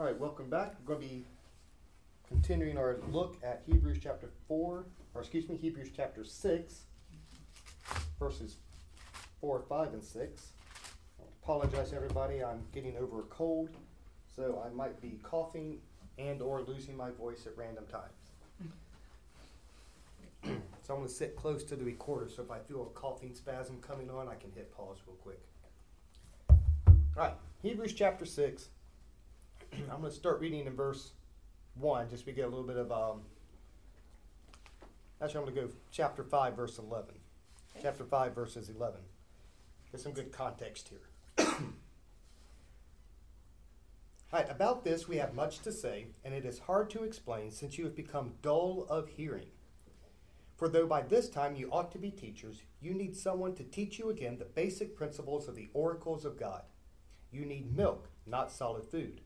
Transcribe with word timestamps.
All 0.00 0.06
right, 0.06 0.18
welcome 0.18 0.48
back. 0.48 0.76
We're 0.80 0.94
going 0.94 1.06
to 1.06 1.14
be 1.14 1.24
continuing 2.26 2.78
our 2.78 2.96
look 3.12 3.36
at 3.44 3.60
Hebrews 3.66 3.98
chapter 4.02 4.30
4, 4.48 4.86
or 5.12 5.20
excuse 5.20 5.46
me, 5.46 5.58
Hebrews 5.58 5.90
chapter 5.94 6.24
6, 6.24 6.74
verses 8.18 8.56
4, 9.42 9.62
5, 9.68 9.92
and 9.92 10.02
6. 10.02 10.52
I 11.20 11.24
apologize, 11.42 11.92
everybody. 11.92 12.42
I'm 12.42 12.62
getting 12.72 12.96
over 12.96 13.20
a 13.20 13.24
cold, 13.24 13.68
so 14.34 14.64
I 14.66 14.74
might 14.74 14.98
be 15.02 15.20
coughing 15.22 15.80
and 16.16 16.40
or 16.40 16.62
losing 16.62 16.96
my 16.96 17.10
voice 17.10 17.46
at 17.46 17.54
random 17.58 17.84
times. 17.84 18.72
so 20.82 20.94
I'm 20.94 21.00
going 21.00 21.08
to 21.08 21.14
sit 21.14 21.36
close 21.36 21.62
to 21.64 21.76
the 21.76 21.84
recorder, 21.84 22.30
so 22.30 22.40
if 22.42 22.50
I 22.50 22.60
feel 22.60 22.84
a 22.84 22.98
coughing 22.98 23.34
spasm 23.34 23.76
coming 23.82 24.08
on, 24.08 24.28
I 24.28 24.36
can 24.36 24.50
hit 24.52 24.74
pause 24.74 24.96
real 25.06 25.16
quick. 25.16 25.42
All 26.48 26.56
right, 27.18 27.34
Hebrews 27.60 27.92
chapter 27.92 28.24
6. 28.24 28.70
I'm 29.72 30.00
going 30.00 30.04
to 30.04 30.10
start 30.10 30.40
reading 30.40 30.66
in 30.66 30.74
verse 30.74 31.12
1, 31.74 32.10
just 32.10 32.26
we 32.26 32.32
get 32.32 32.44
a 32.44 32.48
little 32.48 32.64
bit 32.64 32.76
of. 32.76 32.90
Um, 32.92 33.22
actually, 35.22 35.38
I'm 35.38 35.44
going 35.44 35.54
to 35.54 35.60
go 35.62 35.68
chapter 35.90 36.22
5, 36.22 36.56
verse 36.56 36.78
11. 36.78 37.08
Okay. 37.08 37.80
Chapter 37.82 38.04
5, 38.04 38.34
verses 38.34 38.68
11. 38.68 39.00
Get 39.90 40.00
some 40.00 40.12
good 40.12 40.32
context 40.32 40.88
here. 40.88 41.46
All 44.32 44.38
right, 44.38 44.50
about 44.50 44.84
this 44.84 45.08
we 45.08 45.16
have 45.16 45.34
much 45.34 45.58
to 45.60 45.72
say, 45.72 46.06
and 46.24 46.32
it 46.32 46.44
is 46.44 46.60
hard 46.60 46.88
to 46.90 47.02
explain 47.02 47.50
since 47.50 47.76
you 47.76 47.84
have 47.84 47.96
become 47.96 48.34
dull 48.42 48.86
of 48.88 49.08
hearing. 49.08 49.48
For 50.56 50.68
though 50.68 50.86
by 50.86 51.02
this 51.02 51.28
time 51.28 51.56
you 51.56 51.68
ought 51.72 51.90
to 51.92 51.98
be 51.98 52.10
teachers, 52.10 52.62
you 52.80 52.94
need 52.94 53.16
someone 53.16 53.54
to 53.54 53.64
teach 53.64 53.98
you 53.98 54.10
again 54.10 54.38
the 54.38 54.44
basic 54.44 54.94
principles 54.94 55.48
of 55.48 55.56
the 55.56 55.70
oracles 55.72 56.24
of 56.24 56.38
God. 56.38 56.62
You 57.32 57.44
need 57.44 57.74
milk, 57.74 58.08
not 58.26 58.52
solid 58.52 58.84
food. 58.84 59.20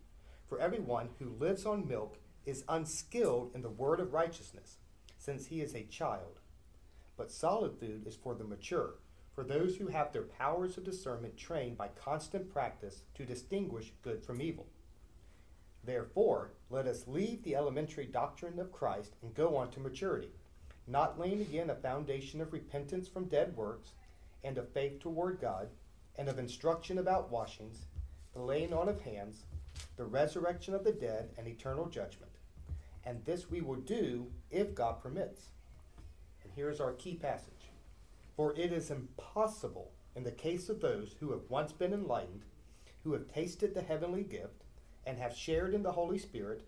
For 0.49 0.61
everyone 0.61 1.11
who 1.19 1.31
lives 1.31 1.65
on 1.65 1.89
milk 1.89 2.19
is 2.45 2.65
unskilled 2.69 3.53
in 3.55 3.63
the 3.63 3.71
word 3.71 4.01
of 4.01 4.13
righteousness, 4.13 4.77
since 5.19 5.47
he 5.47 5.61
is 5.61 5.75
a 5.75 5.85
child. 5.85 6.41
But 7.17 7.33
solid 7.33 7.79
food 7.79 8.07
is 8.07 8.17
for 8.17 8.35
the 8.35 8.45
mature, 8.45 8.95
for 9.35 9.43
those 9.43 9.77
who 9.77 9.89
have 9.89 10.13
their 10.13 10.23
powers 10.23 10.77
of 10.77 10.85
discernment 10.85 11.37
trained 11.37 11.79
by 11.79 11.89
constant 11.89 12.53
practice 12.53 13.03
to 13.15 13.25
distinguish 13.25 13.93
good 14.03 14.23
from 14.23 14.43
evil. 14.43 14.67
Therefore, 15.83 16.53
let 16.71 16.87
us 16.87 17.07
leave 17.07 17.43
the 17.43 17.57
elementary 17.57 18.07
doctrine 18.07 18.59
of 18.59 18.73
Christ 18.73 19.15
and 19.23 19.35
go 19.35 19.57
on 19.57 19.71
to 19.73 19.81
maturity, 19.81 20.31
not 20.87 21.19
laying 21.19 21.41
again 21.41 21.71
a 21.71 21.75
foundation 21.75 22.41
of 22.41 22.53
repentance 22.53 23.09
from 23.09 23.29
dead 23.29 23.57
works, 23.57 23.93
and 24.43 24.59
of 24.59 24.69
faith 24.73 25.01
toward 25.01 25.41
God, 25.41 25.69
and 26.17 26.29
of 26.29 26.39
instruction 26.39 26.99
about 26.99 27.31
washings, 27.31 27.87
the 28.35 28.41
laying 28.41 28.73
on 28.73 28.89
of 28.89 29.01
hands, 29.01 29.45
the 29.97 30.05
resurrection 30.05 30.75
of 30.75 30.85
the 30.85 30.93
dead, 30.93 31.31
and 31.39 31.47
eternal 31.47 31.87
judgment. 31.87 32.33
And 33.05 33.25
this 33.25 33.51
we 33.51 33.61
will 33.61 33.77
do 33.77 34.27
if 34.51 34.75
God 34.75 35.03
permits. 35.03 35.49
And 36.43 36.53
here's 36.55 36.81
our 36.81 36.93
key 36.93 37.15
passage 37.15 37.71
For 38.37 38.55
it 38.57 38.73
is 38.73 38.91
impossible 38.91 39.93
in 40.17 40.25
the 40.25 40.33
case 40.33 40.69
of 40.69 40.81
those 40.81 41.17
who 41.21 41.33
have 41.33 41.49
once 41.49 41.73
been 41.73 41.93
enlightened, 41.93 42.45
who 43.03 43.13
have 43.13 43.29
tasted 43.29 43.75
the 43.75 43.83
heavenly 43.83 44.23
gift, 44.23 44.65
and 45.07 45.19
have 45.19 45.37
shared 45.37 45.75
in 45.75 45.83
the 45.83 45.93
Holy 45.93 46.19
Spirit, 46.19 46.67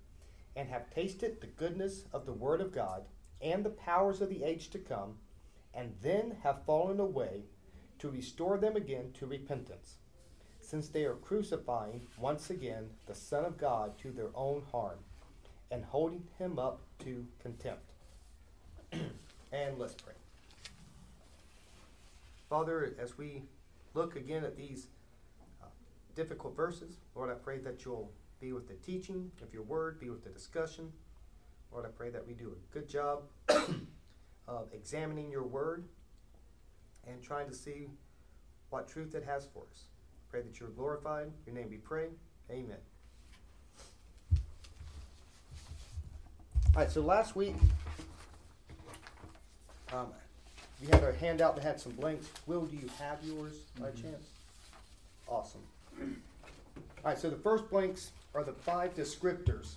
and 0.54 0.68
have 0.68 0.90
tasted 0.90 1.40
the 1.40 1.46
goodness 1.46 2.04
of 2.12 2.26
the 2.26 2.32
Word 2.32 2.60
of 2.60 2.72
God, 2.72 3.04
and 3.40 3.64
the 3.64 3.70
powers 3.70 4.20
of 4.20 4.28
the 4.28 4.44
age 4.44 4.70
to 4.70 4.78
come, 4.78 5.14
and 5.72 5.94
then 6.02 6.36
have 6.42 6.64
fallen 6.64 7.00
away, 7.00 7.44
to 7.98 8.10
restore 8.10 8.58
them 8.58 8.76
again 8.76 9.12
to 9.14 9.26
repentance 9.26 9.96
since 10.66 10.88
they 10.88 11.04
are 11.04 11.14
crucifying 11.14 12.00
once 12.18 12.50
again 12.50 12.90
the 13.06 13.14
Son 13.14 13.44
of 13.44 13.56
God 13.56 13.96
to 13.98 14.10
their 14.10 14.30
own 14.34 14.62
harm, 14.72 14.98
and 15.70 15.84
holding 15.84 16.24
him 16.38 16.58
up 16.58 16.80
to 17.04 17.24
contempt. 17.40 17.92
and 18.92 19.78
let's 19.78 19.94
pray. 19.94 20.14
Father, 22.50 22.94
as 22.98 23.16
we 23.16 23.42
look 23.94 24.16
again 24.16 24.44
at 24.44 24.56
these 24.56 24.88
uh, 25.62 25.66
difficult 26.14 26.56
verses, 26.56 26.96
Lord, 27.14 27.30
I 27.30 27.34
pray 27.34 27.58
that 27.58 27.84
you'll 27.84 28.10
be 28.40 28.52
with 28.52 28.68
the 28.68 28.74
teaching 28.74 29.30
of 29.42 29.52
your 29.52 29.62
word, 29.62 30.00
be 30.00 30.10
with 30.10 30.24
the 30.24 30.30
discussion. 30.30 30.92
Lord, 31.72 31.86
I 31.86 31.88
pray 31.88 32.10
that 32.10 32.26
we 32.26 32.34
do 32.34 32.52
a 32.52 32.74
good 32.74 32.88
job 32.88 33.22
of 34.48 34.68
examining 34.72 35.30
your 35.30 35.44
word 35.44 35.84
and 37.06 37.22
trying 37.22 37.48
to 37.48 37.54
see 37.54 37.88
what 38.70 38.88
truth 38.88 39.14
it 39.14 39.24
has 39.24 39.46
for 39.52 39.64
us. 39.70 39.84
Pray 40.30 40.42
that 40.42 40.58
you're 40.60 40.70
glorified. 40.70 41.30
Your 41.46 41.54
name 41.54 41.68
we 41.70 41.76
pray. 41.76 42.06
Amen. 42.50 42.76
All 46.74 46.82
right, 46.82 46.90
so 46.90 47.00
last 47.00 47.34
week, 47.36 47.54
um, 49.92 50.08
we 50.80 50.88
had 50.88 51.02
our 51.02 51.12
handout 51.12 51.56
that 51.56 51.62
had 51.64 51.80
some 51.80 51.92
blanks. 51.92 52.28
Will, 52.46 52.66
do 52.66 52.76
you 52.76 52.88
have 52.98 53.22
yours 53.24 53.54
by 53.80 53.90
Mhm. 53.90 54.02
chance? 54.02 54.26
Awesome. 55.26 55.66
All 55.98 56.06
right, 57.04 57.18
so 57.18 57.30
the 57.30 57.36
first 57.36 57.70
blanks 57.70 58.12
are 58.34 58.44
the 58.44 58.52
five 58.52 58.94
descriptors 58.94 59.76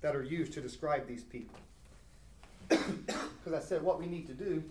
that 0.00 0.16
are 0.16 0.24
used 0.24 0.52
to 0.54 0.60
describe 0.60 1.06
these 1.06 1.22
people. 1.22 1.58
Because 3.44 3.60
I 3.60 3.66
said 3.66 3.82
what 3.82 3.98
we 3.98 4.06
need 4.06 4.28
to 4.28 4.34
do 4.34 4.62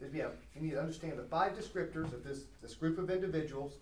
is 0.00 0.12
we 0.12 0.18
have 0.18 0.36
we 0.56 0.60
need 0.62 0.72
to 0.72 0.80
understand 0.80 1.16
the 1.16 1.22
five 1.24 1.52
descriptors 1.56 2.12
of 2.12 2.24
this, 2.24 2.44
this 2.60 2.74
group 2.74 2.98
of 2.98 3.10
individuals 3.10 3.74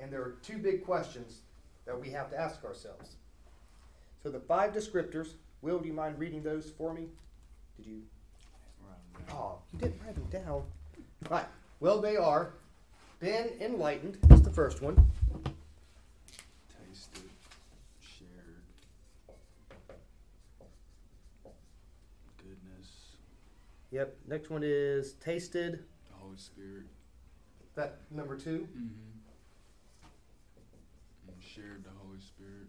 and 0.00 0.12
there 0.12 0.20
are 0.22 0.36
two 0.42 0.58
big 0.58 0.84
questions 0.84 1.40
that 1.86 1.98
we 2.00 2.10
have 2.10 2.30
to 2.30 2.38
ask 2.38 2.64
ourselves. 2.64 3.16
So 4.22 4.30
the 4.30 4.40
five 4.40 4.72
descriptors, 4.72 5.34
Will, 5.62 5.78
do 5.78 5.86
you 5.88 5.92
mind 5.94 6.18
reading 6.18 6.42
those 6.42 6.70
for 6.70 6.92
me? 6.94 7.06
Did 7.76 7.86
you? 7.86 8.02
Oh, 9.32 9.58
you 9.72 9.78
didn't 9.78 10.00
write 10.04 10.14
them 10.14 10.26
down. 10.44 10.62
Right. 11.28 11.44
Well, 11.80 12.00
they 12.00 12.16
are 12.16 12.52
been 13.20 13.50
enlightened. 13.60 14.18
That's 14.24 14.40
the 14.40 14.50
first 14.50 14.80
one. 14.82 14.96
Tasted, 16.88 17.22
shared, 18.00 18.62
goodness, 22.38 22.88
Yep. 23.90 24.16
Next 24.26 24.50
one 24.50 24.62
is 24.64 25.12
tasted. 25.14 25.84
the 26.08 26.14
Holy 26.18 26.38
Spirit, 26.38 26.84
That 27.74 27.98
number 28.10 28.36
two. 28.36 28.66
mm-hmm. 28.74 28.88
Shared 31.54 31.84
the 31.84 31.90
Holy 31.98 32.20
Spirit. 32.20 32.68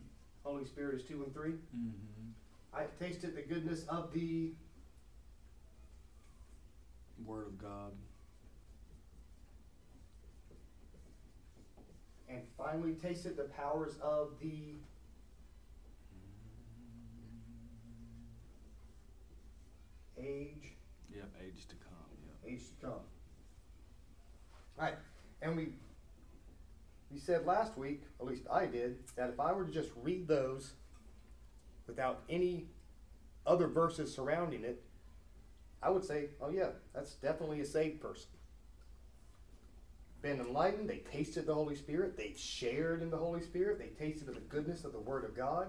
Holy 0.44 0.66
Spirit 0.66 0.96
is 0.96 1.03
two 1.03 1.24
and 1.24 1.34
three. 1.34 1.52
Mm-hmm. 1.52 2.31
I 2.74 2.84
tasted 3.00 3.36
the 3.36 3.41
goodness 3.41 3.86
of 3.88 4.12
the. 4.13 4.52
Word 7.25 7.47
of 7.47 7.57
God, 7.57 7.94
And 12.30 12.41
finally 12.57 12.94
tasted 12.94 13.36
the 13.38 13.46
powers 13.46 13.96
of 14.02 14.31
the. 14.41 14.75
Age. 20.19 20.78
Yep, 21.18 21.30
age 21.41 21.68
to 21.69 21.75
come. 21.75 22.13
Yep. 22.25 22.37
Age 22.47 22.63
to 22.69 22.88
come. 22.88 23.00
Alright, 24.78 24.96
and 25.41 25.56
we 25.56 25.69
we 27.12 27.19
said 27.19 27.46
last 27.46 27.78
week, 27.78 28.03
at 28.19 28.25
least 28.25 28.44
I 28.52 28.66
did, 28.66 28.97
that 29.16 29.30
if 29.30 29.40
I 29.40 29.53
were 29.53 29.63
to 29.63 29.72
just 29.72 29.91
read 30.03 30.28
those 30.28 30.74
without 31.88 32.24
any 32.30 32.66
other 33.46 33.68
verses 33.68 34.13
surrounding 34.13 34.63
it, 34.63 34.84
I 35.81 35.90
would 35.90 36.03
say, 36.03 36.30
oh 36.41 36.50
yeah, 36.50 36.69
that's 36.94 37.13
definitely 37.13 37.62
a 37.62 37.66
saved 37.66 38.01
person. 38.01 38.30
Been 40.21 40.42
enlightened, 40.42 40.89
they 40.89 40.98
tasted 40.98 41.45
the 41.45 41.54
Holy 41.54 41.75
Spirit, 41.75 42.18
they 42.18 42.33
shared 42.36 43.01
in 43.01 43.10
the 43.10 43.18
Holy 43.18 43.42
Spirit, 43.42 43.80
they 43.80 44.04
tasted 44.04 44.27
of 44.27 44.36
the 44.36 44.42
goodness 44.42 44.83
of 44.83 44.92
the 44.92 45.00
Word 45.00 45.24
of 45.24 45.36
God, 45.36 45.68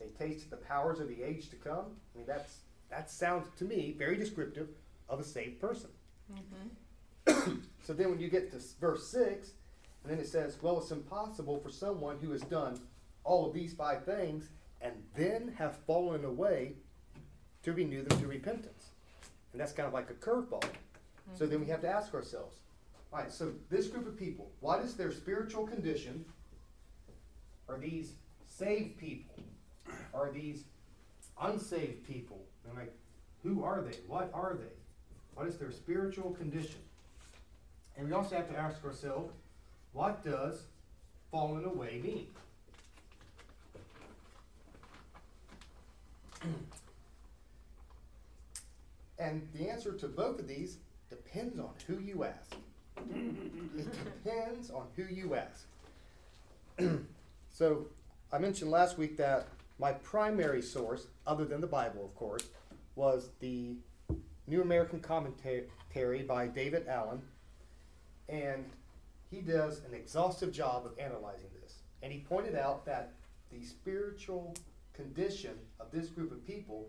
they 0.00 0.08
tasted 0.08 0.50
the 0.50 0.56
powers 0.56 0.98
of 0.98 1.08
the 1.08 1.22
age 1.22 1.50
to 1.50 1.56
come. 1.56 1.84
I 2.14 2.18
mean, 2.18 2.26
that's 2.26 2.58
that 2.90 3.10
sounds 3.10 3.46
to 3.58 3.64
me 3.64 3.94
very 3.96 4.16
descriptive 4.16 4.68
of 5.08 5.20
a 5.20 5.24
saved 5.24 5.60
person. 5.60 5.90
Mm-hmm. 6.30 7.58
So 7.84 7.92
then 7.92 8.10
when 8.10 8.20
you 8.20 8.28
get 8.28 8.52
to 8.52 8.60
verse 8.80 9.08
6, 9.08 9.50
and 10.04 10.12
then 10.12 10.20
it 10.20 10.28
says, 10.28 10.56
Well, 10.62 10.78
it's 10.78 10.92
impossible 10.92 11.58
for 11.58 11.70
someone 11.70 12.18
who 12.20 12.30
has 12.30 12.42
done 12.42 12.80
all 13.24 13.46
of 13.46 13.54
these 13.54 13.72
five 13.72 14.04
things 14.04 14.50
and 14.80 14.92
then 15.16 15.54
have 15.58 15.76
fallen 15.86 16.24
away 16.24 16.74
to 17.62 17.72
renew 17.72 18.02
them 18.02 18.20
to 18.20 18.26
repentance. 18.26 18.90
And 19.52 19.60
that's 19.60 19.72
kind 19.72 19.86
of 19.86 19.92
like 19.92 20.10
a 20.10 20.14
curveball. 20.14 20.64
So 21.34 21.46
then 21.46 21.60
we 21.60 21.66
have 21.66 21.80
to 21.82 21.88
ask 21.88 22.14
ourselves, 22.14 22.56
all 23.12 23.20
right, 23.20 23.32
so 23.32 23.52
this 23.70 23.86
group 23.86 24.06
of 24.06 24.18
people, 24.18 24.50
what 24.60 24.80
is 24.80 24.94
their 24.94 25.12
spiritual 25.12 25.66
condition? 25.66 26.24
Are 27.68 27.78
these 27.78 28.14
saved 28.48 28.98
people? 28.98 29.36
Are 30.14 30.30
these 30.32 30.64
unsaved 31.40 32.04
people? 32.06 32.44
And 32.68 32.76
like, 32.76 32.92
who 33.42 33.62
are 33.62 33.82
they? 33.82 33.98
What 34.06 34.30
are 34.34 34.56
they? 34.58 34.74
What 35.34 35.46
is 35.46 35.56
their 35.56 35.70
spiritual 35.70 36.32
condition? 36.32 36.80
And 37.96 38.06
we 38.08 38.12
also 38.12 38.36
have 38.36 38.50
to 38.50 38.58
ask 38.58 38.84
ourselves, 38.84 39.32
what 39.92 40.24
does 40.24 40.62
fallen 41.30 41.64
away 41.64 42.00
mean? 42.02 42.26
And 49.22 49.46
the 49.54 49.70
answer 49.70 49.92
to 49.92 50.08
both 50.08 50.40
of 50.40 50.48
these 50.48 50.78
depends 51.08 51.56
on 51.60 51.70
who 51.86 52.00
you 52.00 52.24
ask. 52.24 52.56
it 53.76 54.04
depends 54.04 54.68
on 54.68 54.86
who 54.96 55.04
you 55.04 55.36
ask. 55.36 55.66
so, 57.52 57.86
I 58.32 58.38
mentioned 58.38 58.72
last 58.72 58.98
week 58.98 59.16
that 59.18 59.46
my 59.78 59.92
primary 59.92 60.60
source, 60.60 61.06
other 61.24 61.44
than 61.44 61.60
the 61.60 61.68
Bible, 61.68 62.04
of 62.04 62.16
course, 62.16 62.48
was 62.96 63.30
the 63.38 63.76
New 64.46 64.62
American 64.62 65.00
Commentary 65.00 66.22
by 66.22 66.46
David 66.46 66.86
Allen. 66.88 67.22
And 68.28 68.64
he 69.30 69.40
does 69.40 69.82
an 69.86 69.94
exhaustive 69.94 70.52
job 70.52 70.86
of 70.86 70.98
analyzing 70.98 71.50
this. 71.60 71.76
And 72.02 72.12
he 72.12 72.20
pointed 72.20 72.54
out 72.54 72.84
that 72.86 73.12
the 73.50 73.62
spiritual 73.64 74.54
condition 74.92 75.54
of 75.80 75.90
this 75.90 76.08
group 76.08 76.32
of 76.32 76.46
people, 76.46 76.88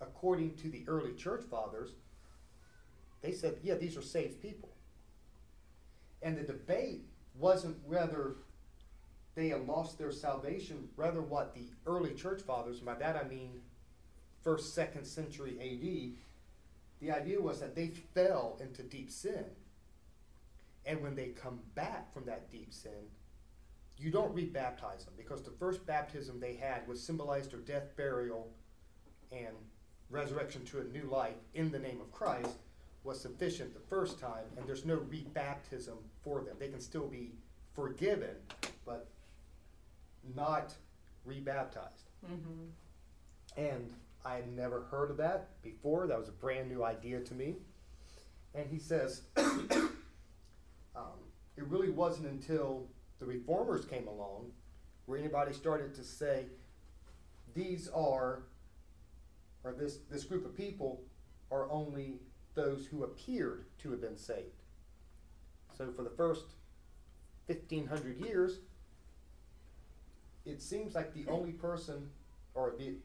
according 0.00 0.54
to 0.56 0.68
the 0.68 0.84
early 0.88 1.12
church 1.14 1.44
fathers, 1.50 1.90
they 3.22 3.32
said, 3.32 3.56
yeah, 3.62 3.74
these 3.74 3.96
are 3.96 4.02
saved 4.02 4.40
people. 4.40 4.70
And 6.22 6.36
the 6.36 6.42
debate 6.42 7.02
wasn't 7.38 7.76
whether 7.86 8.36
they 9.34 9.48
had 9.48 9.66
lost 9.66 9.98
their 9.98 10.10
salvation, 10.10 10.88
rather 10.96 11.20
what 11.20 11.54
the 11.54 11.68
early 11.86 12.14
church 12.14 12.42
fathers, 12.42 12.80
by 12.80 12.94
that 12.94 13.16
I 13.16 13.28
mean 13.28 13.60
first, 14.42 14.74
second 14.74 15.04
century 15.04 15.56
AD, 15.60 16.16
the 17.00 17.10
idea 17.10 17.40
was 17.40 17.60
that 17.60 17.74
they 17.74 17.88
fell 18.14 18.58
into 18.60 18.82
deep 18.82 19.10
sin. 19.10 19.44
And 20.86 21.02
when 21.02 21.14
they 21.14 21.28
come 21.28 21.60
back 21.74 22.12
from 22.12 22.24
that 22.26 22.50
deep 22.50 22.72
sin, 22.72 23.10
you 23.98 24.10
don't 24.10 24.34
rebaptize 24.34 25.04
them 25.04 25.14
because 25.16 25.42
the 25.42 25.50
first 25.50 25.84
baptism 25.84 26.40
they 26.40 26.54
had 26.54 26.86
was 26.86 27.02
symbolized 27.02 27.50
their 27.50 27.60
death, 27.60 27.96
burial, 27.96 28.48
and 29.32 29.54
resurrection 30.10 30.64
to 30.66 30.80
a 30.80 30.84
new 30.84 31.04
life 31.04 31.36
in 31.54 31.70
the 31.70 31.78
name 31.78 32.00
of 32.00 32.10
Christ 32.12 32.56
was 33.04 33.20
sufficient 33.20 33.74
the 33.74 33.80
first 33.88 34.18
time, 34.18 34.44
and 34.56 34.66
there's 34.66 34.84
no 34.84 34.96
rebaptism 34.96 35.96
for 36.22 36.40
them. 36.40 36.56
They 36.58 36.68
can 36.68 36.80
still 36.80 37.06
be 37.06 37.32
forgiven, 37.74 38.34
but 38.84 39.08
not 40.34 40.74
rebaptized. 41.24 42.10
Mm-hmm. 42.26 43.60
And 43.60 43.92
I 44.28 44.34
had 44.34 44.54
never 44.54 44.82
heard 44.90 45.10
of 45.10 45.16
that 45.16 45.62
before. 45.62 46.06
That 46.06 46.18
was 46.18 46.28
a 46.28 46.32
brand 46.32 46.68
new 46.68 46.84
idea 46.84 47.20
to 47.20 47.34
me. 47.34 47.56
And 48.54 48.66
he 48.68 48.78
says, 48.78 49.22
um, 49.38 49.88
it 51.56 51.64
really 51.64 51.88
wasn't 51.88 52.26
until 52.28 52.86
the 53.20 53.24
reformers 53.24 53.86
came 53.86 54.06
along 54.06 54.50
where 55.06 55.18
anybody 55.18 55.54
started 55.54 55.94
to 55.94 56.04
say, 56.04 56.44
these 57.54 57.88
are, 57.88 58.42
or 59.64 59.72
this, 59.72 60.00
this 60.10 60.24
group 60.24 60.44
of 60.44 60.54
people 60.54 61.00
are 61.50 61.70
only 61.70 62.16
those 62.54 62.86
who 62.86 63.04
appeared 63.04 63.64
to 63.78 63.90
have 63.92 64.02
been 64.02 64.18
saved. 64.18 64.62
So 65.78 65.90
for 65.90 66.02
the 66.02 66.10
first 66.10 66.44
1500 67.46 68.18
years, 68.18 68.58
it 70.44 70.60
seems 70.60 70.94
like 70.94 71.14
the 71.14 71.24
only 71.30 71.52
person, 71.52 72.10
or 72.54 72.74
the, 72.78 72.96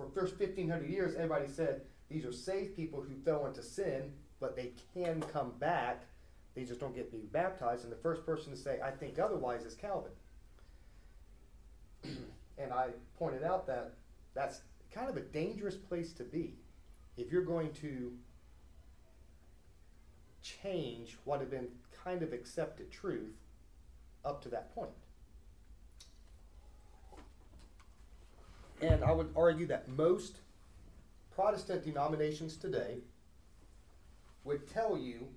for 0.00 0.06
the 0.06 0.12
first 0.12 0.38
1500 0.38 0.88
years, 0.88 1.14
everybody 1.14 1.46
said 1.46 1.82
these 2.08 2.24
are 2.24 2.32
saved 2.32 2.74
people 2.74 3.02
who 3.02 3.14
fell 3.22 3.46
into 3.46 3.62
sin, 3.62 4.12
but 4.40 4.56
they 4.56 4.72
can 4.94 5.20
come 5.20 5.52
back. 5.58 6.04
They 6.54 6.64
just 6.64 6.80
don't 6.80 6.94
get 6.94 7.32
baptized. 7.32 7.84
And 7.84 7.92
the 7.92 7.96
first 7.96 8.24
person 8.24 8.50
to 8.50 8.56
say, 8.56 8.80
I 8.82 8.90
think 8.90 9.18
otherwise, 9.18 9.64
is 9.64 9.74
Calvin. 9.74 10.12
and 12.58 12.72
I 12.72 12.88
pointed 13.18 13.42
out 13.42 13.66
that 13.66 13.94
that's 14.34 14.62
kind 14.90 15.10
of 15.10 15.16
a 15.16 15.20
dangerous 15.20 15.76
place 15.76 16.12
to 16.14 16.24
be 16.24 16.54
if 17.16 17.30
you're 17.30 17.44
going 17.44 17.72
to 17.74 18.12
change 20.42 21.18
what 21.24 21.40
had 21.40 21.50
been 21.50 21.68
kind 22.04 22.22
of 22.22 22.32
accepted 22.32 22.90
truth 22.90 23.36
up 24.24 24.42
to 24.42 24.48
that 24.48 24.74
point. 24.74 24.90
And 28.80 29.04
I 29.04 29.12
would 29.12 29.30
argue 29.36 29.66
that 29.66 29.88
most 29.88 30.38
Protestant 31.34 31.84
denominations 31.84 32.56
today 32.56 32.98
would 34.44 34.66
tell 34.72 34.96
you, 34.96 35.28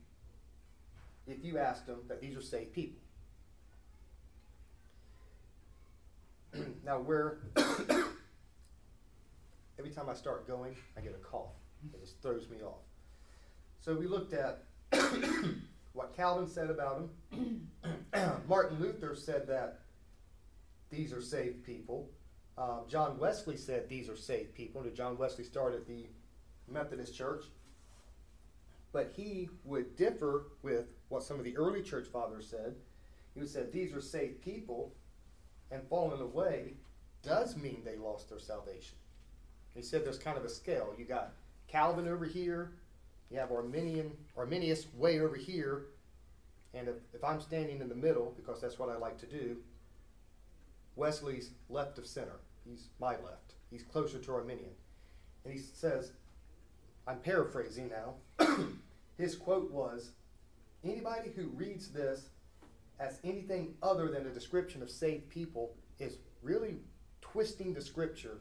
if 1.27 1.43
you 1.43 1.57
asked 1.57 1.85
them, 1.87 1.99
that 2.07 2.21
these 2.21 2.35
are 2.35 2.41
saved 2.41 2.73
people. 2.73 3.01
now, 6.85 6.99
where 6.99 7.39
every 9.79 9.91
time 9.91 10.09
I 10.09 10.13
start 10.13 10.47
going, 10.47 10.75
I 10.97 11.01
get 11.01 11.13
a 11.13 11.25
cough. 11.25 11.53
It 11.93 11.99
just 12.01 12.21
throws 12.21 12.49
me 12.49 12.57
off. 12.65 12.81
So 13.81 13.93
we 13.95 14.07
looked 14.07 14.33
at 14.33 14.63
what 15.93 16.15
Calvin 16.15 16.47
said 16.47 16.69
about 16.69 17.09
them. 17.31 17.67
Martin 18.47 18.79
Luther 18.79 19.15
said 19.15 19.47
that 19.47 19.79
these 20.89 21.11
are 21.11 21.21
saved 21.21 21.65
people. 21.65 22.09
Um, 22.57 22.81
John 22.87 23.17
Wesley 23.17 23.57
said 23.57 23.89
these 23.89 24.09
are 24.09 24.15
saved 24.15 24.53
people. 24.53 24.83
John 24.93 25.17
Wesley 25.17 25.43
started 25.43 25.87
the 25.87 26.05
Methodist 26.71 27.15
Church. 27.15 27.45
But 28.91 29.11
he 29.15 29.49
would 29.63 29.95
differ 29.95 30.45
with 30.61 30.85
what 31.09 31.23
some 31.23 31.39
of 31.39 31.45
the 31.45 31.57
early 31.57 31.81
church 31.81 32.07
fathers 32.07 32.47
said. 32.47 32.75
He 33.33 33.39
would 33.39 33.49
say 33.49 33.63
these 33.71 33.93
are 33.93 34.01
saved 34.01 34.43
people, 34.43 34.91
and 35.71 35.81
falling 35.89 36.21
away 36.21 36.73
does 37.23 37.57
mean 37.57 37.81
they 37.83 37.97
lost 37.97 38.29
their 38.29 38.37
salvation. 38.37 38.97
He 39.73 39.81
said 39.81 40.05
there's 40.05 40.19
kind 40.19 40.37
of 40.37 40.45
a 40.45 40.49
scale. 40.49 40.93
You 40.97 41.05
got 41.05 41.33
Calvin 41.67 42.07
over 42.07 42.25
here, 42.25 42.73
you 43.31 43.39
have 43.39 43.51
Arminian, 43.51 44.11
Arminius 44.37 44.85
way 44.95 45.19
over 45.19 45.35
here, 45.35 45.85
and 46.75 46.87
if, 46.87 46.95
if 47.13 47.23
I'm 47.23 47.41
standing 47.41 47.81
in 47.81 47.89
the 47.89 47.95
middle, 47.95 48.33
because 48.35 48.61
that's 48.61 48.77
what 48.77 48.89
I 48.89 48.97
like 48.97 49.17
to 49.19 49.25
do, 49.25 49.57
Wesley's 50.95 51.51
left 51.69 51.97
of 51.97 52.05
center. 52.05 52.39
He's 52.65 52.89
my 52.99 53.11
left. 53.11 53.53
He's 53.69 53.83
closer 53.83 54.19
to 54.19 54.33
Arminian. 54.33 54.71
And 55.43 55.53
he 55.53 55.59
says, 55.59 56.11
I'm 57.07 57.19
paraphrasing 57.19 57.89
now. 57.89 58.57
His 59.17 59.35
quote 59.35 59.71
was 59.71 60.11
Anybody 60.83 61.31
who 61.33 61.47
reads 61.47 61.89
this 61.89 62.29
as 62.99 63.19
anything 63.23 63.75
other 63.81 64.09
than 64.09 64.27
a 64.27 64.33
description 64.33 64.81
of 64.81 64.89
saved 64.89 65.29
people 65.29 65.75
is 65.99 66.17
really 66.41 66.75
twisting 67.21 67.73
the 67.73 67.81
scripture 67.81 68.39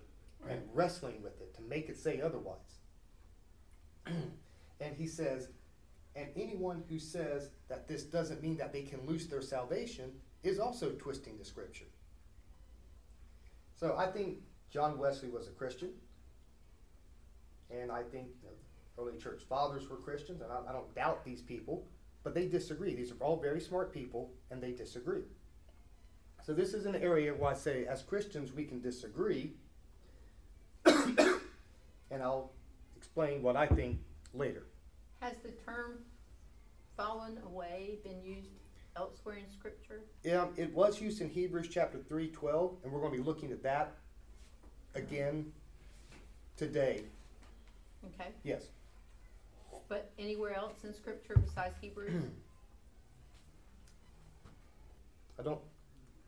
and 0.49 0.61
wrestling 0.75 1.23
with 1.23 1.41
it 1.41 1.55
to 1.55 1.63
make 1.63 1.89
it 1.89 1.97
say 1.97 2.21
otherwise. 2.21 2.81
and 4.07 4.97
he 4.97 5.07
says, 5.07 5.49
and 6.17 6.29
anyone 6.37 6.83
who 6.89 6.99
says 6.99 7.51
that 7.69 7.87
this 7.87 8.03
doesn't 8.03 8.43
mean 8.43 8.57
that 8.57 8.73
they 8.73 8.83
can 8.83 9.07
lose 9.07 9.29
their 9.29 9.41
salvation 9.41 10.11
is 10.43 10.59
also 10.59 10.91
twisting 10.91 11.39
the 11.39 11.45
scripture. 11.45 11.87
So 13.83 13.97
I 13.99 14.07
think 14.07 14.37
John 14.71 14.97
Wesley 14.97 15.29
was 15.29 15.49
a 15.49 15.51
Christian, 15.51 15.91
and 17.69 17.91
I 17.91 18.05
think 18.05 18.29
early 18.97 19.19
church 19.19 19.43
fathers 19.49 19.91
were 19.91 19.97
Christians, 19.97 20.41
and 20.41 20.53
I, 20.53 20.71
I 20.71 20.73
don't 20.73 20.95
doubt 20.95 21.25
these 21.25 21.43
people, 21.43 21.89
but 22.23 22.33
they 22.33 22.47
disagree. 22.47 22.95
These 22.95 23.11
are 23.11 23.17
all 23.17 23.37
very 23.37 23.61
smart 23.61 23.93
people, 23.93 24.31
and 24.53 24.63
they 24.63 24.71
disagree. 24.71 25.25
So 26.45 26.55
this 26.55 26.75
is 26.75 26.87
an 26.87 26.95
area 26.95 27.35
where 27.35 27.51
I 27.51 27.55
say, 27.55 27.85
as 27.87 28.03
Christians, 28.03 28.53
we 28.53 28.67
can 28.67 28.81
disagree, 28.81 29.55
and 30.87 32.23
I'll 32.23 32.53
explain 32.97 33.43
what 33.43 33.57
I 33.57 33.67
think 33.67 33.99
later. 34.33 34.63
Has 35.19 35.35
the 35.43 35.51
term 35.67 36.05
fallen 36.97 37.37
away 37.45 37.99
been 38.05 38.23
used 38.23 38.62
elsewhere 38.97 39.37
in 39.37 39.51
Scripture? 39.51 40.01
Yeah, 40.23 40.47
it 40.57 40.73
was 40.75 41.01
used 41.01 41.21
in 41.21 41.29
Hebrews 41.29 41.69
chapter 41.71 41.99
3 41.99 42.29
12, 42.29 42.77
and 42.85 42.93
we're 42.93 43.01
going 43.01 43.13
to 43.13 43.19
be 43.19 43.25
looking 43.25 43.53
at 43.53 43.63
that 43.63 43.95
again 44.95 45.53
today. 46.57 47.03
Okay. 48.05 48.31
Yes. 48.45 48.67
But 49.89 50.11
anywhere 50.19 50.55
else 50.55 50.85
in 50.85 50.95
Scripture 50.95 51.37
besides 51.37 51.75
Hebrews? 51.81 52.25
I 55.39 55.43
don't 55.43 55.61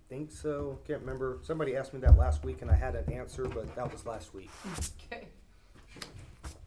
think 0.08 0.32
so. 0.32 0.78
Can't 0.86 1.00
remember. 1.00 1.38
Somebody 1.42 1.76
asked 1.76 1.94
me 1.94 2.00
that 2.00 2.16
last 2.18 2.44
week, 2.44 2.62
and 2.62 2.70
I 2.70 2.74
had 2.74 2.94
an 2.94 3.12
answer, 3.12 3.44
but 3.44 3.74
that 3.76 3.90
was 3.90 4.06
last 4.06 4.34
week. 4.34 4.50
okay. 5.12 5.28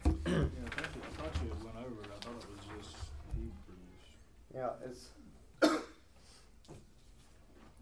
Yeah, 0.06 0.12
I 0.12 0.12
thought 0.14 0.90
you, 0.96 1.02
I 1.02 1.22
thought 1.22 1.34
you 1.44 1.50
had 1.50 1.64
went 1.64 1.78
over 1.78 2.02
it. 2.02 2.10
I 2.16 2.26
thought 2.26 2.36
it 2.42 2.48
was 2.50 2.66
just 2.78 2.96
Hebrews. 3.36 3.54
Yeah, 4.56 4.70
it's. 4.90 5.10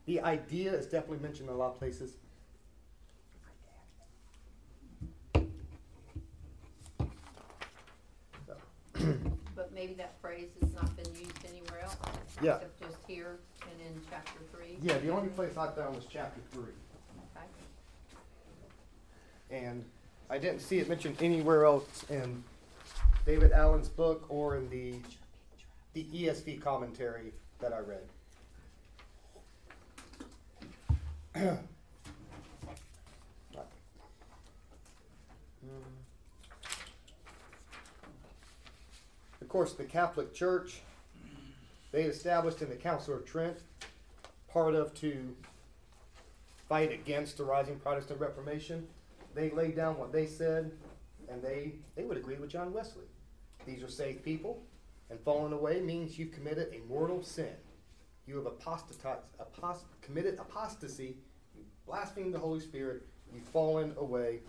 The 0.05 0.21
idea 0.21 0.73
is 0.73 0.85
definitely 0.85 1.19
mentioned 1.19 1.49
in 1.49 1.55
a 1.55 1.57
lot 1.57 1.71
of 1.73 1.79
places. 1.79 2.17
But 9.55 9.73
maybe 9.73 9.93
that 9.93 10.19
phrase 10.21 10.49
has 10.61 10.73
not 10.73 10.95
been 10.95 11.13
used 11.13 11.45
anywhere 11.47 11.81
else. 11.83 11.97
Yeah. 12.41 12.55
Except 12.55 12.81
just 12.81 12.97
here 13.07 13.39
and 13.61 13.79
in 13.81 14.01
chapter 14.09 14.39
three. 14.51 14.77
Yeah, 14.81 14.97
the 14.97 15.09
only 15.09 15.29
place 15.29 15.57
I 15.57 15.69
found 15.71 15.95
was 15.95 16.05
chapter 16.09 16.41
three. 16.51 16.73
Okay. 17.35 17.45
And 19.51 19.85
I 20.29 20.37
didn't 20.37 20.59
see 20.59 20.79
it 20.79 20.89
mentioned 20.89 21.17
anywhere 21.21 21.65
else 21.65 22.05
in 22.09 22.43
David 23.25 23.51
Allen's 23.51 23.89
book 23.89 24.25
or 24.29 24.57
in 24.57 24.69
the 24.69 24.95
the 25.93 26.03
ESV 26.13 26.61
commentary 26.61 27.31
that 27.59 27.71
I 27.71 27.79
read. 27.79 28.03
Of 31.35 31.59
course, 39.49 39.73
the 39.73 39.83
Catholic 39.83 40.33
Church, 40.33 40.81
they 41.91 42.03
established 42.03 42.61
in 42.61 42.69
the 42.69 42.75
Council 42.75 43.15
of 43.15 43.25
Trent, 43.25 43.57
part 44.47 44.75
of 44.75 44.93
to 44.95 45.35
fight 46.69 46.91
against 46.93 47.37
the 47.37 47.43
rising 47.43 47.79
Protestant 47.79 48.19
Reformation. 48.21 48.87
They 49.33 49.49
laid 49.49 49.75
down 49.75 49.97
what 49.97 50.13
they 50.13 50.25
said, 50.25 50.71
and 51.29 51.41
they, 51.41 51.73
they 51.95 52.05
would 52.05 52.17
agree 52.17 52.37
with 52.37 52.49
John 52.49 52.71
Wesley. 52.73 53.05
These 53.65 53.83
are 53.83 53.89
saved 53.89 54.23
people, 54.23 54.63
and 55.09 55.19
falling 55.19 55.51
away 55.51 55.81
means 55.81 56.17
you've 56.17 56.31
committed 56.31 56.73
a 56.73 56.79
mortal 56.87 57.23
sin. 57.23 57.55
You 58.27 58.35
have 58.37 58.45
apostatized, 58.45 59.21
apost, 59.39 59.83
committed 60.01 60.39
apostasy, 60.39 61.17
you 61.55 61.63
blasphemed 61.85 62.33
the 62.33 62.39
Holy 62.39 62.59
Spirit, 62.59 63.03
you've 63.33 63.43
fallen 63.43 63.93
away. 63.97 64.39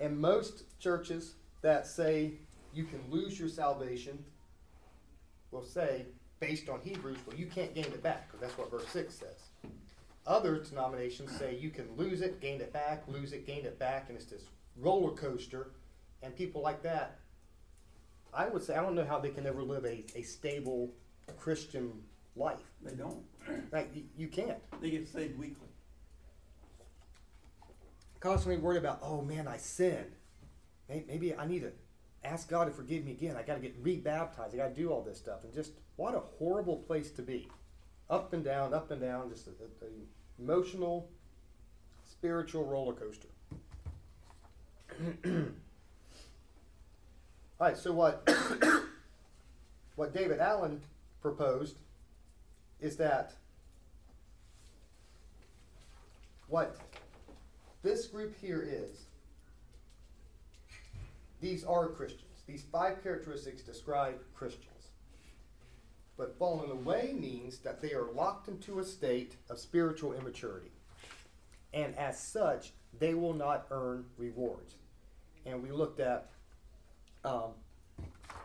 And 0.00 0.18
most 0.18 0.64
churches 0.80 1.34
that 1.60 1.86
say 1.86 2.32
you 2.74 2.84
can 2.84 3.00
lose 3.08 3.38
your 3.38 3.48
salvation 3.48 4.24
will 5.52 5.62
say, 5.62 6.06
based 6.40 6.68
on 6.68 6.80
Hebrews, 6.80 7.18
well, 7.26 7.36
you 7.36 7.46
can't 7.46 7.74
gain 7.74 7.84
it 7.84 8.02
back, 8.02 8.26
because 8.26 8.40
that's 8.40 8.58
what 8.58 8.70
verse 8.70 8.88
6 8.88 9.14
says. 9.14 9.70
Other 10.26 10.58
denominations 10.58 11.36
say 11.36 11.56
you 11.56 11.70
can 11.70 11.86
lose 11.96 12.20
it, 12.20 12.40
gain 12.40 12.60
it 12.60 12.72
back, 12.72 13.04
lose 13.06 13.32
it, 13.32 13.46
gain 13.46 13.64
it 13.64 13.78
back, 13.78 14.06
and 14.08 14.16
it's 14.16 14.26
this 14.26 14.44
roller 14.76 15.12
coaster. 15.12 15.70
And 16.22 16.34
people 16.34 16.62
like 16.62 16.82
that, 16.82 17.18
I 18.32 18.48
would 18.48 18.62
say, 18.62 18.74
I 18.74 18.82
don't 18.82 18.94
know 18.94 19.04
how 19.04 19.18
they 19.18 19.30
can 19.30 19.46
ever 19.46 19.62
live 19.62 19.84
a, 19.84 20.04
a 20.16 20.22
stable 20.22 20.90
Christian 21.32 21.92
life. 22.36 22.60
They 22.82 22.94
don't. 22.94 23.22
Like, 23.70 23.90
you, 23.94 24.04
you 24.16 24.28
can't. 24.28 24.58
They 24.80 24.90
get 24.90 25.08
saved 25.08 25.38
weekly. 25.38 25.68
Constantly 28.20 28.60
worried 28.60 28.78
about, 28.78 29.00
oh 29.02 29.22
man, 29.22 29.48
I 29.48 29.56
sinned. 29.56 30.16
Maybe 30.88 31.34
I 31.34 31.46
need 31.46 31.62
to 31.62 31.72
ask 32.24 32.48
God 32.48 32.64
to 32.66 32.70
forgive 32.70 33.04
me 33.04 33.12
again. 33.12 33.36
I 33.36 33.42
got 33.42 33.54
to 33.54 33.60
get 33.60 33.74
rebaptized. 33.82 34.54
I 34.54 34.56
got 34.56 34.74
to 34.74 34.74
do 34.74 34.90
all 34.90 35.02
this 35.02 35.18
stuff. 35.18 35.44
And 35.44 35.52
just, 35.52 35.72
what 35.96 36.14
a 36.14 36.20
horrible 36.20 36.76
place 36.76 37.10
to 37.12 37.22
be. 37.22 37.48
Up 38.10 38.32
and 38.32 38.44
down, 38.44 38.74
up 38.74 38.90
and 38.90 39.00
down, 39.00 39.30
just 39.30 39.46
a 39.46 39.52
emotional, 40.38 41.08
spiritual 42.04 42.64
roller 42.66 42.92
coaster. 42.92 43.28
All 47.60 47.68
right, 47.68 47.76
so 47.76 47.92
what 47.92 48.28
what 49.96 50.12
David 50.12 50.40
Allen 50.40 50.82
proposed 51.22 51.78
is 52.80 52.96
that 52.96 53.32
what 56.48 56.76
this 57.82 58.06
group 58.06 58.34
here 58.40 58.62
is 58.68 59.06
these 61.40 61.64
are 61.64 61.88
Christians. 61.88 62.42
These 62.46 62.64
five 62.70 63.02
characteristics 63.02 63.62
describe 63.62 64.20
Christians. 64.34 64.68
But 66.16 66.38
falling 66.38 66.70
away 66.70 67.14
means 67.18 67.58
that 67.58 67.80
they 67.80 67.94
are 67.94 68.12
locked 68.12 68.48
into 68.48 68.78
a 68.78 68.84
state 68.84 69.36
of 69.48 69.58
spiritual 69.58 70.12
immaturity. 70.12 70.70
And 71.72 71.96
as 71.96 72.20
such, 72.20 72.72
they 72.98 73.14
will 73.14 73.32
not 73.32 73.66
earn 73.70 74.04
rewards. 74.18 74.76
And 75.46 75.62
we 75.62 75.72
looked 75.72 75.98
at 75.98 76.30
um, 77.24 77.52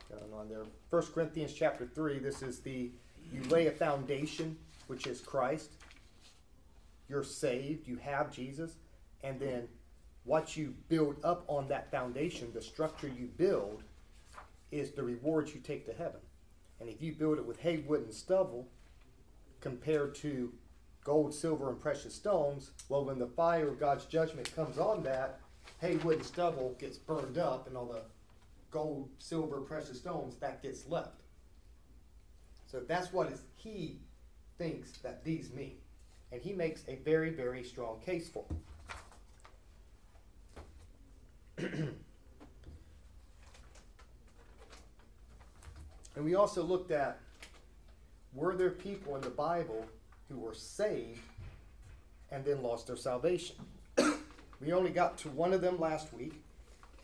going 0.09 0.33
on 0.33 0.49
there. 0.49 0.63
1 0.89 1.01
Corinthians 1.13 1.53
chapter 1.53 1.85
3, 1.85 2.19
this 2.19 2.41
is 2.41 2.59
the 2.59 2.91
you 3.33 3.43
lay 3.49 3.67
a 3.67 3.71
foundation, 3.71 4.57
which 4.87 5.07
is 5.07 5.19
Christ. 5.19 5.71
You're 7.09 7.23
saved, 7.23 7.87
you 7.87 7.97
have 7.97 8.31
Jesus, 8.31 8.75
and 9.23 9.39
then 9.39 9.67
what 10.23 10.57
you 10.57 10.73
build 10.89 11.17
up 11.23 11.43
on 11.47 11.67
that 11.69 11.89
foundation, 11.89 12.51
the 12.53 12.61
structure 12.61 13.07
you 13.07 13.29
build, 13.37 13.83
is 14.71 14.91
the 14.91 15.03
rewards 15.03 15.53
you 15.53 15.61
take 15.61 15.85
to 15.85 15.93
heaven. 15.93 16.19
And 16.79 16.89
if 16.89 17.01
you 17.01 17.13
build 17.13 17.37
it 17.37 17.45
with 17.45 17.59
hay, 17.59 17.77
wood, 17.77 18.01
and 18.01 18.13
stubble, 18.13 18.67
compared 19.61 20.15
to 20.15 20.53
gold, 21.03 21.33
silver, 21.33 21.69
and 21.69 21.79
precious 21.79 22.13
stones, 22.13 22.71
well, 22.89 23.05
when 23.05 23.19
the 23.19 23.27
fire 23.27 23.69
of 23.69 23.79
God's 23.79 24.05
judgment 24.05 24.53
comes 24.53 24.77
on 24.77 25.03
that, 25.03 25.39
hay, 25.79 25.95
wood, 25.97 26.17
and 26.17 26.25
stubble 26.25 26.75
gets 26.77 26.97
burned 26.97 27.37
up, 27.37 27.67
and 27.67 27.77
all 27.77 27.85
the 27.85 28.01
gold, 28.71 29.09
silver, 29.19 29.61
precious 29.61 29.99
stones, 29.99 30.35
that 30.37 30.61
gets 30.61 30.87
left. 30.87 31.21
So 32.65 32.81
that's 32.81 33.13
what 33.13 33.31
he 33.55 33.99
thinks 34.57 34.91
that 34.99 35.23
these 35.23 35.53
mean. 35.53 35.77
And 36.31 36.41
he 36.41 36.53
makes 36.53 36.83
a 36.87 36.95
very, 37.05 37.29
very 37.29 37.63
strong 37.63 37.99
case 38.05 38.29
for 38.29 38.43
them. 38.49 38.57
and 46.15 46.25
we 46.25 46.35
also 46.35 46.61
looked 46.61 46.91
at 46.91 47.19
were 48.33 48.55
there 48.55 48.69
people 48.69 49.15
in 49.15 49.21
the 49.21 49.29
Bible 49.29 49.85
who 50.29 50.37
were 50.37 50.53
saved 50.53 51.21
and 52.31 52.45
then 52.45 52.61
lost 52.61 52.85
their 52.87 52.95
salvation? 52.95 53.55
we 54.61 54.73
only 54.73 54.91
got 54.91 55.17
to 55.19 55.29
one 55.29 55.53
of 55.53 55.61
them 55.61 55.79
last 55.79 56.13
week, 56.13 56.43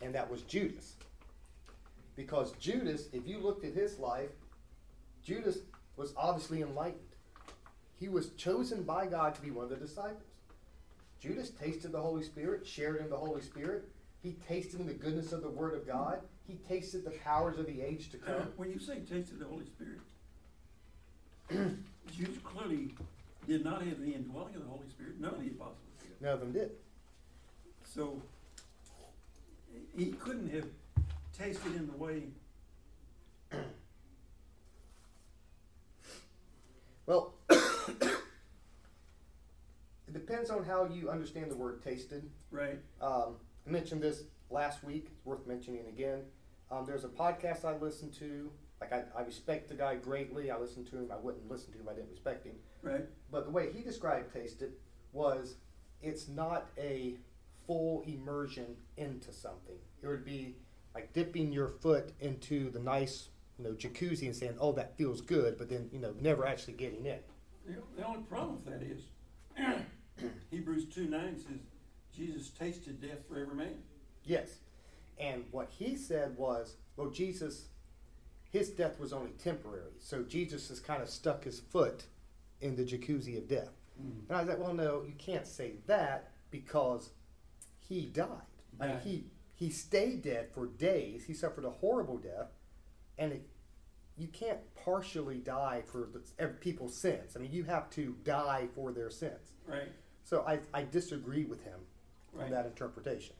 and 0.00 0.14
that 0.14 0.30
was 0.30 0.42
Judas. 0.42 0.94
Because 2.16 2.52
Judas, 2.52 3.08
if 3.12 3.26
you 3.26 3.38
looked 3.38 3.64
at 3.64 3.74
his 3.74 3.98
life, 3.98 4.30
Judas 5.24 5.58
was 5.96 6.12
obviously 6.16 6.62
enlightened. 6.62 7.00
He 7.96 8.08
was 8.08 8.30
chosen 8.30 8.82
by 8.82 9.06
God 9.06 9.34
to 9.34 9.40
be 9.40 9.50
one 9.50 9.64
of 9.64 9.70
the 9.70 9.76
disciples. 9.76 10.22
Judas 11.20 11.50
tasted 11.50 11.92
the 11.92 12.00
Holy 12.00 12.22
Spirit, 12.22 12.66
shared 12.66 13.00
in 13.00 13.08
the 13.08 13.16
Holy 13.16 13.40
Spirit. 13.40 13.88
He 14.22 14.36
tasted 14.46 14.86
the 14.86 14.92
goodness 14.92 15.32
of 15.32 15.42
the 15.42 15.48
Word 15.48 15.74
of 15.74 15.86
God. 15.86 16.20
He 16.46 16.58
tasted 16.68 17.04
the 17.04 17.10
powers 17.10 17.58
of 17.58 17.66
the 17.66 17.80
age 17.80 18.10
to 18.10 18.18
come. 18.18 18.52
When 18.56 18.70
you 18.70 18.78
say 18.78 18.98
tasted 19.00 19.38
the 19.38 19.46
Holy 19.46 19.64
Spirit, 19.66 20.00
Judas 22.14 22.36
clearly 22.44 22.94
did 23.46 23.64
not 23.64 23.82
have 23.82 24.00
the 24.00 24.12
indwelling 24.12 24.54
of 24.54 24.62
the 24.62 24.68
Holy 24.68 24.88
Spirit. 24.88 25.20
None 25.20 25.34
of 25.34 25.40
the 25.40 25.48
apostles 25.48 25.78
did. 26.00 26.20
None 26.20 26.32
of 26.32 26.40
them 26.40 26.52
did. 26.52 26.72
So 27.84 28.20
he 29.96 30.12
couldn't 30.12 30.50
have 30.50 30.66
tasted 31.36 31.74
in 31.74 31.86
the 31.86 31.96
way. 31.96 32.24
Well, 37.06 37.34
it 37.50 38.12
depends 40.12 40.48
on 40.50 40.64
how 40.64 40.86
you 40.86 41.10
understand 41.10 41.50
the 41.50 41.56
word 41.56 41.82
tasted. 41.82 42.30
Right. 42.50 42.78
Um, 43.00 43.36
I 43.66 43.70
mentioned 43.70 44.02
this 44.02 44.22
last 44.50 44.82
week. 44.82 45.08
It's 45.12 45.26
worth 45.26 45.46
mentioning 45.46 45.86
again. 45.88 46.20
Um, 46.70 46.86
there's 46.86 47.04
a 47.04 47.08
podcast 47.08 47.64
I 47.64 47.76
listen 47.76 48.10
to. 48.12 48.50
Like 48.80 48.92
I, 48.92 49.02
I 49.16 49.22
respect 49.22 49.68
the 49.68 49.74
guy 49.74 49.96
greatly. 49.96 50.50
I 50.50 50.58
listen 50.58 50.84
to 50.86 50.96
him. 50.96 51.10
I 51.12 51.16
wouldn't 51.16 51.50
listen 51.50 51.72
to 51.72 51.78
him. 51.78 51.84
if 51.84 51.92
I 51.92 51.94
didn't 51.94 52.10
respect 52.10 52.46
him. 52.46 52.54
Right. 52.82 53.04
But 53.30 53.44
the 53.44 53.50
way 53.50 53.70
he 53.72 53.82
described 53.82 54.32
tasted 54.32 54.72
was 55.12 55.56
it's 56.00 56.28
not 56.28 56.70
a 56.78 57.16
full 57.66 58.02
immersion 58.06 58.76
into 58.96 59.32
something. 59.32 59.76
It 60.02 60.06
would 60.06 60.24
be 60.24 60.56
like 60.94 61.12
dipping 61.12 61.52
your 61.52 61.68
foot 61.68 62.12
into 62.20 62.70
the 62.70 62.78
nice, 62.78 63.28
you 63.58 63.64
know, 63.64 63.72
jacuzzi 63.72 64.26
and 64.26 64.36
saying, 64.36 64.56
"Oh, 64.60 64.72
that 64.72 64.96
feels 64.96 65.20
good," 65.20 65.58
but 65.58 65.68
then 65.68 65.88
you 65.92 65.98
know, 65.98 66.14
never 66.20 66.46
actually 66.46 66.74
getting 66.74 67.04
in. 67.06 67.18
The, 67.66 67.76
the 67.96 68.06
only 68.06 68.22
problem 68.22 68.60
with 68.64 68.66
that 68.66 68.82
is 68.82 69.02
Hebrews 70.50 70.86
2 70.86 71.06
9 71.08 71.36
says, 71.38 71.58
Jesus 72.14 72.50
tasted 72.50 73.00
death 73.00 73.26
for 73.28 73.38
every 73.38 73.54
man. 73.54 73.74
Yes. 74.24 74.58
And 75.18 75.44
what 75.50 75.70
he 75.70 75.96
said 75.96 76.36
was, 76.36 76.76
well, 76.96 77.10
Jesus, 77.10 77.66
his 78.50 78.70
death 78.70 78.98
was 78.98 79.12
only 79.12 79.32
temporary. 79.32 79.92
So 79.98 80.22
Jesus 80.22 80.68
has 80.68 80.80
kind 80.80 81.02
of 81.02 81.08
stuck 81.08 81.44
his 81.44 81.60
foot 81.60 82.04
in 82.60 82.76
the 82.76 82.84
jacuzzi 82.84 83.36
of 83.36 83.48
death. 83.48 83.70
Mm. 84.00 84.28
And 84.28 84.36
I 84.36 84.40
was 84.40 84.48
like, 84.48 84.58
well, 84.58 84.74
no, 84.74 85.02
you 85.06 85.14
can't 85.18 85.46
say 85.46 85.74
that 85.86 86.30
because 86.50 87.10
he 87.78 88.06
died. 88.06 88.28
I 88.80 88.88
mean, 88.88 88.98
he, 89.04 89.24
he 89.64 89.70
stayed 89.70 90.20
dead 90.20 90.48
for 90.52 90.66
days. 90.66 91.24
He 91.24 91.32
suffered 91.32 91.64
a 91.64 91.70
horrible 91.70 92.18
death. 92.18 92.48
And 93.16 93.32
it, 93.32 93.48
you 94.18 94.28
can't 94.28 94.58
partially 94.74 95.38
die 95.38 95.82
for 95.90 96.06
the, 96.12 96.48
people's 96.48 96.94
sins. 96.94 97.34
I 97.34 97.38
mean, 97.38 97.50
you 97.50 97.64
have 97.64 97.88
to 97.90 98.14
die 98.24 98.68
for 98.74 98.92
their 98.92 99.08
sins. 99.08 99.52
Right. 99.66 99.90
So 100.22 100.44
I, 100.46 100.58
I 100.74 100.84
disagree 100.84 101.44
with 101.46 101.64
him 101.64 101.80
Right. 102.34 102.44
on 102.46 102.50
that 102.50 102.66
interpretation. 102.66 103.36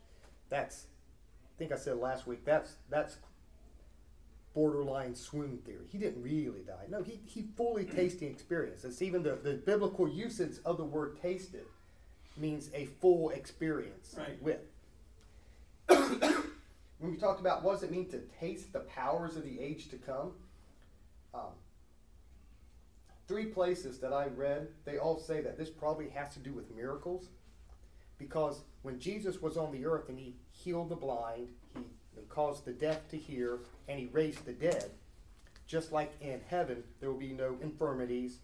That's, 0.48 0.86
I 1.44 1.58
think 1.58 1.72
I 1.72 1.76
said 1.76 1.98
last 1.98 2.26
week, 2.26 2.42
that's, 2.46 2.76
that's 2.88 3.16
borderline 4.54 5.14
swoon 5.14 5.58
theory. 5.66 5.84
He 5.90 5.98
didn't 5.98 6.22
really 6.22 6.62
die. 6.62 6.84
No, 6.88 7.02
he, 7.02 7.20
he 7.26 7.42
fully 7.56 7.84
tasting 7.96 8.30
experience. 8.30 8.82
It's 8.84 9.02
even 9.02 9.22
the, 9.22 9.34
the 9.34 9.54
biblical 9.54 10.08
usage 10.08 10.56
of 10.64 10.78
the 10.78 10.84
word 10.84 11.20
tasted 11.20 11.66
means 12.38 12.70
a 12.72 12.86
full 12.86 13.28
experience 13.30 14.14
Right. 14.16 14.40
with. 14.42 14.60
when 16.98 17.10
we 17.10 17.16
talked 17.16 17.40
about 17.40 17.62
what 17.62 17.74
does 17.74 17.82
it 17.82 17.90
mean 17.90 18.08
to 18.10 18.20
taste 18.40 18.72
the 18.72 18.80
powers 18.80 19.36
of 19.36 19.44
the 19.44 19.60
age 19.60 19.88
to 19.90 19.96
come, 19.96 20.32
um, 21.34 21.52
three 23.26 23.46
places 23.46 23.98
that 23.98 24.12
I 24.12 24.26
read, 24.26 24.68
they 24.84 24.98
all 24.98 25.18
say 25.18 25.40
that 25.40 25.58
this 25.58 25.70
probably 25.70 26.08
has 26.10 26.32
to 26.34 26.38
do 26.38 26.52
with 26.52 26.74
miracles. 26.74 27.28
Because 28.18 28.60
when 28.82 29.00
Jesus 29.00 29.42
was 29.42 29.56
on 29.56 29.72
the 29.72 29.86
earth 29.86 30.08
and 30.08 30.18
he 30.18 30.36
healed 30.50 30.88
the 30.88 30.96
blind, 30.96 31.48
he 31.74 32.22
caused 32.28 32.64
the 32.64 32.72
deaf 32.72 33.08
to 33.08 33.16
hear, 33.16 33.58
and 33.88 33.98
he 33.98 34.06
raised 34.06 34.44
the 34.44 34.52
dead, 34.52 34.90
just 35.66 35.92
like 35.92 36.12
in 36.20 36.40
heaven, 36.48 36.84
there 37.00 37.10
will 37.10 37.18
be 37.18 37.32
no 37.32 37.56
infirmities, 37.60 38.38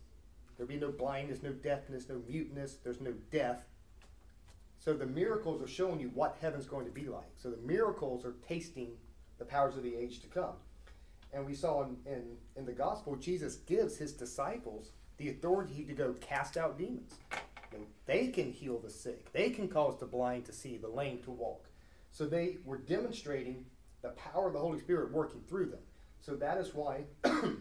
there 0.56 0.66
will 0.66 0.75
be 0.75 0.80
no 0.80 0.90
blindness, 0.90 1.42
no 1.42 1.52
deafness, 1.52 2.09
no 2.09 2.20
muteness, 2.28 2.78
there's 2.82 3.00
no 3.00 3.14
death. 3.30 3.66
So 4.80 4.94
the 4.94 5.06
miracles 5.06 5.62
are 5.62 5.68
showing 5.68 6.00
you 6.00 6.10
what 6.14 6.38
heaven's 6.40 6.66
going 6.66 6.87
to 6.87 6.90
be 6.90 7.04
like. 7.04 7.30
So 7.37 7.50
the 7.50 7.58
miracles 7.58 8.25
are 8.25 8.34
tasting 8.49 8.92
the 9.38 9.44
powers 9.44 9.76
of 9.76 9.82
the 9.82 9.94
age 9.94 10.20
to 10.22 10.26
come. 10.26 10.54
And 11.32 11.46
we 11.46 11.54
saw 11.54 11.84
in, 11.84 11.96
in, 12.06 12.37
in 12.56 12.64
the 12.64 12.72
gospel, 12.72 13.14
Jesus 13.14 13.56
gives 13.56 13.99
his 13.99 14.14
disciples 14.14 14.92
the 15.18 15.28
authority 15.28 15.84
to 15.84 15.92
go 15.92 16.14
cast 16.20 16.56
out 16.56 16.78
demons. 16.78 17.12
Know, 17.72 17.78
they 18.06 18.28
can 18.28 18.50
heal 18.50 18.78
the 18.78 18.90
sick, 18.90 19.30
they 19.32 19.50
can 19.50 19.68
cause 19.68 19.99
the 20.00 20.06
blind 20.06 20.46
to 20.46 20.52
see, 20.52 20.78
the 20.78 20.88
lame 20.88 21.18
to 21.25 21.30
walk. 21.30 21.68
So 22.10 22.26
they 22.26 22.56
were 22.64 22.78
demonstrating 22.78 23.66
the 24.02 24.08
power 24.10 24.49
of 24.49 24.54
the 24.54 24.58
Holy 24.58 24.80
Spirit 24.80 25.12
working 25.12 25.42
through 25.46 25.66
them. 25.66 25.82
So 26.20 26.34
that 26.37 26.58
is 26.58 26.75
why 26.75 27.02
a 27.25 27.52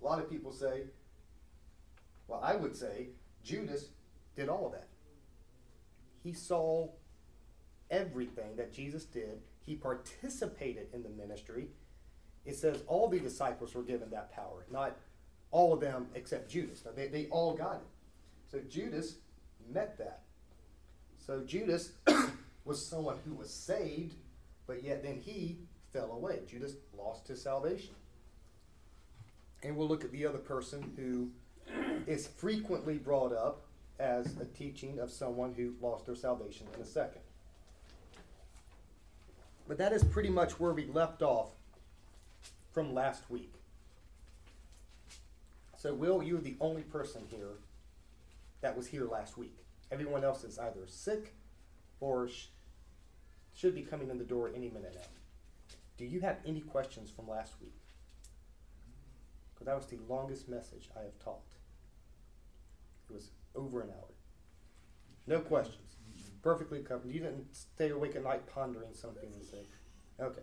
lot 0.00 0.18
of 0.18 0.28
people 0.28 0.52
say, 0.52 0.84
well, 2.26 2.40
I 2.42 2.56
would 2.56 2.74
say 2.74 3.10
Judas 3.44 3.90
did 4.36 4.48
all 4.48 4.66
of 4.66 4.72
that. 4.72 4.88
He 6.22 6.32
saw 6.32 6.88
everything 7.90 8.56
that 8.56 8.72
Jesus 8.72 9.04
did. 9.04 9.40
He 9.60 9.74
participated 9.74 10.88
in 10.92 11.02
the 11.02 11.08
ministry. 11.08 11.68
It 12.44 12.56
says 12.56 12.82
all 12.86 13.08
the 13.08 13.20
disciples 13.20 13.74
were 13.74 13.82
given 13.82 14.10
that 14.10 14.32
power, 14.32 14.66
not 14.70 14.96
all 15.50 15.72
of 15.72 15.80
them 15.80 16.08
except 16.14 16.50
Judas. 16.50 16.82
Now, 16.84 16.92
they, 16.94 17.08
they 17.08 17.26
all 17.26 17.54
got 17.54 17.76
it. 17.76 17.86
So 18.50 18.60
Judas 18.68 19.16
met 19.72 19.96
that. 19.98 20.22
So 21.18 21.40
Judas 21.40 21.92
was 22.64 22.84
someone 22.84 23.18
who 23.24 23.34
was 23.34 23.50
saved, 23.50 24.16
but 24.66 24.82
yet 24.82 25.02
then 25.02 25.20
he 25.24 25.58
fell 25.92 26.12
away. 26.12 26.40
Judas 26.46 26.74
lost 26.96 27.28
his 27.28 27.40
salvation. 27.42 27.94
And 29.62 29.76
we'll 29.76 29.88
look 29.88 30.04
at 30.04 30.12
the 30.12 30.26
other 30.26 30.38
person 30.38 30.92
who 30.96 31.30
is 32.06 32.26
frequently 32.26 32.98
brought 32.98 33.32
up 33.32 33.63
as 33.98 34.36
a 34.40 34.44
teaching 34.44 34.98
of 34.98 35.10
someone 35.10 35.54
who 35.54 35.74
lost 35.80 36.06
their 36.06 36.14
salvation 36.14 36.66
in 36.74 36.80
a 36.80 36.86
second. 36.86 37.22
But 39.66 39.78
that 39.78 39.92
is 39.92 40.04
pretty 40.04 40.28
much 40.28 40.58
where 40.60 40.72
we 40.72 40.86
left 40.86 41.22
off 41.22 41.50
from 42.72 42.92
last 42.92 43.30
week. 43.30 43.54
So, 45.76 45.94
Will, 45.94 46.22
you're 46.22 46.40
the 46.40 46.56
only 46.60 46.82
person 46.82 47.22
here 47.30 47.58
that 48.60 48.76
was 48.76 48.86
here 48.86 49.06
last 49.06 49.38
week. 49.38 49.56
Everyone 49.92 50.24
else 50.24 50.42
is 50.44 50.58
either 50.58 50.86
sick 50.86 51.34
or 52.00 52.28
sh- 52.28 52.46
should 53.54 53.74
be 53.74 53.82
coming 53.82 54.10
in 54.10 54.18
the 54.18 54.24
door 54.24 54.50
any 54.54 54.68
minute 54.70 54.94
now. 54.94 55.76
Do 55.96 56.04
you 56.04 56.20
have 56.20 56.38
any 56.44 56.60
questions 56.60 57.10
from 57.10 57.28
last 57.28 57.54
week? 57.60 57.76
Because 59.52 59.66
that 59.66 59.76
was 59.76 59.86
the 59.86 59.98
longest 60.12 60.48
message 60.48 60.88
I 60.96 61.02
have 61.02 61.18
taught. 61.18 61.42
It 63.08 63.12
was 63.12 63.30
over 63.54 63.80
an 63.82 63.90
hour. 63.90 64.08
No 65.26 65.40
questions. 65.40 65.96
Perfectly 66.42 66.80
covered. 66.80 67.10
You 67.10 67.20
didn't 67.20 67.46
stay 67.56 67.90
awake 67.90 68.16
at 68.16 68.24
night 68.24 68.46
pondering 68.46 68.92
something 68.92 69.32
and 69.32 69.44
say, 69.44 69.66
okay. 70.20 70.42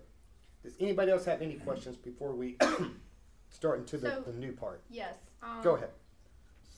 Does 0.63 0.73
anybody 0.79 1.11
else 1.11 1.25
have 1.25 1.41
any 1.41 1.55
questions 1.55 1.95
before 1.97 2.33
we 2.33 2.57
start 3.49 3.79
into 3.79 3.97
the, 3.97 4.09
So- 4.09 4.21
the 4.31 4.33
new 4.33 4.51
part? 4.53 4.81
Yes. 4.89 5.15
Um, 5.43 5.61
Go 5.63 5.75
ahead. 5.75 5.89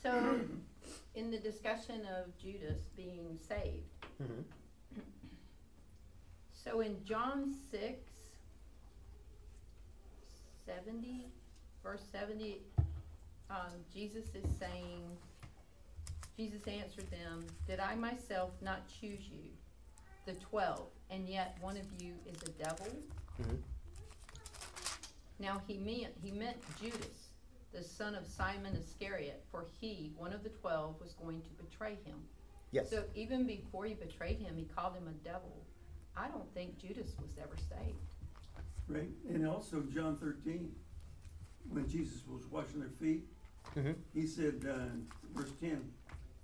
So, 0.01 0.37
in 1.15 1.31
the 1.31 1.37
discussion 1.37 2.01
of 2.19 2.37
Judas 2.37 2.81
being 2.97 3.39
saved, 3.47 3.85
hmm 4.17 4.41
so 6.53 6.81
in 6.81 6.97
John 7.05 7.53
six, 7.71 8.01
seventy, 10.65 11.27
verse 11.81 12.01
seventy, 12.11 12.63
um, 13.49 13.71
Jesus 13.93 14.25
is 14.35 14.43
saying, 14.59 15.03
Jesus 16.37 16.67
answered 16.67 17.09
them, 17.11 17.45
Did 17.67 17.79
I 17.79 17.95
myself 17.95 18.51
not 18.61 18.87
choose 18.87 19.21
you, 19.31 19.49
the 20.25 20.33
twelve, 20.33 20.87
and 21.09 21.27
yet 21.27 21.57
one 21.61 21.77
of 21.77 21.85
you 22.01 22.13
is 22.25 22.41
a 22.43 22.51
devil? 22.63 22.87
hmm 23.37 23.55
Now 25.39 25.61
he 25.67 25.77
meant, 25.77 26.13
he 26.23 26.31
meant 26.31 26.57
Judas, 26.81 27.29
the 27.71 27.83
son 27.83 28.15
of 28.15 28.25
Simon 28.25 28.75
Iscariot, 28.75 29.43
for 29.51 29.65
he, 29.79 30.11
one 30.17 30.33
of 30.33 30.43
the 30.43 30.49
twelve, 30.49 30.99
was 30.99 31.13
going 31.13 31.41
to 31.41 31.49
betray 31.63 31.97
him. 32.05 32.17
Yes. 32.71 32.89
So 32.89 33.03
even 33.13 33.45
before 33.45 33.85
he 33.85 33.93
betrayed 33.93 34.39
him, 34.39 34.55
he 34.57 34.65
called 34.75 34.95
him 34.95 35.07
a 35.07 35.27
devil. 35.27 35.53
I 36.17 36.27
don't 36.27 36.51
think 36.55 36.79
Judas 36.79 37.11
was 37.19 37.29
ever 37.39 37.55
saved. 37.57 37.97
Right, 38.87 39.09
and 39.29 39.47
also 39.47 39.81
John 39.93 40.17
thirteen, 40.17 40.73
when 41.69 41.87
Jesus 41.87 42.21
was 42.27 42.45
washing 42.51 42.79
their 42.79 42.89
feet, 42.89 43.23
hmm 43.75 43.91
he 44.13 44.25
said, 44.27 44.65
uh, 44.67 45.37
verse 45.39 45.51
ten, 45.61 45.91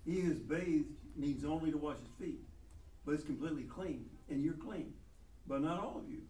he 0.09 0.21
who 0.21 0.31
is 0.31 0.39
bathed 0.39 0.87
needs 1.15 1.45
only 1.45 1.71
to 1.71 1.77
wash 1.77 1.97
his 1.97 2.07
feet, 2.19 2.39
but 3.05 3.13
is 3.15 3.23
completely 3.23 3.63
clean, 3.63 4.05
and 4.29 4.43
you're 4.43 4.53
clean, 4.55 4.93
but 5.47 5.61
not 5.61 5.79
all 5.79 5.97
of 6.03 6.09
you. 6.09 6.21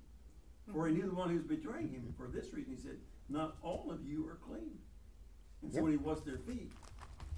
For 0.73 0.87
he 0.87 0.93
knew 0.93 1.07
the 1.07 1.15
one 1.15 1.29
who 1.29 1.35
was 1.35 1.45
betraying 1.45 1.89
him, 1.89 2.13
for 2.17 2.27
this 2.27 2.53
reason 2.53 2.75
he 2.75 2.81
said, 2.81 2.97
not 3.29 3.55
all 3.63 3.89
of 3.91 4.05
you 4.05 4.27
are 4.27 4.35
clean. 4.47 4.77
And 5.61 5.71
so 5.71 5.77
Yep. 5.77 5.83
when 5.83 5.91
he 5.93 5.97
washed 5.97 6.25
their 6.25 6.37
feet, 6.39 6.71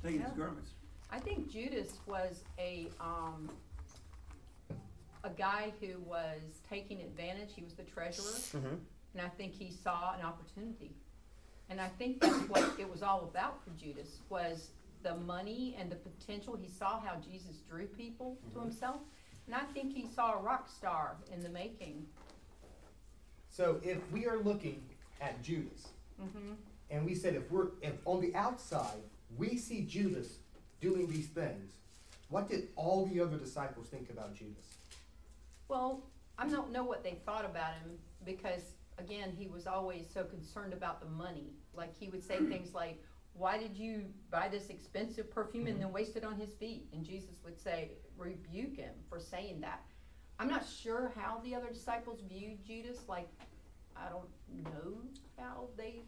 taking 0.03 0.21
his 0.21 0.31
garments, 0.33 0.71
I 1.11 1.19
think 1.19 1.49
Judas 1.49 1.99
was 2.07 2.43
a, 2.57 2.87
um, 2.99 3.49
a 5.23 5.29
guy 5.29 5.73
who 5.81 5.99
was 5.99 6.61
taking 6.69 7.01
advantage. 7.01 7.49
He 7.53 7.63
was 7.63 7.73
the 7.73 7.83
treasurer. 7.83 8.59
hmm 8.61 8.75
And 9.13 9.21
I 9.21 9.27
think 9.29 9.53
he 9.53 9.71
saw 9.71 10.13
an 10.15 10.21
opportunity. 10.25 10.95
And 11.69 11.81
I 11.81 11.89
think 11.89 12.21
that's 12.21 12.47
what 12.49 12.63
it 12.79 12.89
was 12.89 13.03
all 13.03 13.23
about 13.23 13.61
for 13.63 13.71
Judas, 13.71 14.19
was 14.29 14.71
the 15.03 15.15
money 15.15 15.75
and 15.79 15.91
the 15.91 15.95
potential. 15.95 16.55
He 16.55 16.67
saw 16.67 16.99
how 16.99 17.15
Jesus 17.17 17.57
drew 17.67 17.87
people 17.87 18.37
to 18.51 18.59
Mhm. 18.59 18.63
himself. 18.63 19.01
And 19.47 19.55
I 19.55 19.63
think 19.73 19.93
he 19.93 20.07
saw 20.07 20.37
a 20.37 20.41
rock 20.41 20.69
star 20.69 21.17
in 21.31 21.41
the 21.41 21.49
making. 21.49 22.07
So 23.49 23.79
if 23.83 24.09
we 24.11 24.27
are 24.27 24.37
looking 24.39 24.87
at 25.19 25.41
Judas, 25.41 25.89
hmm 26.17 26.53
and 26.89 27.05
we 27.05 27.15
said 27.15 27.35
if 27.35 27.49
we're 27.49 27.69
if 27.81 27.95
on 28.05 28.19
the 28.21 28.35
outside 28.35 29.01
we 29.37 29.57
see 29.57 29.85
Judas 29.85 30.39
doing 30.81 31.07
these 31.07 31.27
things, 31.29 31.77
what 32.29 32.47
did 32.49 32.69
all 32.75 33.05
the 33.05 33.19
other 33.21 33.37
disciples 33.37 33.87
think 33.87 34.09
about 34.09 34.33
Judas? 34.35 34.77
Well, 35.67 36.03
I 36.37 36.47
don't 36.49 36.71
know 36.71 36.83
what 36.83 37.03
they 37.03 37.15
thought 37.25 37.45
about 37.45 37.75
him 37.75 37.97
because, 38.25 38.73
again, 38.97 39.31
he 39.31 39.47
was 39.47 39.67
always 39.67 40.09
so 40.09 40.25
concerned 40.25 40.73
about 40.73 40.99
the 40.99 41.07
money. 41.07 41.53
Like 41.73 41.93
he 41.97 42.09
would 42.09 42.23
say 42.23 42.37
things 42.45 42.73
like, 42.73 43.01
"Why 43.33 43.57
did 43.57 43.75
you 43.77 44.05
buy 44.29 44.49
this 44.49 44.69
expensive 44.69 45.29
perfume 45.31 45.67
and 45.67 45.75
mm-hmm. 45.75 45.83
then 45.85 45.93
waste 45.93 46.15
it 46.15 46.23
on 46.23 46.35
his 46.35 46.53
feet?" 46.53 46.87
And 46.93 47.03
Jesus 47.03 47.41
would 47.43 47.59
say, 47.59 47.91
rebuke 48.17 48.75
him 48.75 48.93
for 49.09 49.19
saying 49.19 49.61
that. 49.61 49.81
I'm 50.39 50.47
not 50.47 50.65
sure 50.65 51.11
how 51.15 51.39
the 51.43 51.53
other 51.55 51.69
disciples 51.69 52.19
viewed 52.27 52.63
Judas. 52.65 52.97
Like, 53.07 53.29
I 53.95 54.09
don't 54.09 54.27
know 54.63 54.93
how 55.37 55.67
they, 55.77 56.01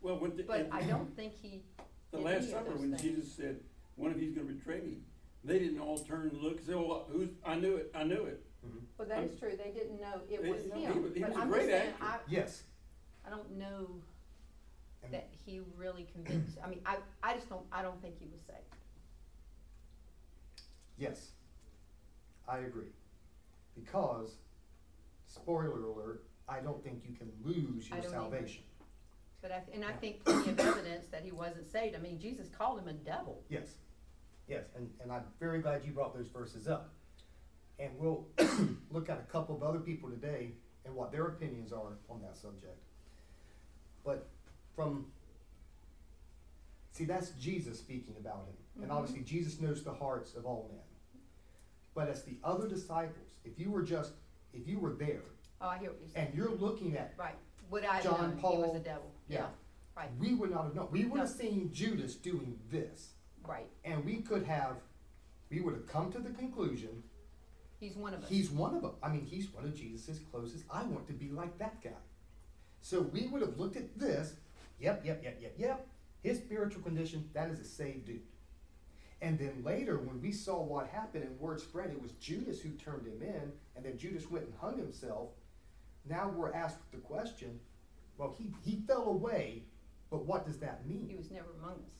well, 0.00 0.18
when, 0.18 0.36
the- 0.36 0.44
but 0.44 0.68
I 0.70 0.82
don't 0.92 1.14
think 1.16 1.32
he. 1.40 1.62
the 2.10 2.18
did 2.18 2.26
last 2.26 2.36
any 2.36 2.44
of 2.46 2.50
supper, 2.52 2.70
those 2.70 2.80
when 2.80 2.90
things. 2.90 3.02
Jesus 3.02 3.32
said, 3.32 3.60
one 3.96 4.10
of 4.10 4.20
you's 4.22 4.34
gonna 4.34 4.52
betray 4.52 4.80
me, 4.80 4.98
they 5.44 5.58
didn't 5.58 5.78
all 5.80 5.98
turn 5.98 6.28
and 6.28 6.40
look 6.40 6.58
and 6.58 6.66
say, 6.66 6.72
oh, 6.74 6.86
well, 6.86 7.06
who's, 7.10 7.30
I 7.44 7.54
knew 7.56 7.76
it, 7.76 7.90
I 7.94 8.04
knew 8.04 8.24
it. 8.24 8.44
Mm-hmm. 8.66 8.78
Well, 8.96 9.08
that 9.08 9.24
is 9.24 9.38
true. 9.38 9.50
They 9.50 9.70
didn't 9.72 10.00
know 10.00 10.20
it 10.30 10.40
was 10.42 10.62
didn't 10.62 10.70
know. 10.70 10.76
He 10.76 10.84
him. 10.84 11.02
was- 11.02 11.14
he 11.14 11.20
but 11.20 11.28
was 11.30 11.38
a 11.38 11.40
I'm 11.40 11.48
great 11.48 11.60
just 11.62 11.70
saying, 11.70 11.92
actor. 12.00 12.04
I, 12.04 12.18
Yes. 12.28 12.62
I 13.26 13.30
don't 13.30 13.50
know 13.58 13.88
And- 15.04 15.14
that 15.14 15.28
he 15.44 15.60
really 15.76 16.06
convinced, 16.12 16.58
I 16.64 16.68
mean, 16.68 16.80
I, 16.86 16.96
I 17.22 17.34
just 17.34 17.48
don't, 17.48 17.64
I 17.72 17.82
don't 17.82 18.00
think 18.00 18.18
he 18.18 18.26
was 18.26 18.40
saved. 18.46 18.58
Yes. 20.96 21.30
I 22.48 22.58
agree. 22.58 22.92
Because, 23.74 24.36
spoiler 25.26 25.82
alert, 25.84 26.24
I 26.48 26.60
don't 26.60 26.82
think 26.84 27.02
you 27.08 27.14
can 27.16 27.30
lose 27.44 27.88
I 27.90 27.96
your 27.96 28.04
don't 28.04 28.14
either. 28.14 28.22
salvation. 28.30 28.62
But 29.42 29.52
I, 29.52 29.62
and 29.74 29.84
I 29.84 29.92
think 29.92 30.24
plenty 30.24 30.50
of 30.50 30.60
evidence 30.60 31.06
that 31.08 31.22
he 31.22 31.32
wasn't 31.32 31.70
saved. 31.70 31.94
I 31.96 31.98
mean, 31.98 32.18
Jesus 32.18 32.48
called 32.48 32.80
him 32.80 32.88
a 32.88 32.92
devil. 32.92 33.42
Yes. 33.48 33.74
Yes, 34.48 34.64
and, 34.76 34.88
and 35.02 35.10
I'm 35.10 35.24
very 35.40 35.60
glad 35.60 35.84
you 35.84 35.92
brought 35.92 36.14
those 36.14 36.28
verses 36.28 36.68
up. 36.68 36.90
And 37.78 37.90
we'll 37.98 38.26
look 38.90 39.08
at 39.10 39.18
a 39.18 39.32
couple 39.32 39.56
of 39.56 39.62
other 39.62 39.80
people 39.80 40.08
today 40.08 40.52
and 40.84 40.94
what 40.94 41.10
their 41.10 41.26
opinions 41.26 41.72
are 41.72 41.98
on 42.08 42.20
that 42.22 42.36
subject. 42.36 42.78
But 44.04 44.28
from, 44.74 45.06
see, 46.92 47.04
that's 47.04 47.30
Jesus 47.32 47.78
speaking 47.78 48.16
about 48.18 48.46
him. 48.46 48.82
And 48.82 48.90
Mhm. 48.90 48.94
obviously, 48.94 49.22
Jesus 49.22 49.60
knows 49.60 49.84
the 49.84 49.94
hearts 49.94 50.34
of 50.34 50.46
all 50.46 50.68
men. 50.72 50.80
But 51.94 52.08
as 52.08 52.24
the 52.24 52.38
other 52.42 52.68
disciples, 52.68 53.28
if 53.44 53.58
you 53.58 53.70
were 53.70 53.82
just, 53.82 54.14
if 54.52 54.66
you 54.66 54.78
were 54.80 54.94
there 54.94 55.22
Oh, 55.60 55.68
I 55.68 55.78
hear 55.78 55.90
what 55.90 56.00
you're 56.00 56.08
saying. 56.08 56.26
and 56.28 56.36
you're 56.36 56.50
looking 56.54 56.96
at, 56.96 57.14
Right, 57.16 57.36
would 57.70 57.84
I 57.84 58.02
John, 58.02 58.20
known 58.20 58.30
he 58.30 58.34
was 58.42 58.42
Paul, 58.42 58.80
devil? 58.80 59.12
yeah. 59.28 59.38
Yeah, 59.38 59.50
right, 59.96 60.10
we 60.18 60.34
would 60.34 60.50
not 60.50 60.64
have 60.64 60.74
known. 60.74 60.90
We 60.90 61.04
would 61.04 61.20
have 61.20 61.30
seen 61.30 61.72
Judas 61.72 62.16
doing 62.16 62.58
this. 62.70 63.12
right. 63.46 63.68
And 63.84 64.02
we 64.04 64.22
could 64.22 64.44
have, 64.44 64.80
we 65.50 65.60
would 65.60 65.74
have 65.74 65.86
come 65.86 66.10
to 66.12 66.18
the 66.18 66.30
conclusion 66.30 67.02
He's 67.78 67.96
one 67.96 68.14
of 68.14 68.22
us. 68.24 68.30
He's 68.30 68.50
one 68.50 68.74
of 68.74 68.80
them. 68.80 68.96
I 69.02 69.10
mean, 69.12 69.26
he's 69.26 69.52
one 69.52 69.64
of 69.64 69.74
Jesus' 69.74 70.18
closest. 70.30 70.64
I 70.70 70.84
want 70.84 71.06
to 71.08 71.12
be 71.12 71.28
like 71.28 71.58
that 71.58 71.82
guy. 71.82 71.90
So 72.80 73.02
we 73.02 73.26
would 73.26 73.42
have 73.42 73.58
looked 73.58 73.76
at 73.76 73.98
this. 73.98 74.36
Yep, 74.84 75.06
yep, 75.06 75.24
yep, 75.24 75.38
yep, 75.40 75.54
yep. 75.56 75.86
His 76.22 76.36
spiritual 76.36 76.82
condition, 76.82 77.30
that 77.32 77.48
is 77.48 77.58
a 77.58 77.64
saved 77.64 78.04
dude. 78.04 78.20
And 79.22 79.38
then 79.38 79.62
later, 79.64 79.98
when 79.98 80.20
we 80.20 80.30
saw 80.30 80.62
what 80.62 80.88
happened 80.88 81.24
and 81.24 81.40
word 81.40 81.58
spread, 81.58 81.88
it 81.88 82.02
was 82.02 82.12
Judas 82.12 82.60
who 82.60 82.68
turned 82.72 83.06
him 83.06 83.22
in, 83.22 83.50
and 83.74 83.82
then 83.82 83.96
Judas 83.96 84.30
went 84.30 84.44
and 84.44 84.52
hung 84.60 84.76
himself. 84.76 85.30
Now 86.06 86.28
we're 86.28 86.52
asked 86.52 86.90
the 86.92 86.98
question 86.98 87.60
well, 88.18 88.36
he, 88.38 88.52
he 88.62 88.82
fell 88.86 89.08
away, 89.08 89.62
but 90.10 90.24
what 90.24 90.46
does 90.46 90.58
that 90.58 90.86
mean? 90.86 91.08
He 91.08 91.16
was 91.16 91.30
never 91.30 91.48
among 91.58 91.72
us. 91.72 91.96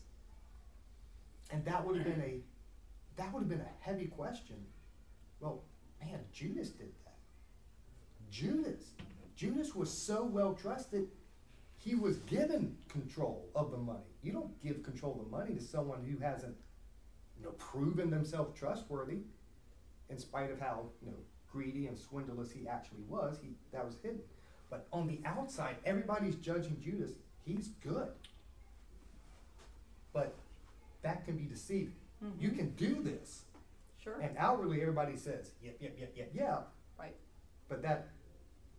And 1.51 1.65
that 1.65 1.85
would 1.85 1.97
have 1.97 2.05
been 2.05 2.23
a 2.23 2.41
that 3.17 3.33
would 3.33 3.41
have 3.41 3.49
been 3.49 3.61
a 3.61 3.85
heavy 3.85 4.07
question. 4.07 4.57
Well, 5.41 5.63
man, 6.03 6.21
Judas 6.33 6.69
did 6.69 6.93
that. 7.05 7.17
Judas. 8.31 8.93
Judas 9.37 9.75
was 9.75 10.07
so 10.07 10.25
well 10.25 10.53
trusted, 10.53 11.09
he 11.85 11.95
was 11.95 12.17
given 12.21 12.77
control 12.89 13.47
of 13.55 13.71
the 13.71 13.77
money. 13.77 13.99
You 14.23 14.33
don't 14.33 14.63
give 14.63 14.83
control 14.83 15.19
of 15.21 15.27
the 15.31 15.37
money 15.37 15.55
to 15.55 15.61
someone 15.61 16.03
who 16.03 16.17
hasn't, 16.25 16.57
you 17.39 17.45
know, 17.45 17.51
proven 17.53 18.09
themselves 18.11 18.59
trustworthy, 18.59 19.19
in 20.09 20.19
spite 20.19 20.51
of 20.51 20.59
how, 20.59 20.87
you 21.03 21.09
know, 21.11 21.17
greedy 21.53 21.87
and 21.87 21.99
swindleless 21.99 22.51
he 22.51 22.67
actually 22.67 23.03
was, 23.09 23.39
he 23.43 23.51
that 23.73 23.85
was 23.85 23.97
hidden. 24.03 24.21
But 24.71 24.87
on 24.93 25.07
the 25.07 25.21
outside, 25.27 25.77
everybody's 25.85 26.37
judging 26.37 26.81
Judas, 26.81 27.13
he's 27.45 27.69
good. 27.83 28.09
But 30.15 30.35
that 31.03 31.25
can 31.27 31.37
be 31.37 31.45
deceiving. 31.45 31.95
You 32.41 32.51
Mhm. 32.51 32.57
can 32.57 32.71
do 32.77 33.03
this, 33.03 33.45
Sure, 33.99 34.19
and 34.21 34.35
outwardly 34.39 34.81
everybody 34.81 35.17
says, 35.19 35.53
yep, 35.63 35.77
yep, 35.81 35.99
yep, 35.99 36.13
yep, 36.17 36.31
yep. 36.35 36.73
right, 36.99 37.15
But 37.69 37.83
that, 37.83 38.09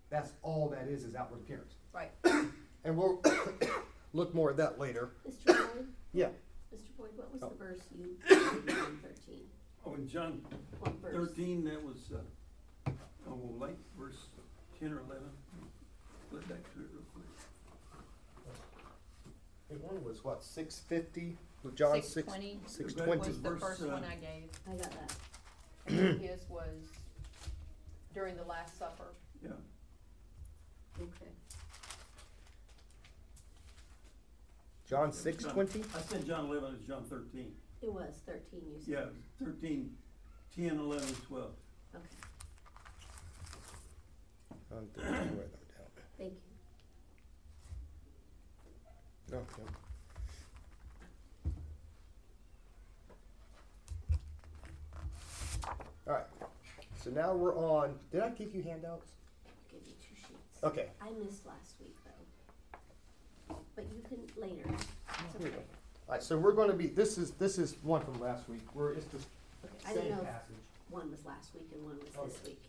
that's 0.09 0.33
all 0.41 0.69
that 0.69 0.87
is, 0.87 1.03
is 1.03 1.13
outward 1.13 1.41
appearance. 1.41 1.75
right. 1.93 2.11
And 2.85 2.95
we'll 2.95 3.21
look 4.13 4.33
more 4.33 4.51
at 4.51 4.57
that 4.57 4.79
later. 4.79 5.09
Mr. 5.27 5.45
Boyd? 5.57 5.87
Yeah. 6.13 6.27
Mr. 6.73 6.95
Boyd, 6.97 7.09
what 7.17 7.33
was 7.33 7.43
Oh. 7.43 7.49
the 7.49 7.55
verse 7.55 7.79
you 7.93 8.15
read 8.29 8.39
in 8.69 8.99
thirteen? 9.01 9.43
Oh, 9.85 9.95
in 9.95 10.07
John 10.07 10.41
What 10.79 10.93
verse? 11.01 11.11
thirteen, 11.13 11.65
that 11.65 11.83
was, 11.83 11.97
uh, 12.15 12.91
oh, 13.29 13.37
like 13.59 13.75
verse 13.99 14.27
ten 14.79 14.93
or 14.93 14.99
eleven. 14.99 15.27
Flip 16.29 16.47
back 16.47 16.63
to 16.73 16.79
it 16.79 16.87
real 16.93 17.03
quick. 17.13 17.25
One 19.81 20.01
was 20.05 20.23
what, 20.23 20.41
six 20.41 20.79
fifty, 20.87 21.37
John 21.75 21.95
six, 22.01 22.13
620 22.13 22.59
six 22.65 22.93
That 22.93 23.03
twenty? 23.03 23.27
Was 23.27 23.41
the 23.41 23.49
verse, 23.49 23.61
first 23.61 23.81
uh, 23.83 23.87
one 23.87 24.03
I 24.05 24.15
gave, 24.15 24.49
I 24.71 24.75
got 24.77 24.91
that. 24.91 25.17
and 25.87 26.21
his 26.29 26.45
was 26.49 26.91
during 28.13 28.37
the 28.37 28.43
Last 28.45 28.79
Supper. 28.79 29.13
Yeah, 29.43 29.49
Okay. 31.01 31.31
John 34.89 35.11
six 35.11 35.43
twenty? 35.43 35.83
I 35.95 35.99
said 36.01 36.25
John 36.27 36.45
eleven, 36.45 36.75
it's 36.75 36.87
John 36.87 37.03
thirteen. 37.09 37.53
It 37.81 37.91
was 37.91 38.13
thirteen, 38.25 38.61
you 38.71 38.79
said? 38.79 38.87
Yeah, 38.87 39.05
thirteen, 39.45 39.95
ten, 40.55 40.77
eleven, 40.79 41.13
twelve. 41.27 41.51
Okay, 41.95 42.03
John 44.69 44.87
thirteen, 44.95 45.11
write 45.37 45.51
that 45.51 45.77
down. 45.77 45.87
thank 46.17 46.33
you. 46.33 46.39
No, 49.31 49.39
no. 49.57 49.65
Alright, 56.07 56.25
so 57.03 57.09
now 57.09 57.33
we're 57.33 57.55
on, 57.57 57.95
did 58.11 58.21
I 58.21 58.29
give 58.29 58.53
you 58.53 58.61
handouts? 58.61 59.11
I'll 59.47 59.51
give 59.79 59.87
you 59.87 59.93
two 59.93 60.15
sheets. 60.15 60.63
Okay. 60.63 60.89
I 61.01 61.09
missed 61.23 61.45
last 61.47 61.73
week 61.79 61.95
though. 62.04 62.04
But 63.75 63.85
you 63.93 64.01
can 64.07 64.19
later. 64.41 64.63
It's 64.73 64.83
Here 65.17 65.25
we 65.39 65.45
okay. 65.47 65.55
go. 65.55 65.61
Alright, 66.07 66.23
so 66.23 66.37
we're 66.37 66.53
gonna 66.53 66.73
be, 66.73 66.87
this 66.87 67.17
is, 67.17 67.31
this 67.31 67.57
is 67.57 67.75
one 67.83 68.01
from 68.01 68.19
last 68.19 68.47
week, 68.47 68.61
where 68.73 68.91
it's 68.91 69.05
the 69.07 69.17
Okay, 69.17 69.73
I 69.85 69.89
didn't 69.93 70.03
same 70.03 70.11
know 70.15 70.21
if 70.21 70.27
passage. 70.27 70.55
one 70.89 71.11
was 71.11 71.25
last 71.25 71.49
week 71.55 71.67
and 71.73 71.83
one 71.83 71.97
was 71.97 72.05
this 72.09 72.17
Okay. 72.39 72.49
week. 72.49 72.61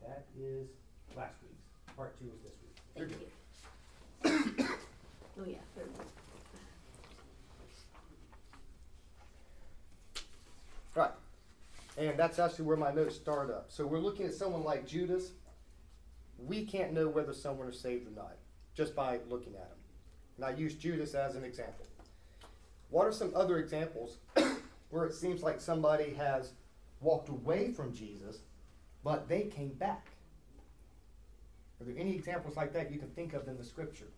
That 0.00 0.24
is 0.38 0.68
last 1.16 1.34
week's, 1.42 1.94
part 1.96 2.18
two 2.18 2.26
is 2.34 2.40
this 2.42 2.52
week. 2.62 2.76
Thank 2.96 3.10
you. 3.20 4.66
Oh, 5.42 5.44
yeah, 5.46 5.56
third. 5.76 5.88
Right. 10.94 11.10
And 11.96 12.18
that's 12.18 12.38
actually 12.38 12.64
where 12.66 12.76
my 12.76 12.92
notes 12.92 13.14
start 13.14 13.50
up. 13.50 13.66
So 13.68 13.86
we're 13.86 13.98
looking 13.98 14.26
at 14.26 14.34
someone 14.34 14.64
like 14.64 14.86
Judas. 14.86 15.30
We 16.38 16.64
can't 16.64 16.92
know 16.92 17.08
whether 17.08 17.32
someone 17.32 17.68
is 17.68 17.78
saved 17.78 18.06
or 18.08 18.10
not 18.14 18.36
just 18.74 18.94
by 18.94 19.18
looking 19.28 19.54
at 19.54 19.60
him. 19.62 19.79
And 20.40 20.48
I 20.48 20.58
use 20.58 20.74
Judas 20.74 21.12
as 21.14 21.36
an 21.36 21.44
example. 21.44 21.84
What 22.88 23.06
are 23.06 23.12
some 23.12 23.30
other 23.36 23.58
examples 23.58 24.16
where 24.90 25.04
it 25.04 25.12
seems 25.12 25.42
like 25.42 25.60
somebody 25.60 26.14
has 26.14 26.52
walked 27.02 27.28
away 27.28 27.72
from 27.72 27.92
Jesus, 27.94 28.38
but 29.04 29.28
they 29.28 29.42
came 29.42 29.68
back? 29.74 30.06
Are 31.78 31.84
there 31.84 31.94
any 31.98 32.14
examples 32.14 32.56
like 32.56 32.72
that 32.72 32.90
you 32.90 32.98
can 32.98 33.08
think 33.10 33.34
of 33.34 33.48
in 33.48 33.58
the 33.58 33.64
scripture? 33.64 34.08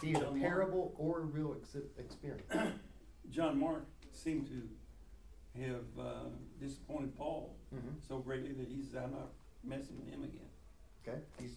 Be 0.00 0.12
it 0.12 0.22
a 0.22 0.30
parable 0.32 0.94
or 0.96 1.18
a 1.20 1.24
real 1.24 1.54
ex- 1.60 1.76
experience. 1.98 2.50
John 3.30 3.60
Mark 3.60 3.84
seemed 4.12 4.46
to 4.48 5.60
have, 5.60 5.84
uh, 6.06 6.24
disappointed 6.58 7.14
Paul 7.18 7.54
Mhm. 7.74 8.00
so 8.08 8.18
greatly 8.18 8.52
that 8.52 8.68
he 8.68 8.82
said, 8.82 9.02
I'm 9.04 9.12
not 9.12 9.28
messing 9.62 9.98
with 9.98 10.08
him 10.08 10.24
again. 10.24 10.48
Okay? 11.06 11.18
He's 11.38 11.56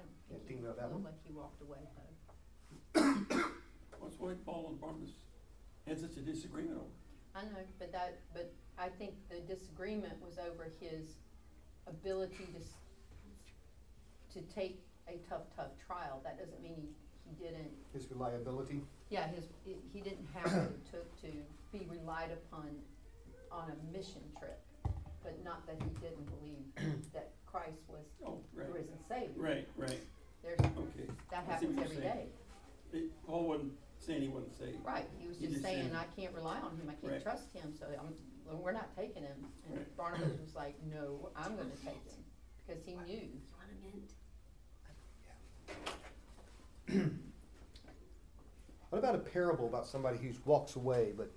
I 0.00 0.32
don't 0.32 0.46
think 0.46 0.48
think 0.48 0.60
he 0.60 0.64
about 0.64 0.76
that 0.78 0.90
looked 0.92 1.04
one. 1.04 1.12
Like 1.12 1.20
he 1.26 1.32
walked 1.32 1.60
away, 1.62 1.78
though. 1.94 3.00
That's 4.02 4.18
why 4.18 4.32
Paul 4.44 4.68
and 4.70 4.80
Barnabas 4.80 5.10
had 5.86 5.98
such 6.00 6.16
a 6.16 6.20
disagreement 6.20 6.76
over. 6.78 6.94
I 7.34 7.42
know, 7.44 7.62
but 7.78 7.92
that, 7.92 8.18
but 8.34 8.52
I 8.78 8.88
think 8.88 9.14
the 9.30 9.40
disagreement 9.40 10.14
was 10.24 10.38
over 10.38 10.66
his 10.80 11.16
ability 11.86 12.46
to, 12.54 12.58
s- 12.60 12.74
to 14.34 14.40
take 14.54 14.82
a 15.08 15.18
tough, 15.28 15.42
tough 15.56 15.70
trial. 15.86 16.20
That 16.24 16.38
doesn't 16.38 16.60
mean 16.62 16.74
he, 16.76 16.88
he 17.30 17.44
didn't, 17.44 17.70
his 17.92 18.10
reliability. 18.10 18.80
yeah, 19.10 19.28
his, 19.28 19.44
he- 19.64 19.76
he 19.92 20.00
didn't 20.00 20.26
have 20.34 20.52
what 20.52 20.62
it 20.74 20.90
took 20.90 21.20
to 21.22 21.28
be 21.72 21.86
relied 21.88 22.30
upon 22.32 22.68
on 23.52 23.70
a 23.70 23.96
mission 23.96 24.22
trip. 24.38 24.58
But 25.22 25.44
not 25.44 25.66
that 25.66 25.76
he 25.82 25.90
didn't 26.00 26.26
believe 26.40 27.02
that 27.12 27.30
Christ 27.50 27.82
was 27.88 28.04
Oh, 28.24 28.38
the 28.54 28.60
right, 28.62 28.72
risen 28.72 28.98
Savior. 29.08 29.30
right, 29.42 29.66
right, 29.76 30.00
There's, 30.42 30.60
okay. 30.60 31.06
that 31.30 31.44
I 31.48 31.58
see 31.58 31.66
happens 31.66 31.76
what 31.76 31.84
every 31.86 31.96
you're 31.96 32.04
day. 32.04 32.12
saying. 32.92 33.04
It, 33.04 33.26
Paul 33.26 33.44
wasn't 33.48 33.72
saying 33.98 34.22
he 34.22 34.28
wasn't 34.28 34.56
saved. 34.58 34.84
Right, 34.84 35.06
he 35.18 35.26
was 35.28 35.36
He 35.38 35.42
just 35.46 35.54
just 35.54 35.64
saying, 35.64 35.90
said- 35.90 35.96
I 35.96 36.04
can't 36.20 36.34
rely 36.34 36.58
on 36.58 36.76
him, 36.76 36.88
I 36.88 36.94
can't 36.94 37.12
Right. 37.12 37.22
trust 37.22 37.52
him, 37.52 37.74
so 37.78 37.86
I'm, 37.98 38.14
well, 38.46 38.58
we're 38.62 38.72
not 38.72 38.94
taking 38.96 39.22
him. 39.24 39.46
And 39.66 39.76
Right. 39.78 39.96
Barnabas 39.96 40.38
was 40.40 40.54
like, 40.54 40.74
no, 40.84 41.30
I'm 41.36 41.56
gonna 41.56 41.70
take 41.84 42.02
him, 42.06 42.24
because 42.66 42.84
he 42.84 42.94
knew. 42.94 43.26
You 43.26 43.40
want 43.56 43.70
a 43.70 43.74
mint? 46.96 47.12
What 48.90 48.98
about 48.98 49.14
a 49.14 49.18
parable 49.18 49.66
about 49.68 49.86
somebody 49.86 50.18
who 50.18 50.32
walks 50.44 50.74
away 50.74 51.12
but 51.16 51.30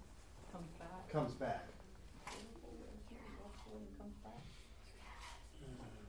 Comes 0.52 0.72
back. 0.80 1.08
comes 1.12 1.34
back? 1.36 1.68
Comes 2.26 4.16
back. 4.24 4.42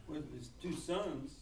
With 0.09 0.35
his 0.37 0.51
two 0.61 0.73
sons, 0.75 1.33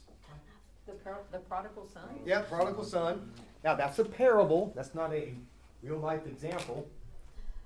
The 0.86 0.92
par- 0.92 1.22
the 1.30 1.38
prodigal 1.38 1.86
son? 1.86 2.20
Yeah, 2.24 2.42
prodigal 2.42 2.84
son. 2.84 3.32
Now 3.64 3.74
that's 3.74 3.98
a 3.98 4.04
parable. 4.04 4.72
That's 4.74 4.94
not 4.94 5.12
a 5.12 5.34
real 5.82 5.98
life 5.98 6.26
example. 6.26 6.88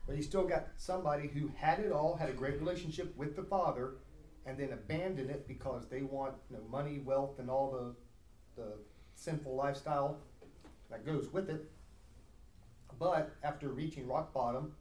But 0.06 0.16
you 0.16 0.22
still 0.22 0.44
got 0.44 0.68
somebody 0.76 1.26
who 1.28 1.50
had 1.56 1.80
it 1.80 1.90
all, 1.92 2.14
had 2.16 2.28
a 2.28 2.32
great 2.32 2.58
relationship 2.60 3.16
with 3.16 3.34
the 3.34 3.42
father, 3.42 3.94
and 4.46 4.56
then 4.56 4.72
abandoned 4.72 5.30
it 5.30 5.48
because 5.48 5.88
they 5.88 6.02
want 6.02 6.34
you 6.50 6.56
know, 6.56 6.62
money, 6.70 7.00
wealth, 7.00 7.38
and 7.38 7.50
all 7.50 7.70
the 7.70 7.94
the 8.62 8.72
sinful 9.16 9.54
lifestyle 9.54 10.18
that 10.90 11.04
goes 11.04 11.32
with 11.32 11.50
it. 11.50 11.70
But 12.98 13.34
after 13.42 13.68
reaching 13.68 14.06
rock 14.06 14.32
bottom, 14.32 14.72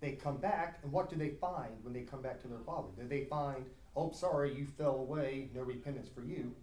they 0.00 0.12
come 0.12 0.38
back, 0.38 0.80
and 0.82 0.90
what 0.90 1.08
do 1.08 1.16
they 1.16 1.30
find 1.30 1.72
when 1.82 1.92
they 1.92 2.00
come 2.00 2.22
back 2.22 2.40
to 2.42 2.48
their 2.48 2.58
father? 2.66 2.88
Do 2.98 3.06
they 3.06 3.24
find 3.26 3.66
oh, 3.96 4.10
sorry, 4.12 4.54
you 4.54 4.66
fell 4.78 4.96
away, 4.96 5.48
no 5.54 5.62
repentance 5.62 6.08
for 6.14 6.22
you. 6.22 6.54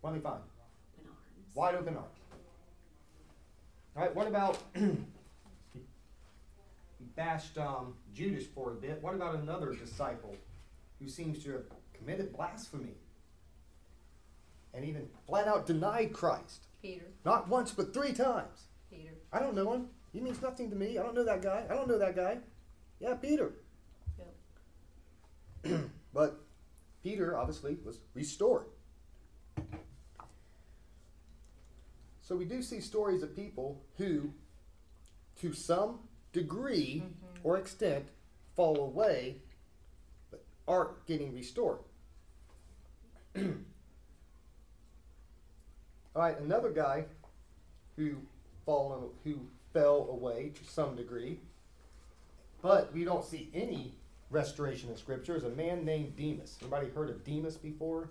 What 0.00 0.10
do 0.10 0.16
they 0.16 0.22
find? 0.22 0.40
Wide 1.54 1.74
open 1.74 1.96
arms. 1.96 2.08
All 3.96 4.02
right, 4.02 4.14
what 4.14 4.28
about 4.28 4.58
he 4.74 4.90
bashed 7.16 7.58
um, 7.58 7.94
Judas 8.14 8.44
for 8.46 8.72
a 8.72 8.74
bit? 8.74 9.02
What 9.02 9.14
about 9.14 9.34
another 9.34 9.72
disciple 9.74 10.36
who 11.00 11.08
seems 11.08 11.42
to 11.44 11.52
have 11.52 11.64
committed 11.92 12.32
blasphemy 12.32 12.94
and 14.72 14.84
even 14.84 15.08
flat 15.26 15.48
out 15.48 15.66
denied 15.66 16.12
Christ? 16.12 16.66
Peter, 16.80 17.06
Not 17.24 17.48
once, 17.48 17.72
but 17.72 17.92
three 17.92 18.12
times. 18.12 18.66
Peter. 18.88 19.14
I 19.32 19.40
don't 19.40 19.56
know 19.56 19.72
him. 19.72 19.88
He 20.12 20.20
means 20.20 20.40
nothing 20.40 20.70
to 20.70 20.76
me. 20.76 20.96
I 20.96 21.02
don't 21.02 21.14
know 21.16 21.24
that 21.24 21.42
guy. 21.42 21.64
I 21.68 21.74
don't 21.74 21.88
know 21.88 21.98
that 21.98 22.14
guy. 22.14 22.38
Yeah, 23.00 23.14
Peter. 23.14 23.52
Yep. 25.64 25.80
but 26.14 26.40
Peter 27.02 27.36
obviously 27.36 27.76
was 27.84 28.00
restored. 28.14 28.66
So 32.22 32.36
we 32.36 32.44
do 32.44 32.60
see 32.60 32.80
stories 32.80 33.22
of 33.22 33.34
people 33.34 33.80
who, 33.96 34.32
to 35.40 35.54
some 35.54 36.00
degree 36.32 37.02
mm-hmm. 37.04 37.38
or 37.42 37.56
extent, 37.56 38.08
fall 38.54 38.76
away 38.80 39.36
but 40.30 40.44
aren't 40.66 41.06
getting 41.06 41.32
restored. 41.32 41.78
All 43.36 43.42
right, 46.16 46.38
another 46.40 46.70
guy 46.70 47.06
who 47.96 48.16
fallen 48.66 49.08
who 49.24 49.40
fell 49.72 50.08
away 50.10 50.52
to 50.54 50.64
some 50.70 50.96
degree, 50.96 51.40
but 52.60 52.92
we 52.92 53.04
don't 53.04 53.24
see 53.24 53.48
any 53.54 53.94
restoration 54.30 54.90
in 54.90 54.96
Scripture. 54.96 55.36
Is 55.36 55.44
a 55.44 55.50
man 55.50 55.84
named 55.84 56.16
Demas. 56.16 56.56
Anybody 56.60 56.88
heard 56.88 57.10
of 57.10 57.24
Demas 57.24 57.56
before? 57.56 58.10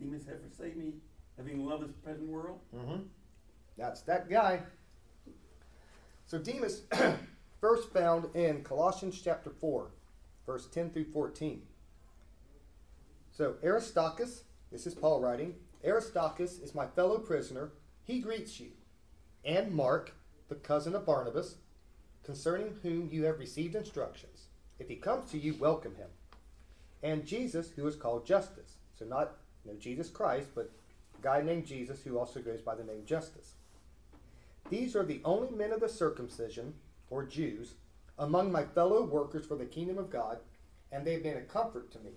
Demas 0.00 0.26
have 0.26 0.40
forsaken 0.40 0.78
me, 0.78 0.92
having 1.36 1.64
loved 1.64 1.84
this 1.84 1.96
present 2.02 2.28
world. 2.28 2.58
Mm-hmm. 2.74 3.02
That's 3.76 4.02
that 4.02 4.28
guy. 4.28 4.60
So 6.26 6.38
Demas, 6.38 6.82
first 7.60 7.92
found 7.92 8.34
in 8.34 8.62
Colossians 8.62 9.20
chapter 9.22 9.50
4, 9.50 9.90
verse 10.46 10.66
10 10.66 10.90
through 10.90 11.12
14. 11.12 11.62
So 13.30 13.56
Aristarchus, 13.62 14.44
this 14.72 14.86
is 14.86 14.94
Paul 14.94 15.20
writing, 15.20 15.54
Aristarchus 15.84 16.58
is 16.60 16.74
my 16.74 16.86
fellow 16.86 17.18
prisoner. 17.18 17.72
He 18.04 18.20
greets 18.20 18.58
you. 18.58 18.70
And 19.44 19.72
Mark, 19.72 20.14
the 20.48 20.54
cousin 20.54 20.94
of 20.94 21.04
Barnabas, 21.04 21.56
concerning 22.22 22.78
whom 22.82 23.08
you 23.10 23.24
have 23.24 23.38
received 23.38 23.74
instructions. 23.74 24.46
If 24.78 24.88
he 24.88 24.96
comes 24.96 25.30
to 25.30 25.38
you, 25.38 25.54
welcome 25.54 25.94
him. 25.94 26.08
And 27.02 27.26
Jesus, 27.26 27.70
who 27.76 27.86
is 27.86 27.96
called 27.96 28.26
Justus. 28.26 28.76
So 28.98 29.04
not 29.04 29.36
you 29.64 29.72
know, 29.72 29.78
Jesus 29.78 30.08
Christ, 30.08 30.48
but 30.54 30.70
a 31.18 31.22
guy 31.22 31.42
named 31.42 31.66
Jesus 31.66 32.02
who 32.02 32.18
also 32.18 32.40
goes 32.40 32.60
by 32.60 32.74
the 32.74 32.84
name 32.84 33.02
Justus. 33.06 33.54
These 34.70 34.96
are 34.96 35.04
the 35.04 35.20
only 35.24 35.50
men 35.50 35.72
of 35.72 35.80
the 35.80 35.88
circumcision, 35.88 36.74
or 37.10 37.24
Jews, 37.24 37.74
among 38.18 38.50
my 38.50 38.64
fellow 38.64 39.02
workers 39.04 39.46
for 39.46 39.56
the 39.56 39.66
kingdom 39.66 39.98
of 39.98 40.10
God, 40.10 40.38
and 40.90 41.04
they 41.04 41.12
have 41.12 41.22
been 41.22 41.36
a 41.36 41.42
comfort 41.42 41.90
to 41.92 41.98
me. 42.00 42.12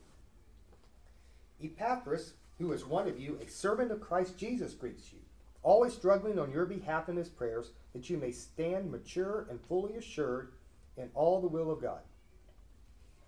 Epaphras, 1.62 2.34
who 2.58 2.72
is 2.72 2.86
one 2.86 3.08
of 3.08 3.20
you, 3.20 3.38
a 3.41 3.50
servant 3.50 3.91
of 3.91 4.02
Christ 4.02 4.38
Jesus, 4.38 4.74
greets 4.74 5.12
you, 5.12 5.20
always 5.63 5.93
struggling 5.93 6.39
on 6.39 6.52
your 6.52 6.65
behalf 6.65 7.10
in 7.10 7.17
his 7.17 7.30
prayers, 7.30 7.72
that 7.93 8.10
you 8.10 8.17
may 8.17 8.32
stand 8.32 8.91
mature 8.91 9.48
and 9.50 9.60
fully 9.67 9.96
assured 9.96 10.52
in 10.96 11.10
all 11.13 11.41
the 11.41 11.48
will 11.48 11.72
of 11.72 11.82
God. 11.82 12.00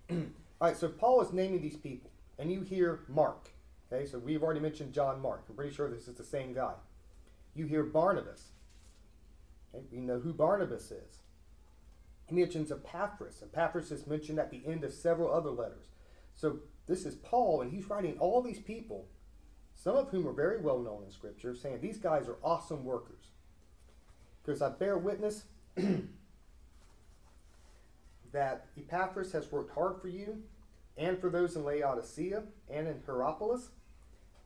All 0.10 0.18
right, 0.62 0.78
so 0.78 0.88
Paul 0.88 1.22
is 1.22 1.34
naming 1.34 1.62
these 1.62 1.78
people, 1.78 2.12
and 2.38 2.52
you 2.52 2.62
hear 2.62 3.02
Mark. 3.08 3.50
Okay, 3.92 4.06
so 4.06 4.20
we've 4.20 4.44
already 4.44 4.60
mentioned 4.60 4.94
John 4.94 5.22
Mark. 5.22 5.46
I'm 5.50 5.56
pretty 5.56 5.74
sure 5.74 5.90
this 5.90 6.08
is 6.08 6.16
the 6.16 6.24
same 6.24 6.54
guy. 6.54 6.74
You 7.56 7.66
hear 7.66 7.84
Barnabas. 7.84 8.50
Okay, 9.74 9.84
we 9.92 10.00
know 10.00 10.20
who 10.20 10.34
Barnabas 10.34 10.92
is. 10.92 11.22
He 12.26 12.36
mentions 12.36 12.72
Epaphras. 12.72 13.42
Epaphras 13.42 13.92
is 13.92 14.06
mentioned 14.06 14.40
at 14.40 14.52
the 14.52 14.62
end 14.66 14.84
of 14.84 14.94
several 14.94 15.32
other 15.32 15.50
letters. 15.50 15.88
So 16.36 16.60
this 16.88 17.06
is 17.06 17.16
Paul, 17.16 17.62
and 17.62 17.72
he's 17.72 17.90
writing 17.90 18.18
all 18.20 18.42
these 18.42 18.60
people, 18.60 19.08
some 19.76 19.96
of 19.96 20.10
whom 20.10 20.28
are 20.28 20.34
very 20.34 20.62
well 20.62 20.80
known 20.80 21.04
in 21.04 21.12
Scripture, 21.12 21.56
saying 21.56 21.82
these 21.82 21.98
guys 21.98 22.28
are 22.28 22.38
awesome 22.44 22.84
workers. 22.84 23.32
Because 24.44 24.62
I 24.62 24.70
bear 24.70 24.98
witness 24.98 25.44
that 28.32 28.68
Epaphras 28.78 29.32
has 29.32 29.52
worked 29.52 29.74
hard 29.74 30.02
for 30.02 30.08
you 30.08 30.42
and 30.98 31.20
for 31.20 31.30
those 31.30 31.56
in 31.56 31.64
Laodicea 31.64 32.44
and 32.70 32.88
in 32.88 33.02
Hierapolis. 33.06 33.70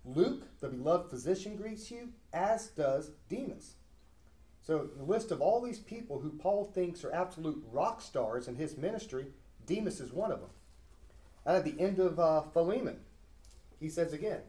Luke, 0.06 0.44
the 0.60 0.68
beloved 0.68 1.10
physician, 1.10 1.56
greets 1.56 1.90
you, 1.90 2.10
as 2.34 2.68
does 2.68 3.12
Demas. 3.30 3.76
So, 4.62 4.90
the 4.96 5.04
list 5.04 5.32
of 5.32 5.42
all 5.42 5.62
these 5.62 5.80
people 5.80 6.20
who 6.20 6.30
Paul 6.30 6.66
thinks 6.66 7.04
are 7.04 7.14
absolute 7.14 7.64
rock 7.72 8.02
stars 8.02 8.48
in 8.48 8.56
his 8.56 8.78
ministry, 8.78 9.28
Demas 9.66 10.00
is 10.00 10.14
one 10.14 10.32
of 10.32 10.40
them. 10.40 10.50
At 11.46 11.66
the 11.66 11.80
end 11.80 12.00
of 12.00 12.20
uh, 12.20 12.42
Philemon, 12.42 13.00
he 13.80 13.90
says 13.90 14.14
again, 14.14 14.40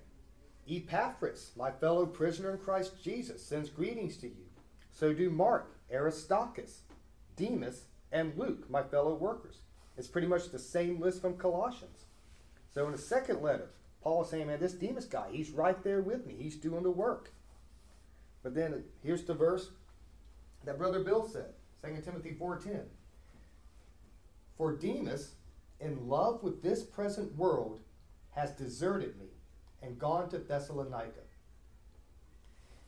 Epaphras, 0.70 1.50
my 1.56 1.70
fellow 1.70 2.06
prisoner 2.06 2.52
in 2.52 2.58
Christ 2.58 3.02
Jesus, 3.02 3.44
sends 3.44 3.68
greetings 3.68 4.16
to 4.18 4.28
you. 4.28 4.46
So 4.92 5.12
do 5.12 5.30
Mark, 5.30 5.76
Aristarchus, 5.92 6.82
Demas, 7.36 7.86
and 8.14 8.32
Luke, 8.38 8.70
my 8.70 8.82
fellow 8.82 9.14
workers. 9.14 9.58
It's 9.98 10.08
pretty 10.08 10.28
much 10.28 10.50
the 10.50 10.58
same 10.58 11.00
list 11.00 11.20
from 11.20 11.36
Colossians. 11.36 12.06
So 12.72 12.86
in 12.86 12.92
the 12.92 12.98
second 12.98 13.42
letter, 13.42 13.70
Paul 14.02 14.22
is 14.22 14.30
saying, 14.30 14.46
man, 14.46 14.60
this 14.60 14.72
Demas 14.72 15.04
guy, 15.04 15.26
he's 15.30 15.50
right 15.50 15.82
there 15.82 16.00
with 16.00 16.24
me. 16.24 16.36
He's 16.38 16.56
doing 16.56 16.84
the 16.84 16.90
work. 16.90 17.32
But 18.42 18.54
then 18.54 18.84
here's 19.02 19.24
the 19.24 19.34
verse 19.34 19.70
that 20.64 20.78
Brother 20.78 21.00
Bill 21.00 21.28
said, 21.28 21.54
2 21.84 22.02
Timothy 22.02 22.36
4.10. 22.40 22.82
For 24.56 24.72
Demas, 24.72 25.32
in 25.80 26.08
love 26.08 26.42
with 26.42 26.62
this 26.62 26.84
present 26.84 27.36
world, 27.36 27.80
has 28.30 28.52
deserted 28.52 29.18
me 29.18 29.26
and 29.82 29.98
gone 29.98 30.28
to 30.30 30.38
Thessalonica. 30.38 31.20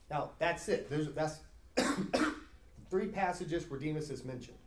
Now, 0.09 0.31
that's 0.39 0.69
it. 0.69 0.89
There's, 0.89 1.09
that's 1.11 1.39
three 2.89 3.07
passages 3.07 3.69
where 3.69 3.79
Demas 3.79 4.09
is 4.09 4.23
mentioned. 4.23 4.57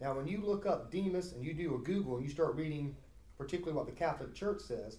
Now, 0.00 0.14
when 0.14 0.26
you 0.26 0.40
look 0.44 0.66
up 0.66 0.90
Demas 0.90 1.32
and 1.32 1.44
you 1.44 1.54
do 1.54 1.74
a 1.76 1.78
Google 1.78 2.16
and 2.16 2.24
you 2.24 2.30
start 2.30 2.56
reading, 2.56 2.96
particularly 3.38 3.76
what 3.76 3.86
the 3.86 3.92
Catholic 3.92 4.34
Church 4.34 4.60
says, 4.60 4.98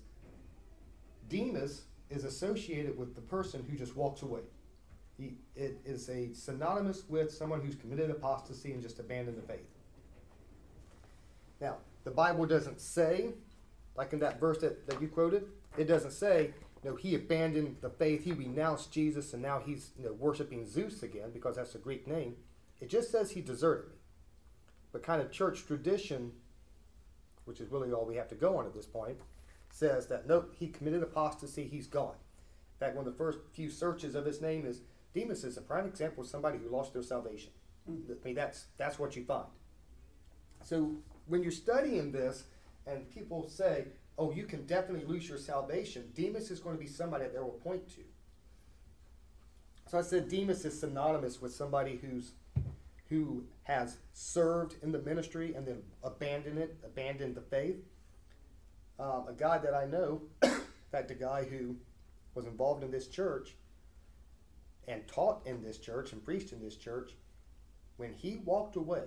Demas 1.30 1.84
is 2.10 2.24
associated 2.24 2.98
with 2.98 3.16
the 3.16 3.22
person 3.22 3.66
who 3.70 3.78
just 3.78 3.96
walks 3.96 4.22
away. 4.22 4.42
He, 5.18 5.38
it 5.56 5.80
is 5.86 6.10
a 6.10 6.34
synonymous 6.34 7.04
with 7.08 7.32
someone 7.32 7.62
who's 7.62 7.76
committed 7.76 8.10
apostasy 8.10 8.74
and 8.74 8.82
just 8.82 9.00
abandoned 9.00 9.38
the 9.38 9.42
faith. 9.42 9.68
Now, 11.62 11.78
the 12.04 12.12
Bible 12.12 12.46
doesn't 12.46 12.82
say, 12.82 13.34
like 13.96 14.14
in 14.14 14.20
that 14.20 14.40
verse 14.40 14.60
that, 14.60 14.88
that 14.88 15.02
you 15.02 15.08
quoted, 15.08 15.46
it 15.78 15.86
doesn't 15.86 16.12
say, 16.12 16.54
you 16.84 16.90
know, 16.92 16.96
he 16.96 17.16
abandoned 17.16 17.78
the 17.82 17.90
faith, 17.90 18.24
he 18.24 18.34
renounced 18.34 18.92
Jesus, 18.92 19.34
and 19.34 19.42
now 19.42 19.60
he's 19.60 19.92
you 19.98 20.06
know, 20.06 20.14
worshiping 20.14 20.68
Zeus 20.68 21.02
again 21.02 21.32
because 21.34 21.56
that's 21.56 21.76
a 21.76 21.80
Greek 21.80 22.08
name. 22.08 22.36
It 22.80 22.90
just 22.90 23.12
says 23.12 23.32
he 23.32 23.42
deserted 23.42 23.95
But 24.96 25.04
kind 25.04 25.22
of 25.22 25.30
church 25.30 25.66
tradition, 25.66 26.32
which 27.44 27.60
is 27.60 27.70
really 27.70 27.92
all 27.92 28.06
we 28.06 28.16
have 28.16 28.30
to 28.30 28.36
go 28.36 28.56
on 28.56 28.66
at 28.66 28.74
this 28.74 28.86
point, 28.86 29.18
says 29.70 30.08
that 30.08 30.26
nope, 30.26 30.54
he 30.58 30.70
committed 30.70 31.04
apostasy, 31.04 31.68
he's 31.68 31.86
gone. 31.86 32.16
In 32.16 32.80
fact, 32.80 32.96
one 32.96 33.06
of 33.06 33.12
the 33.12 33.18
first 33.18 33.40
few 33.52 33.70
searches 33.70 34.16
of 34.16 34.24
his 34.24 34.40
name 34.40 34.66
is 34.66 34.84
Demas 35.14 35.44
is 35.44 35.58
a 35.58 35.62
prime 35.62 35.86
example 35.86 36.24
of 36.24 36.30
somebody 36.30 36.60
who 36.60 36.70
lost 36.70 36.94
their 36.94 37.04
salvation. 37.04 37.52
Mm-hmm. 37.92 38.14
I 38.14 38.26
mean, 38.26 38.36
that's 38.36 38.68
that's 38.78 38.98
what 38.98 39.18
you 39.18 39.26
find. 39.26 39.48
So 40.64 40.96
when 41.28 41.44
you're 41.44 41.52
studying 41.52 42.14
this, 42.14 42.46
and 42.88 43.10
people 43.10 43.50
say, 43.50 43.88
"Oh, 44.18 44.32
you 44.32 44.46
can 44.46 44.66
definitely 44.66 45.06
lose 45.06 45.28
your 45.28 45.38
salvation," 45.38 46.10
Demas 46.16 46.52
is 46.52 46.62
going 46.62 46.78
to 46.78 46.82
be 46.82 46.88
somebody 46.88 47.26
that 47.26 47.34
they 47.34 47.42
will 47.42 47.50
point 47.50 47.86
to. 47.96 48.02
So 49.92 49.98
I 49.98 50.04
said 50.04 50.30
Demas 50.30 50.64
is 50.64 50.80
synonymous 50.80 51.42
with 51.42 51.54
somebody 51.54 51.98
who's 51.98 52.32
who 53.10 53.44
has 53.64 53.98
served 54.14 54.76
in 54.82 54.92
the 54.92 55.00
ministry 55.00 55.54
and 55.54 55.68
then 55.68 55.82
abandoned 56.04 56.58
it, 56.58 56.78
abandoned 56.84 57.36
the 57.36 57.42
faith. 57.42 57.78
Um, 59.00 59.26
a 59.28 59.34
guy 59.34 59.58
that 59.58 59.74
I 59.74 59.86
know, 59.86 60.22
in 60.44 60.52
fact, 60.92 61.12
a 61.12 61.16
guy 61.16 61.44
who 61.44 61.76
was 62.34 62.46
involved 62.46 62.84
in 62.84 62.92
this 62.92 63.08
church 63.08 63.56
and 64.88 65.08
taught 65.08 65.46
in 65.46 65.62
this 65.62 65.78
church 65.78 66.12
and 66.14 66.24
preached 66.24 66.52
in 66.52 66.62
this 66.62 66.76
church, 66.76 67.14
when 67.98 68.14
he 68.14 68.38
walked 68.38 68.76
away, 68.76 69.06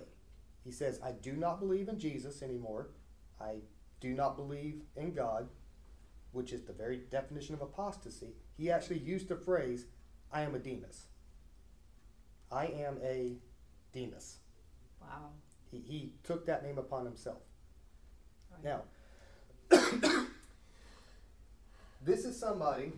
he 0.63 0.71
says, 0.71 0.99
I 1.03 1.11
do 1.11 1.33
not 1.33 1.59
believe 1.59 1.87
in 1.87 1.99
Jesus 1.99 2.41
anymore. 2.41 2.89
I 3.39 3.55
do 4.01 4.13
not 4.13 4.35
believe 4.35 4.81
in 4.95 5.13
God, 5.13 5.47
which 6.31 6.51
is 6.51 6.63
the 6.63 6.73
very 6.73 6.97
definition 7.09 7.55
of 7.55 7.61
apostasy. 7.61 8.33
He 8.57 8.71
actually 8.71 8.99
used 8.99 9.29
the 9.29 9.35
phrase, 9.35 9.85
I 10.31 10.41
am 10.41 10.55
a 10.55 10.59
Demas. 10.59 11.05
I 12.51 12.65
am 12.65 12.97
a 13.03 13.37
Demas. 13.93 14.37
Wow. 15.01 15.29
He, 15.71 15.79
he 15.79 16.13
took 16.23 16.45
that 16.47 16.63
name 16.63 16.77
upon 16.77 17.05
himself. 17.05 17.41
Right. 18.51 18.63
Now, 18.63 18.83
This 22.01 22.23
is 22.23 22.39
somebody, 22.39 22.93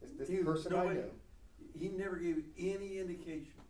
this, 0.00 0.12
this 0.12 0.28
He 0.28 0.38
was 0.38 0.62
person 0.62 0.74
I 0.74 0.76
nobody- 0.82 1.00
know. 1.00 1.10
He 1.76 1.88
never 1.88 2.16
gave 2.16 2.44
any 2.56 2.98
indication. 2.98 3.60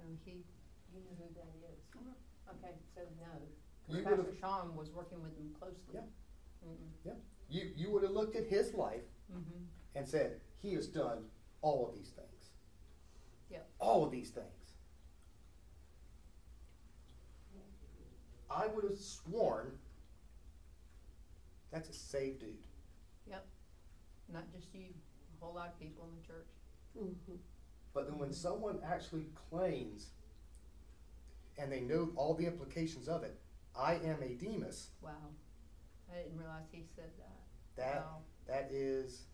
Um, 0.00 0.18
he, 0.24 0.32
you 0.92 1.00
know 1.04 1.14
who 1.16 1.32
that 1.34 1.46
is? 1.70 1.78
Okay, 2.50 2.74
so 2.94 3.02
no. 3.20 3.96
You 3.96 4.02
Pastor 4.02 4.16
would've- 4.22 4.38
Sean 4.40 4.74
was 4.74 4.90
working 4.90 5.22
with 5.22 5.36
him 5.38 5.54
closely. 5.58 5.94
Yeah. 5.94 6.00
Mm-mm. 6.66 7.14
You, 7.48 7.70
you 7.76 7.90
would 7.92 8.02
have 8.02 8.12
looked 8.12 8.34
at 8.36 8.46
his 8.46 8.74
life 8.74 9.02
Mhm. 9.32 9.66
and 9.94 10.06
said, 10.06 10.40
he 10.58 10.74
has 10.74 10.86
done 10.88 11.24
all 11.62 11.88
of 11.88 11.94
these 11.94 12.10
things. 12.10 12.50
Yep. 13.50 13.68
All 13.78 14.04
of 14.04 14.10
these 14.10 14.30
things. 14.30 14.59
I 18.50 18.66
would 18.66 18.84
have 18.84 18.98
sworn 18.98 19.78
that's 21.70 21.88
a 21.88 21.92
saved 21.92 22.40
dude. 22.40 22.66
Yep. 23.28 23.46
Not 24.32 24.50
just 24.52 24.74
you, 24.74 24.86
a 25.40 25.44
whole 25.44 25.54
lot 25.54 25.68
of 25.68 25.78
people 25.78 26.08
in 26.08 26.20
the 26.20 26.26
church. 26.26 26.48
Mhm. 26.96 27.38
But 27.94 28.08
then 28.08 28.18
when 28.18 28.32
someone 28.32 28.80
actually 28.84 29.26
claims 29.50 30.10
and 31.58 31.70
they 31.70 31.80
know 31.80 32.12
all 32.16 32.34
the 32.34 32.46
implications 32.46 33.08
of 33.08 33.22
it, 33.22 33.38
I 33.76 33.94
am 33.96 34.20
a 34.22 34.34
Demas, 34.34 34.90
Wow. 35.00 35.12
I 36.10 36.16
didn't 36.22 36.38
realize 36.38 36.66
he 36.72 36.84
said 36.96 37.10
that. 37.18 37.38
that 37.76 38.04
Wow. 38.04 38.22
that 38.46 38.70
is 38.72 39.26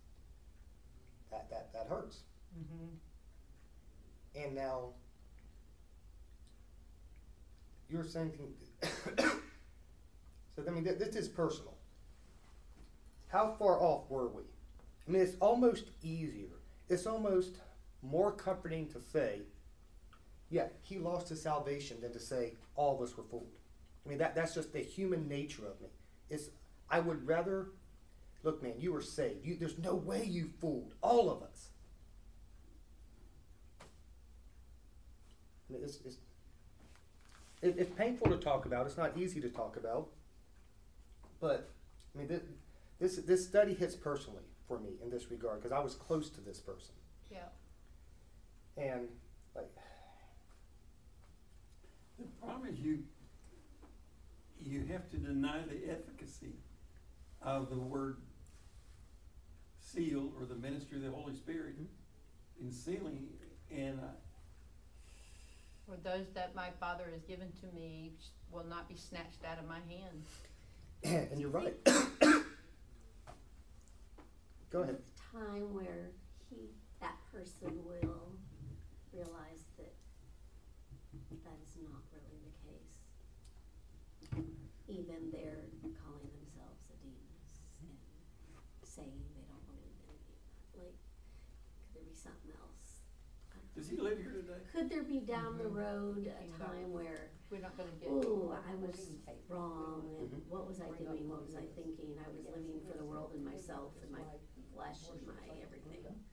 that 1.31 1.49
that 1.49 1.73
that 1.73 1.87
hurts. 1.87 2.25
Mm-hmm. 2.55 2.97
And 4.35 4.55
now 4.55 4.93
you're 7.89 8.05
saying 8.05 8.33
so 9.19 10.63
I 10.67 10.71
mean 10.71 10.85
th- 10.85 10.99
this 10.99 11.17
is 11.17 11.29
personal. 11.29 11.75
How 13.29 13.53
far 13.53 13.81
off 13.81 14.11
were 14.11 14.27
we? 14.27 14.43
I 15.07 15.11
mean 15.11 15.23
it's 15.23 15.37
almost 15.41 15.91
easier. 16.03 16.59
It's 16.89 17.07
almost 17.07 17.59
more 18.03 18.33
comforting 18.33 18.89
to 18.89 19.01
say, 19.01 19.43
yeah, 20.51 20.69
he 20.81 20.99
lost 20.99 21.29
his 21.29 21.43
salvation 21.43 22.01
than 22.01 22.13
to 22.13 22.21
say 22.21 22.55
all 22.77 22.95
of 22.97 23.03
us 23.03 23.17
were 23.17 23.25
fooled. 23.25 23.51
I 24.05 24.09
mean 24.09 24.19
that 24.19 24.35
that's 24.35 24.55
just 24.55 24.73
the 24.73 24.81
human 24.81 25.29
nature 25.29 25.67
of 25.67 25.81
me. 25.81 25.89
It's 26.31 26.51
I 26.89 27.01
would 27.01 27.27
rather 27.27 27.69
look 28.43 28.63
man, 28.63 28.75
you 28.79 28.93
were 28.93 29.03
saved. 29.03 29.45
You, 29.47 29.57
there's 29.57 29.79
no 29.79 29.95
way 29.95 30.25
you 30.25 30.51
fooled 30.61 30.95
all 31.03 31.31
of 31.31 31.43
us. 31.43 31.71
I 35.69 35.73
mean, 35.73 35.83
It's, 35.85 35.99
it's, 36.05 36.17
it, 37.63 37.77
it's 37.79 37.91
painful 37.97 38.29
to 38.31 38.37
talk 38.37 38.67
about. 38.67 38.87
It's 38.87 38.97
not 38.97 39.17
easy 39.17 39.41
to 39.41 39.49
talk 39.49 39.77
about. 39.77 40.09
But 41.41 41.71
I 42.15 42.19
mean, 42.19 42.29
this 42.29 42.43
this, 42.99 43.17
this 43.27 43.47
study 43.47 43.75
hits 43.75 43.95
personally 43.95 44.43
for 44.67 44.79
me 44.79 44.91
in 45.03 45.11
this 45.11 45.31
regard 45.31 45.63
because 45.63 45.73
I 45.73 45.81
was 45.81 45.95
close 45.95 46.31
to 46.31 46.41
this 46.41 46.59
person, 46.59 46.95
Yeah. 47.31 47.49
and 48.77 49.09
like 49.55 49.71
The 52.19 52.25
problem 52.45 52.69
is 52.73 52.81
you, 52.81 53.05
you 54.59 54.87
have 54.91 55.11
to 55.11 55.19
deny 55.19 55.61
the 55.69 55.91
efficacy 55.93 56.55
of 57.43 57.69
the 57.69 57.79
word 57.79 58.17
seal 59.79 60.33
or 60.39 60.47
the 60.47 60.55
ministry 60.55 60.97
of 60.97 61.05
the 61.05 61.11
Holy 61.11 61.35
Spirit 61.35 61.75
in 62.61 62.73
sealing, 62.73 63.29
and 63.71 64.01
uh, 64.01 64.05
For 65.87 65.97
those 66.03 66.27
that 66.35 66.55
my 66.57 66.71
Father 66.81 67.05
has 67.13 67.23
given 67.23 67.53
to 67.61 67.67
me 67.73 68.13
will 68.51 68.67
not 68.67 68.89
be 68.89 68.97
snatched 68.97 69.45
out 69.45 69.59
of 69.59 69.69
my 69.69 69.79
hand. 69.87 70.25
and 71.31 71.41
you're 71.41 71.51
right. 71.51 71.77
Go 74.71 74.83
ahead. 74.83 74.99
Time 75.33 75.73
where 75.73 76.11
he, 76.51 76.71
that 77.01 77.15
person 77.33 77.71
will 77.85 78.33
realize 79.13 79.63
that 79.79 79.95
that 81.45 81.59
is 81.63 81.77
not 81.79 82.03
really 82.11 82.39
the 82.43 82.51
case. 82.67 82.99
Even 84.89 85.31
they're 85.31 85.71
calling 86.03 86.31
themselves 86.35 86.83
a 86.91 86.97
Demas 86.99 87.63
and 87.87 87.95
saying 88.83 89.23
they 89.39 89.47
don't 89.47 89.67
believe 89.71 89.95
in 90.03 90.11
it. 90.11 90.27
Like, 90.83 90.99
could 91.79 91.95
there 91.95 92.03
be 92.03 92.15
something 92.15 92.51
else? 92.59 92.86
I 93.87 93.95
don't 93.95 93.99
does 93.99 93.99
he 93.99 94.03
live 94.03 94.19
here 94.19 94.33
today? 94.33 94.61
Could 94.73 94.91
there 94.91 95.03
be 95.05 95.21
down 95.21 95.59
the 95.59 95.65
Mhm. 95.65 95.75
road 95.75 96.27
a 96.27 96.59
time 96.59 96.93
where, 96.93 97.31
We're 97.51 97.61
not 97.61 97.77
gonna 97.77 97.91
get. 97.93 98.09
ooh, 98.09 98.51
I 98.53 98.75
was 98.75 99.11
wrong, 99.49 100.17
and 100.19 100.31
Mhm. 100.33 100.47
what 100.49 100.67
was 100.67 100.81
I 100.81 100.91
doing, 100.93 101.29
what 101.29 101.45
was 101.45 101.55
I 101.55 101.67
thinking? 101.67 102.19
I 102.19 102.29
was 102.29 102.45
living 102.47 102.81
for 102.85 102.97
the 102.97 103.05
world 103.05 103.33
and 103.35 103.45
myself 103.45 103.93
and 104.03 104.11
my 104.11 104.25
flesh 104.75 105.09
and 105.11 105.27
my 105.27 105.49
everything. 105.63 106.25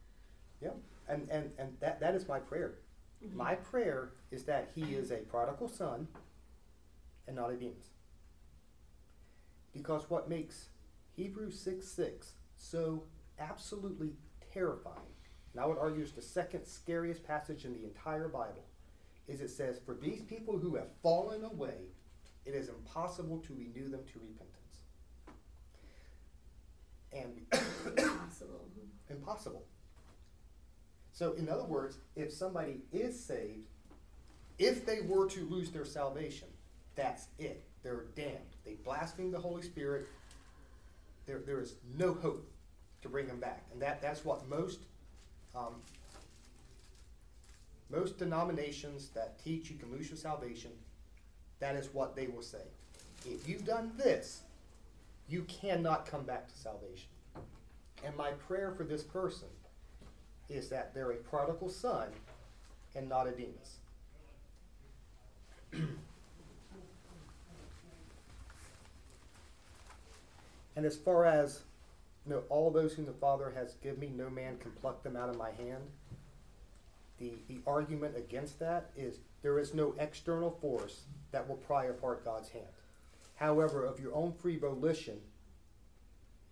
Yep. 0.62 0.78
And 1.08 1.30
and 1.30 1.54
and 1.60 1.80
that 1.82 2.00
that 2.00 2.16
is 2.16 2.28
my 2.28 2.40
prayer. 2.40 2.80
Mhm. 3.22 3.34
My 3.34 3.56
prayer 3.56 4.14
is 4.32 4.46
that 4.46 4.70
he 4.72 4.96
is 4.96 5.12
a 5.12 5.18
prodigal 5.26 5.68
son 5.68 6.08
and 7.28 7.36
not 7.36 7.52
a 7.52 7.58
Demas. 7.58 7.94
Because 9.72 10.10
what 10.10 10.30
makes 10.30 10.70
Hebrews 11.12 11.60
6 11.60 11.88
6 11.88 12.36
so 12.56 13.08
absolutely 13.38 14.18
terrifying, 14.52 15.16
and 15.54 15.62
I 15.62 15.66
would 15.66 15.78
argue 15.78 16.02
it's 16.02 16.12
the 16.12 16.22
second 16.22 16.66
scariest 16.66 17.24
passage 17.26 17.66
in 17.66 17.74
the 17.74 17.84
entire 17.84 18.28
Bible, 18.28 18.66
is 19.28 19.40
it 19.40 19.50
says, 19.50 19.80
For 19.86 19.94
these 19.96 20.22
people 20.22 20.58
who 20.58 20.76
have 20.76 20.88
fallen 21.02 21.44
away, 21.44 21.90
it 22.46 22.56
is 22.56 22.70
impossible 22.70 23.38
to 23.48 23.54
renew 23.54 23.90
them 23.90 24.02
to 24.14 24.20
repentance. 24.20 24.50
And 27.14 27.46
Impossible. 27.98 28.68
impossible. 29.10 29.64
So, 31.12 31.34
in 31.34 31.48
other 31.48 31.66
words, 31.66 32.00
if 32.16 32.34
somebody 32.34 32.82
is 32.92 33.24
saved, 33.24 33.68
if 34.58 34.86
they 34.86 35.02
were 35.02 35.30
to 35.30 35.46
lose 35.46 35.70
their 35.70 35.86
salvation, 35.86 36.48
that's 36.96 37.28
it. 37.38 37.64
They're 37.84 38.06
damned. 38.16 38.56
They 38.66 38.74
blaspheme 38.84 39.32
the 39.32 39.40
Holy 39.40 39.62
Spirit. 39.62 40.08
There, 41.28 41.42
there 41.46 41.62
is 41.62 41.76
no 41.96 42.14
hope 42.14 42.50
to 43.04 43.10
bring 43.10 43.28
them 43.28 43.40
back, 43.40 43.66
and 43.72 43.82
that, 43.82 44.02
that's 44.02 44.26
what 44.26 44.48
most 44.50 44.80
um, 45.56 45.76
most 47.90 48.18
denominations 48.18 49.10
that 49.10 49.44
teach 49.44 49.70
you 49.70 49.78
can 49.78 49.92
lose 49.92 50.10
your 50.10 50.18
salvation. 50.18 50.72
That 51.60 51.76
is 51.76 51.94
what 51.94 52.16
they 52.16 52.28
will 52.28 52.42
say. 52.42 52.64
If 53.26 53.48
you've 53.48 53.66
done 53.66 53.92
this, 53.98 54.42
you 55.30 55.44
cannot 55.44 56.06
come 56.06 56.24
back 56.24 56.48
to 56.48 56.58
salvation. 56.58 57.10
And 58.04 58.16
my 58.18 58.32
prayer 58.32 58.72
for 58.72 58.84
this 58.84 59.04
person 59.04 59.48
is 60.50 60.70
that 60.70 60.94
they're 60.94 61.12
a 61.12 61.18
prodigal 61.18 61.70
son 61.70 62.10
and 62.96 63.08
not 63.08 63.28
a 63.28 63.32
Demas. 63.32 63.78
and 70.76 70.86
as 70.86 70.98
far 70.98 71.26
as 71.26 71.62
know, 72.32 72.44
all 72.50 72.72
those 72.72 72.94
whom 72.94 73.06
the 73.06 73.14
Father 73.14 73.52
has 73.56 73.76
given 73.76 74.00
me, 74.00 74.12
no 74.16 74.30
man 74.30 74.58
can 74.58 74.72
pluck 74.72 75.04
them 75.04 75.16
out 75.16 75.30
of 75.30 75.38
my 75.38 75.52
hand. 75.52 75.84
The, 77.20 77.34
the 77.48 77.60
argument 77.68 78.18
against 78.18 78.60
that 78.60 78.90
is 78.96 79.20
there 79.42 79.60
is 79.60 79.74
no 79.74 79.94
external 80.00 80.52
force 80.62 81.02
that 81.32 81.48
will 81.48 81.58
pry 81.58 81.86
apart 81.86 82.26
God's 82.26 82.50
hand. 82.50 82.66
However, 83.36 83.86
of 83.86 84.00
your 84.00 84.14
own 84.16 84.34
free 84.34 84.58
volition, 84.58 85.20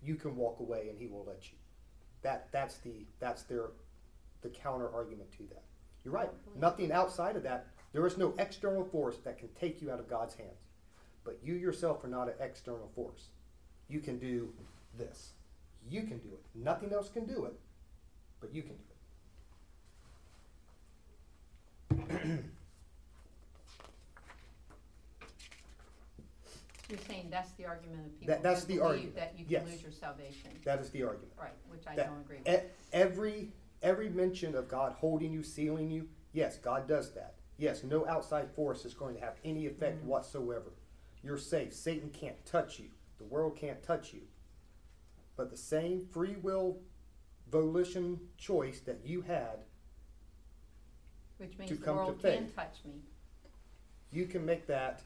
you 0.03 0.15
can 0.15 0.35
walk 0.35 0.59
away 0.59 0.87
and 0.89 0.99
he 0.99 1.07
will 1.07 1.23
let 1.25 1.51
you. 1.51 1.57
That 2.21 2.47
that's 2.51 2.77
the 2.77 3.05
that's 3.19 3.43
their 3.43 3.69
the 4.41 4.49
counter 4.49 4.93
argument 4.93 5.31
to 5.37 5.43
that. 5.49 5.63
You're 6.03 6.13
right. 6.13 6.29
Nothing 6.59 6.91
outside 6.91 7.35
of 7.35 7.43
that. 7.43 7.67
There 7.93 8.05
is 8.07 8.17
no 8.17 8.33
external 8.39 8.85
force 8.85 9.17
that 9.23 9.37
can 9.37 9.49
take 9.59 9.81
you 9.81 9.91
out 9.91 9.99
of 9.99 10.09
God's 10.09 10.35
hands. 10.35 10.67
But 11.23 11.39
you 11.43 11.53
yourself 11.53 12.03
are 12.03 12.07
not 12.07 12.27
an 12.27 12.35
external 12.39 12.89
force. 12.95 13.27
You 13.87 13.99
can 13.99 14.17
do 14.17 14.49
this. 14.97 15.33
You 15.89 16.03
can 16.03 16.19
do 16.19 16.29
it. 16.33 16.41
Nothing 16.55 16.93
else 16.93 17.09
can 17.09 17.25
do 17.25 17.45
it, 17.45 17.53
but 18.39 18.53
you 18.53 18.63
can 18.63 18.75
do 18.75 18.83
it. 22.07 22.41
You're 26.89 26.99
saying 27.07 27.27
that's 27.29 27.51
the 27.53 27.65
argument 27.65 28.05
of 28.05 28.19
people 28.19 28.33
That- 28.33 28.43
that's 28.43 28.61
who 28.61 28.67
the 28.67 28.73
believe 28.79 28.89
argument. 28.91 29.15
that 29.15 29.39
you 29.39 29.45
Yes. 29.47 29.63
can 29.63 29.71
lose 29.71 29.81
your 29.81 29.91
salvation. 29.93 30.51
That 30.65 30.79
is 30.79 30.89
the 30.89 31.03
argument. 31.03 31.33
Right, 31.39 31.53
which 31.69 31.87
I 31.87 31.95
That 31.95 32.07
don't 32.07 32.19
agree 32.19 32.39
with. 32.39 32.47
e- 32.49 32.67
every 32.91 33.53
every 33.81 34.09
mention 34.09 34.53
of 34.53 34.67
God 34.67 34.93
holding 34.93 35.33
you, 35.33 35.41
sealing 35.41 35.89
you, 35.89 36.07
yes, 36.33 36.57
God 36.59 36.87
does 36.87 37.13
that. 37.13 37.33
Yes, 37.57 37.83
no 37.83 38.05
outside 38.05 38.51
force 38.51 38.85
is 38.85 38.93
going 38.93 39.15
to 39.15 39.21
have 39.21 39.39
any 39.43 39.65
effect 39.65 40.03
Mhm. 40.03 40.05
whatsoever. 40.05 40.73
You're 41.23 41.39
safe. 41.39 41.73
Satan 41.73 42.11
can't 42.11 42.45
touch 42.45 42.77
you. 42.77 42.91
The 43.17 43.23
world 43.23 43.55
can't 43.55 43.81
touch 43.81 44.13
you. 44.13 44.27
But 45.41 45.49
the 45.49 45.57
same 45.57 46.05
free 46.05 46.35
will 46.43 46.77
volition 47.49 48.19
choice 48.37 48.79
that 48.81 48.99
you 49.03 49.21
had, 49.23 49.65
Which 51.39 51.57
means 51.57 51.71
the 51.71 51.77
come 51.77 51.95
to 51.95 52.03
world 52.03 52.21
can 52.21 52.45
faith. 52.45 52.55
touch 52.55 52.77
me. 52.85 53.01
you 54.11 54.27
can 54.27 54.45
make 54.45 54.67
that 54.67 55.01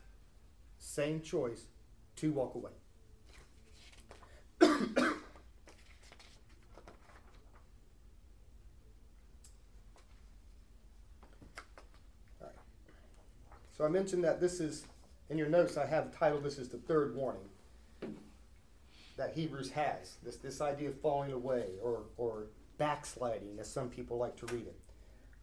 same 0.78 1.22
choice 1.22 1.68
to 2.18 2.34
walk 2.34 2.56
away. 2.56 2.72
All 4.62 4.68
right. 12.42 12.52
So 13.78 13.86
I 13.86 13.88
mentioned 13.88 14.26
that 14.26 14.42
this 14.42 14.60
is, 14.60 14.86
in 15.30 15.38
your 15.38 15.48
notes, 15.48 15.78
I 15.78 15.86
have 15.86 16.14
titled 16.14 16.44
this 16.44 16.58
is 16.58 16.68
the 16.68 16.78
third 16.80 17.16
warning 17.16 17.48
that 19.18 19.34
Hebrews 19.34 19.72
has. 19.72 20.18
This, 20.24 20.38
this 20.38 20.62
idea 20.62 20.90
of 20.90 21.00
falling 21.00 21.32
away 21.32 21.66
or, 21.82 22.04
or 22.18 22.48
backsliding, 22.78 23.58
as 23.60 23.70
some 23.70 23.90
people 23.90 24.18
like 24.18 24.36
to 24.38 24.46
read 24.48 24.68
it. 24.68 24.80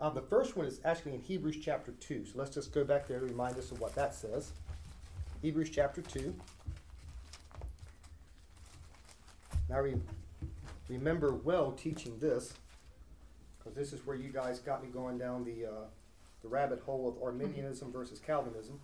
Um, 0.01 0.15
the 0.15 0.23
first 0.23 0.57
one 0.57 0.67
is 0.67 0.81
actually 0.85 1.15
in 1.15 1.21
Hebrews 1.21 1.57
chapter 1.63 1.93
2. 1.93 2.27
So 2.27 2.33
let's 2.35 2.53
just 2.53 2.73
go 2.73 2.85
back 2.85 3.07
there 3.07 3.21
to 3.21 3.27
remind 3.27 3.57
us 3.57 3.71
of 3.71 3.81
what 3.81 3.95
that 3.95 4.15
says. 4.15 4.53
Hebrews 5.41 5.71
chapter 5.71 6.03
2. 6.03 6.35
Now 9.69 9.81
re- 9.81 9.95
remember 10.89 11.33
well 11.33 11.73
teaching 11.73 12.19
this, 12.19 12.55
because 13.59 13.75
this 13.75 13.93
is 13.93 14.05
where 14.07 14.17
you 14.17 14.31
guys 14.31 14.59
got 14.59 14.83
me 14.83 14.89
going 14.89 15.19
down 15.19 15.45
the, 15.45 15.67
uh, 15.67 15.85
the 16.43 16.49
rabbit 16.49 16.83
hole 16.85 17.09
of 17.09 17.23
Arminianism 17.23 17.93
versus 17.93 18.19
Calvinism. 18.19 18.81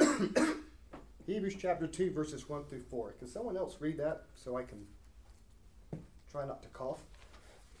Hebrews 1.26 1.56
chapter 1.58 1.86
2, 1.86 2.10
verses 2.12 2.48
1 2.48 2.64
through 2.64 2.82
4. 2.90 3.12
Can 3.18 3.28
someone 3.28 3.56
else 3.56 3.76
read 3.78 3.98
that 3.98 4.24
so 4.34 4.56
I 4.56 4.62
can 4.62 4.86
try 6.30 6.46
not 6.46 6.62
to 6.62 6.68
cough 6.70 7.00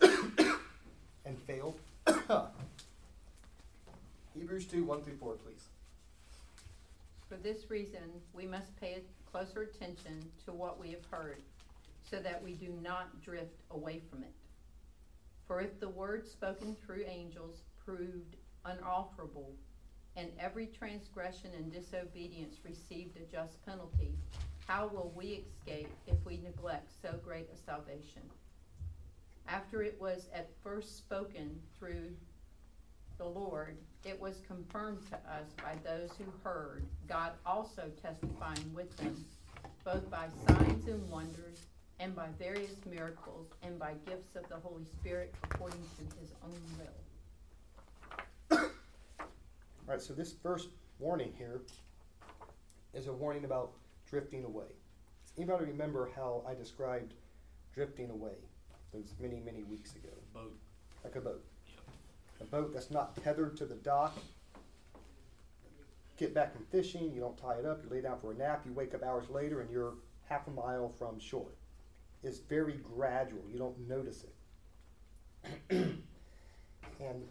and 1.24 1.38
fail? 1.46 1.76
Hebrews 4.34 4.66
2, 4.66 4.84
1 4.84 5.02
through 5.02 5.16
4, 5.16 5.34
please. 5.34 5.64
For 7.28 7.36
this 7.36 7.70
reason, 7.70 8.20
we 8.32 8.46
must 8.46 8.78
pay 8.80 9.02
closer 9.30 9.62
attention 9.62 10.24
to 10.44 10.52
what 10.52 10.80
we 10.80 10.90
have 10.90 11.04
heard, 11.10 11.42
so 12.08 12.20
that 12.20 12.42
we 12.42 12.52
do 12.52 12.76
not 12.82 13.22
drift 13.22 13.62
away 13.70 14.02
from 14.10 14.22
it. 14.22 14.34
For 15.46 15.60
if 15.60 15.80
the 15.80 15.88
word 15.88 16.26
spoken 16.26 16.76
through 16.84 17.04
angels 17.08 17.62
proved 17.84 18.36
unalterable, 18.64 19.52
and 20.16 20.30
every 20.38 20.66
transgression 20.66 21.50
and 21.56 21.72
disobedience 21.72 22.56
received 22.64 23.16
a 23.16 23.30
just 23.30 23.64
penalty, 23.64 24.12
how 24.66 24.88
will 24.88 25.12
we 25.16 25.44
escape 25.44 25.90
if 26.06 26.16
we 26.24 26.38
neglect 26.38 26.90
so 27.02 27.14
great 27.24 27.48
a 27.52 27.56
salvation? 27.56 28.22
After 29.48 29.82
it 29.82 29.96
was 30.00 30.28
at 30.34 30.50
first 30.62 30.96
spoken 30.96 31.58
through 31.78 32.14
the 33.18 33.24
Lord, 33.24 33.76
it 34.04 34.18
was 34.20 34.40
confirmed 34.46 35.06
to 35.10 35.16
us 35.16 35.46
by 35.56 35.74
those 35.84 36.10
who 36.16 36.32
heard, 36.42 36.84
God 37.08 37.32
also 37.44 37.90
testifying 38.02 38.72
with 38.74 38.96
them, 38.96 39.24
both 39.84 40.08
by 40.10 40.28
signs 40.46 40.86
and 40.86 41.08
wonders, 41.10 41.66
and 41.98 42.16
by 42.16 42.28
various 42.38 42.76
miracles, 42.88 43.48
and 43.62 43.78
by 43.78 43.94
gifts 44.06 44.36
of 44.36 44.48
the 44.48 44.56
Holy 44.56 44.84
Spirit 45.00 45.34
according 45.42 45.82
to 45.98 46.16
his 46.18 46.30
own 46.42 46.60
will. 46.78 47.09
All 49.90 49.96
right, 49.96 50.02
so 50.04 50.14
this 50.14 50.34
first 50.40 50.68
warning 51.00 51.32
here 51.36 51.62
is 52.94 53.08
a 53.08 53.12
warning 53.12 53.44
about 53.44 53.72
drifting 54.08 54.44
away. 54.44 54.68
Does 55.26 55.32
anybody 55.36 55.64
remember 55.64 56.08
how 56.14 56.44
I 56.48 56.54
described 56.54 57.14
drifting 57.74 58.08
away 58.10 58.36
those 58.94 59.14
many, 59.20 59.40
many 59.40 59.64
weeks 59.64 59.96
ago? 59.96 60.10
Boat. 60.32 60.56
Like 61.02 61.16
a 61.16 61.20
boat. 61.20 61.44
A 62.40 62.44
boat 62.44 62.72
that's 62.72 62.92
not 62.92 63.20
tethered 63.20 63.56
to 63.56 63.64
the 63.66 63.74
dock. 63.74 64.16
Get 66.18 66.34
back 66.34 66.52
from 66.54 66.66
fishing, 66.66 67.12
you 67.12 67.20
don't 67.20 67.36
tie 67.36 67.56
it 67.56 67.66
up, 67.66 67.82
you 67.82 67.90
lay 67.90 68.00
down 68.00 68.20
for 68.20 68.30
a 68.30 68.34
nap, 68.36 68.62
you 68.64 68.72
wake 68.72 68.94
up 68.94 69.02
hours 69.02 69.28
later 69.28 69.60
and 69.60 69.68
you're 69.72 69.94
half 70.28 70.46
a 70.46 70.52
mile 70.52 70.88
from 71.00 71.18
shore. 71.18 71.50
It's 72.22 72.38
very 72.38 72.74
gradual, 72.94 73.42
you 73.52 73.58
don't 73.58 73.88
notice 73.88 74.22
it. 74.22 74.34
and 77.00 77.24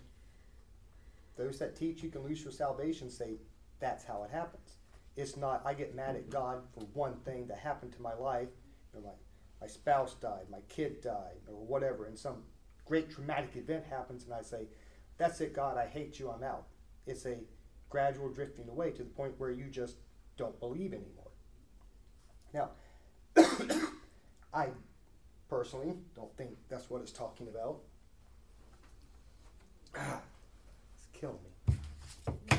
those 1.40 1.58
that 1.60 1.76
teach 1.76 2.04
you 2.04 2.10
can 2.10 2.24
lose 2.24 2.44
your 2.44 2.52
salvation 2.52 3.10
say 3.10 3.38
that's 3.80 4.04
how 4.04 4.24
it 4.24 4.30
happens. 4.30 4.76
It's 5.16 5.38
not 5.38 5.64
I 5.66 5.74
get 5.74 5.96
mad 5.96 6.16
at 6.16 6.24
mm-hmm. 6.24 6.32
God 6.32 6.62
for 6.74 6.82
one 6.94 7.16
thing 7.26 7.48
that 7.48 7.58
happened 7.58 7.94
to 7.94 8.02
my 8.02 8.14
life, 8.14 8.50
you 8.94 9.00
know, 9.00 9.08
my 9.08 9.14
my 9.62 9.68
spouse 9.68 10.14
died, 10.16 10.46
my 10.50 10.62
kid 10.70 11.02
died, 11.02 11.42
or 11.48 11.56
whatever, 11.56 12.06
and 12.06 12.18
some 12.18 12.44
great 12.86 13.10
traumatic 13.10 13.56
event 13.56 13.84
happens, 13.90 14.24
and 14.24 14.34
I 14.34 14.42
say, 14.42 14.68
That's 15.18 15.42
it, 15.42 15.54
God, 15.54 15.78
I 15.78 15.86
hate 15.86 16.20
you, 16.20 16.30
I'm 16.30 16.44
out. 16.44 16.66
It's 17.06 17.26
a 17.26 17.38
gradual 17.90 18.30
drifting 18.30 18.70
away 18.70 18.92
to 18.92 19.04
the 19.04 19.10
point 19.10 19.34
where 19.38 19.52
you 19.52 19.66
just 19.66 19.98
don't 20.38 20.60
believe 20.60 20.94
anymore. 20.94 21.32
Now, 22.54 22.70
I 24.54 24.68
personally 25.50 25.96
don't 26.16 26.36
think 26.38 26.52
that's 26.70 26.90
what 26.90 27.02
it's 27.02 27.12
talking 27.12 27.48
about. 27.48 27.80
Killing 31.20 31.38
me. 31.44 32.56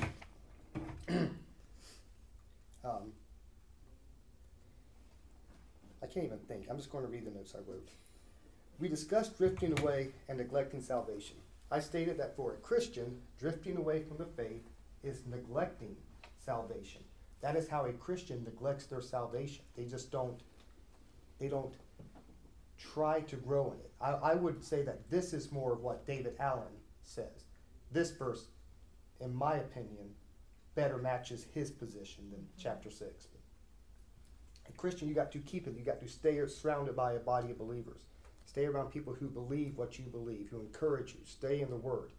um, 2.84 3.12
I 6.02 6.06
can't 6.06 6.26
even 6.26 6.38
think. 6.48 6.66
I'm 6.68 6.76
just 6.76 6.92
going 6.92 7.04
to 7.04 7.10
read 7.10 7.24
the 7.24 7.30
notes 7.30 7.54
I 7.54 7.58
wrote. 7.70 7.88
We 8.78 8.88
discussed 8.88 9.38
drifting 9.38 9.78
away 9.80 10.08
and 10.28 10.38
neglecting 10.38 10.82
salvation. 10.82 11.36
I 11.70 11.80
stated 11.80 12.18
that 12.18 12.36
for 12.36 12.52
a 12.52 12.56
Christian, 12.56 13.20
drifting 13.38 13.76
away 13.76 14.02
from 14.02 14.16
the 14.18 14.24
faith 14.24 14.68
is 15.02 15.22
neglecting 15.26 15.96
salvation. 16.38 17.02
That 17.40 17.56
is 17.56 17.68
how 17.68 17.86
a 17.86 17.92
Christian 17.92 18.44
neglects 18.44 18.86
their 18.86 19.00
salvation. 19.00 19.64
They 19.76 19.84
just 19.84 20.10
don't 20.10 20.40
they 21.38 21.48
don't 21.48 21.74
try 22.78 23.20
to 23.20 23.36
grow 23.36 23.72
in 23.72 23.78
it. 23.78 23.90
I, 24.00 24.32
I 24.32 24.34
would 24.34 24.62
say 24.62 24.82
that 24.82 25.08
this 25.10 25.32
is 25.32 25.50
more 25.50 25.72
of 25.72 25.80
what 25.80 26.06
David 26.06 26.34
Allen 26.38 26.76
says. 27.02 27.46
This 27.90 28.10
verse, 28.10 28.46
in 29.20 29.34
my 29.34 29.56
opinion, 29.56 30.10
better 30.74 30.98
matches 30.98 31.46
his 31.52 31.70
position 31.70 32.30
than 32.30 32.46
chapter 32.56 32.90
six. 32.90 33.28
A 34.68 34.72
Christian, 34.72 35.08
you 35.08 35.14
got 35.14 35.32
to 35.32 35.38
keep 35.38 35.66
it. 35.66 35.76
You 35.76 35.84
got 35.84 36.00
to 36.00 36.08
stay 36.08 36.40
surrounded 36.46 36.94
by 36.94 37.14
a 37.14 37.18
body 37.18 37.50
of 37.50 37.58
believers. 37.58 38.02
Stay 38.44 38.66
around 38.66 38.90
people 38.90 39.12
who 39.12 39.28
believe 39.28 39.76
what 39.76 39.98
you 39.98 40.04
believe, 40.06 40.48
who 40.50 40.60
encourage 40.60 41.14
you. 41.14 41.20
Stay 41.24 41.60
in 41.60 41.70
the 41.70 41.76
Word. 41.76 42.12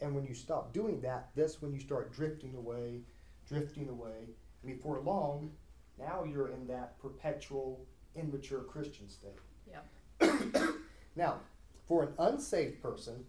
And 0.00 0.14
when 0.14 0.24
you 0.24 0.34
stop 0.34 0.72
doing 0.72 1.00
that, 1.00 1.30
that's 1.34 1.60
when 1.60 1.72
you 1.72 1.80
start 1.80 2.12
drifting 2.12 2.54
away, 2.54 3.02
drifting 3.48 3.88
away. 3.88 4.28
And 4.62 4.76
before 4.76 5.00
long, 5.00 5.50
now 5.98 6.24
you're 6.24 6.48
in 6.48 6.66
that 6.68 6.98
perpetual 7.00 7.80
immature 8.14 8.60
Christian 8.60 9.08
state. 9.08 9.38
Yep. 9.70 10.64
Now, 11.16 11.40
for 11.88 12.04
an 12.04 12.12
unsaved 12.16 12.80
person, 12.80 13.24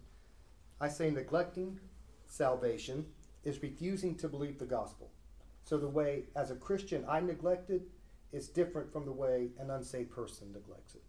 I 0.80 0.88
say 0.88 1.10
neglecting 1.10 1.78
salvation 2.26 3.06
is 3.44 3.62
refusing 3.62 4.14
to 4.16 4.28
believe 4.28 4.58
the 4.58 4.64
gospel. 4.64 5.10
So 5.64 5.76
the 5.76 5.88
way, 5.88 6.24
as 6.34 6.50
a 6.50 6.56
Christian, 6.56 7.04
I 7.08 7.20
neglect 7.20 7.70
is 8.32 8.48
different 8.48 8.92
from 8.92 9.04
the 9.04 9.12
way 9.12 9.50
an 9.58 9.70
unsaved 9.70 10.10
person 10.10 10.52
neglects 10.52 10.94
it. 10.94 11.02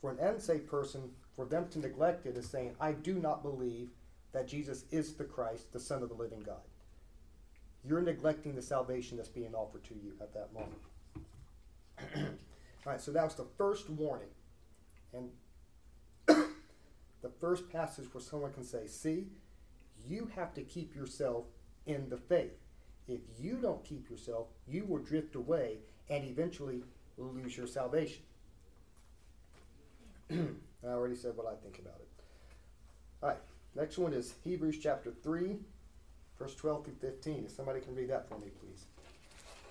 For 0.00 0.10
an 0.10 0.18
unsaved 0.20 0.68
person, 0.68 1.10
for 1.34 1.46
them 1.46 1.68
to 1.70 1.78
neglect 1.78 2.26
it 2.26 2.36
is 2.36 2.48
saying, 2.48 2.76
I 2.80 2.92
do 2.92 3.14
not 3.14 3.42
believe 3.42 3.90
that 4.32 4.46
Jesus 4.46 4.84
is 4.90 5.14
the 5.14 5.24
Christ, 5.24 5.72
the 5.72 5.80
Son 5.80 6.02
of 6.02 6.08
the 6.08 6.14
living 6.14 6.40
God. 6.40 6.60
You're 7.84 8.02
neglecting 8.02 8.54
the 8.54 8.62
salvation 8.62 9.16
that's 9.16 9.28
being 9.28 9.54
offered 9.54 9.84
to 9.84 9.94
you 9.94 10.12
at 10.20 10.34
that 10.34 10.52
moment. 10.52 10.80
All 12.86 12.92
right, 12.92 13.00
so 13.00 13.10
that 13.12 13.24
was 13.24 13.34
the 13.34 13.46
first 13.56 13.88
warning. 13.88 14.28
And 15.12 15.30
the 17.22 17.28
first 17.28 17.70
passage 17.70 18.06
where 18.12 18.22
someone 18.22 18.52
can 18.52 18.64
say, 18.64 18.86
See, 18.86 19.26
you 20.06 20.30
have 20.34 20.54
to 20.54 20.62
keep 20.62 20.94
yourself 20.94 21.44
in 21.86 22.08
the 22.08 22.16
faith. 22.16 22.56
If 23.08 23.20
you 23.40 23.56
don't 23.56 23.84
keep 23.84 24.10
yourself, 24.10 24.48
you 24.66 24.84
will 24.84 24.98
drift 24.98 25.34
away 25.34 25.78
and 26.10 26.24
eventually 26.24 26.82
lose 27.16 27.56
your 27.56 27.66
salvation. 27.66 28.22
I 30.30 30.86
already 30.86 31.16
said 31.16 31.36
what 31.36 31.46
I 31.46 31.54
think 31.62 31.78
about 31.78 31.96
it. 32.00 32.08
All 33.22 33.30
right, 33.30 33.38
next 33.74 33.98
one 33.98 34.12
is 34.12 34.34
Hebrews 34.44 34.78
chapter 34.80 35.10
3, 35.10 35.56
verse 36.38 36.54
12 36.54 36.84
through 36.84 36.94
15. 37.00 37.44
If 37.46 37.50
somebody 37.50 37.80
can 37.80 37.94
read 37.94 38.10
that 38.10 38.28
for 38.28 38.38
me, 38.38 38.48
please. 38.60 38.84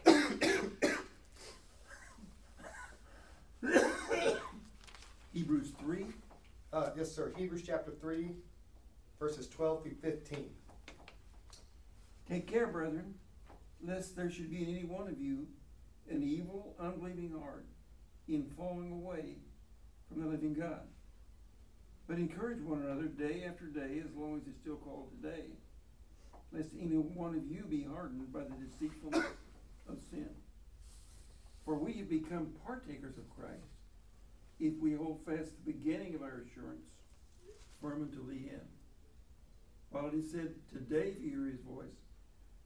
Hebrews 5.33 5.71
three, 5.79 6.05
Uh, 6.78 6.91
yes, 6.95 7.11
sir. 7.11 7.34
Hebrews 7.36 7.63
chapter 7.65 7.89
3, 7.89 8.30
verses 9.19 9.47
12 9.47 9.82
through 9.82 9.95
15. 9.99 10.47
Take 12.30 12.45
care, 12.45 12.67
brethren, 12.67 13.15
lest 13.84 14.15
there 14.15 14.30
should 14.30 14.51
be 14.51 14.61
in 14.61 14.69
any 14.69 14.86
one 14.86 15.07
of 15.07 15.19
you 15.19 15.47
an 16.07 16.21
evil, 16.21 16.75
unbelieving 16.80 17.34
heart 17.41 17.65
in 18.28 18.45
falling 18.55 18.91
away 18.91 19.38
from 20.07 20.21
the 20.21 20.28
living 20.28 20.53
God. 20.53 20.82
But 22.07 22.17
encourage 22.17 22.61
one 22.61 22.84
another 22.84 23.07
day 23.07 23.43
after 23.49 23.65
day, 23.65 23.99
as 24.05 24.13
long 24.15 24.38
as 24.39 24.47
it's 24.47 24.59
still 24.59 24.75
called 24.75 25.09
today, 25.19 25.45
lest 26.51 26.69
any 26.80 26.93
one 26.93 27.34
of 27.34 27.47
you 27.47 27.63
be 27.67 27.88
hardened 27.91 28.32
by 28.32 28.41
the 28.41 28.53
deceitfulness 28.53 29.25
of 29.89 29.97
sin. 30.11 30.30
For 31.65 31.73
we 31.73 31.93
have 31.93 32.07
become 32.07 32.53
partakers 32.63 33.17
of 33.17 33.28
Christ, 33.36 33.65
if 34.60 34.74
we 34.80 34.93
hold 34.93 35.20
fast 35.26 35.51
the 35.66 35.72
beginning 35.72 36.16
of 36.16 36.22
our 36.22 36.43
assurance 36.45 36.86
firm 37.82 38.03
until 38.03 38.24
the 38.24 38.49
end. 38.49 38.68
While 39.89 40.08
it 40.08 40.14
is 40.16 40.32
said, 40.32 40.55
Today 40.72 41.14
if 41.16 41.22
you 41.22 41.30
hear 41.30 41.45
his 41.45 41.62
voice, 41.62 41.95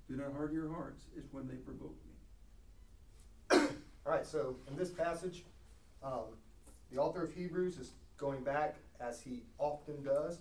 Do 0.10 0.16
not 0.16 0.34
harden 0.34 0.56
your 0.56 0.74
hearts, 0.74 1.04
is 1.18 1.26
when 1.32 1.48
they 1.48 1.56
provoke 1.56 1.96
me. 3.52 3.58
All 4.06 4.14
right, 4.14 4.26
so 4.26 4.56
in 4.70 4.76
this 4.76 4.89
passage, 4.89 5.44
um, 6.04 6.36
the 6.92 7.00
author 7.00 7.24
of 7.24 7.34
Hebrews 7.34 7.78
is 7.78 7.92
going 8.18 8.44
back, 8.44 8.76
as 9.00 9.22
he 9.22 9.44
often 9.58 10.04
does, 10.04 10.39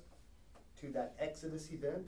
to 0.81 0.91
that 0.93 1.15
Exodus 1.19 1.71
event 1.73 2.07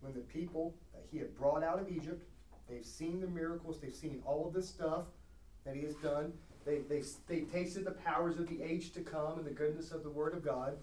when 0.00 0.14
the 0.14 0.20
people 0.20 0.74
that 0.92 1.04
he 1.10 1.18
had 1.18 1.36
brought 1.36 1.62
out 1.62 1.80
of 1.80 1.88
Egypt, 1.88 2.22
they've 2.68 2.84
seen 2.84 3.20
the 3.20 3.26
miracles, 3.26 3.80
they've 3.80 3.94
seen 3.94 4.22
all 4.24 4.46
of 4.46 4.52
this 4.52 4.68
stuff 4.68 5.04
that 5.64 5.74
he 5.74 5.82
has 5.82 5.94
done. 5.96 6.32
They, 6.66 6.78
they, 6.78 7.02
they 7.28 7.40
tasted 7.42 7.84
the 7.84 7.92
powers 7.92 8.38
of 8.38 8.48
the 8.48 8.60
age 8.60 8.92
to 8.94 9.00
come 9.00 9.38
and 9.38 9.46
the 9.46 9.52
goodness 9.52 9.92
of 9.92 10.02
the 10.02 10.10
Word 10.10 10.34
of 10.34 10.44
God. 10.44 10.76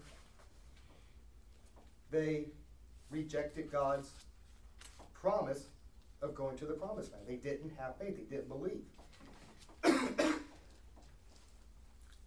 They 2.10 2.46
rejected 3.10 3.70
God's 3.70 4.10
promise 5.12 5.66
of 6.22 6.34
going 6.34 6.56
to 6.56 6.64
the 6.64 6.72
promised 6.72 7.12
land. 7.12 7.24
They 7.28 7.36
didn't 7.36 7.72
have 7.78 7.98
faith, 7.98 8.16
they 8.16 8.24
didn't 8.34 8.48
believe. 8.48 8.80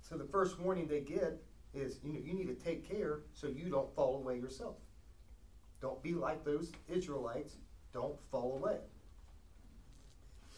so 0.01 0.17
the 0.17 0.27
first 0.31 0.59
warning 0.59 0.87
they 0.87 0.99
get 0.99 1.41
is 1.73 1.99
you 2.03 2.13
know 2.13 2.19
you 2.23 2.33
need 2.33 2.47
to 2.47 2.53
take 2.53 2.87
care 2.87 3.21
so 3.33 3.47
you 3.47 3.69
don't 3.69 3.93
fall 3.95 4.17
away 4.17 4.37
yourself. 4.37 4.75
Don't 5.81 6.01
be 6.03 6.13
like 6.13 6.45
those 6.45 6.71
Israelites. 6.87 7.55
Don't 7.93 8.15
fall 8.31 8.59
away. 8.61 8.77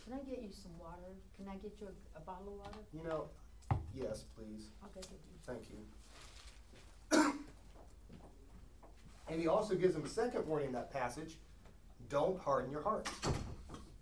Can 0.09 0.17
I 0.17 0.23
get 0.27 0.41
you 0.41 0.49
some 0.51 0.71
water? 0.79 1.13
Can 1.37 1.47
I 1.47 1.55
get 1.57 1.73
you 1.79 1.87
a, 1.87 2.17
a 2.17 2.21
bottle 2.21 2.47
of 2.47 2.57
water? 2.57 2.79
You 2.91 3.03
know, 3.03 3.25
yes, 3.93 4.25
please. 4.35 4.71
I'll 4.81 4.89
go 4.89 5.01
get 5.01 5.11
you. 5.11 5.37
Thank 5.45 5.69
you. 5.69 7.33
and 9.29 9.39
he 9.39 9.47
also 9.47 9.75
gives 9.75 9.93
them 9.93 10.03
a 10.03 10.09
second 10.09 10.47
warning 10.47 10.69
in 10.69 10.73
that 10.73 10.91
passage 10.91 11.37
don't 12.09 12.39
harden 12.39 12.71
your 12.71 12.81
hearts. 12.81 13.11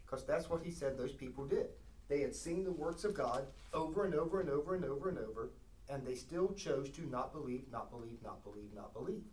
Because 0.05 0.25
that's 0.25 0.49
what 0.49 0.61
he 0.63 0.71
said 0.71 0.97
those 0.97 1.11
people 1.11 1.45
did. 1.45 1.67
They 2.07 2.21
had 2.21 2.33
seen 2.33 2.63
the 2.63 2.71
works 2.71 3.03
of 3.03 3.13
God 3.13 3.45
over 3.73 4.05
and 4.05 4.15
over 4.15 4.39
and 4.39 4.49
over 4.49 4.75
and 4.75 4.85
over 4.85 5.09
and 5.09 5.17
over, 5.17 5.49
and 5.89 6.05
they 6.05 6.15
still 6.15 6.53
chose 6.53 6.89
to 6.91 7.01
not 7.09 7.33
believe, 7.33 7.65
not 7.69 7.91
believe, 7.91 8.19
not 8.23 8.41
believe, 8.45 8.73
not 8.73 8.93
believe. 8.93 9.23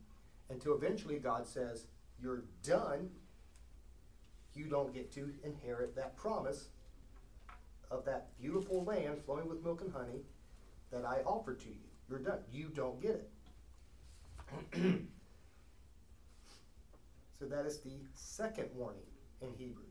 Until 0.50 0.74
eventually 0.74 1.20
God 1.20 1.46
says, 1.46 1.86
You're 2.20 2.42
done. 2.64 3.10
You 4.54 4.66
don't 4.66 4.92
get 4.92 5.12
to 5.12 5.30
inherit 5.42 5.96
that 5.96 6.16
promise 6.16 6.68
of 7.90 8.04
that 8.04 8.28
beautiful 8.40 8.84
land 8.84 9.22
flowing 9.24 9.48
with 9.48 9.62
milk 9.64 9.80
and 9.80 9.92
honey 9.92 10.22
that 10.90 11.04
I 11.04 11.20
offered 11.26 11.60
to 11.60 11.68
you. 11.68 11.74
You're 12.08 12.18
done. 12.20 12.38
You 12.52 12.70
don't 12.74 13.00
get 13.00 13.10
it. 13.12 13.30
so 17.38 17.46
that 17.46 17.66
is 17.66 17.80
the 17.80 17.98
second 18.14 18.68
warning 18.74 19.02
in 19.40 19.48
Hebrews. 19.56 19.86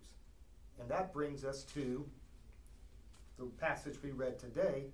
And 0.79 0.89
that 0.89 1.13
brings 1.13 1.43
us 1.43 1.63
to 1.73 2.05
the 3.37 3.45
passage 3.59 3.95
we 4.03 4.11
read 4.11 4.39
today. 4.39 4.85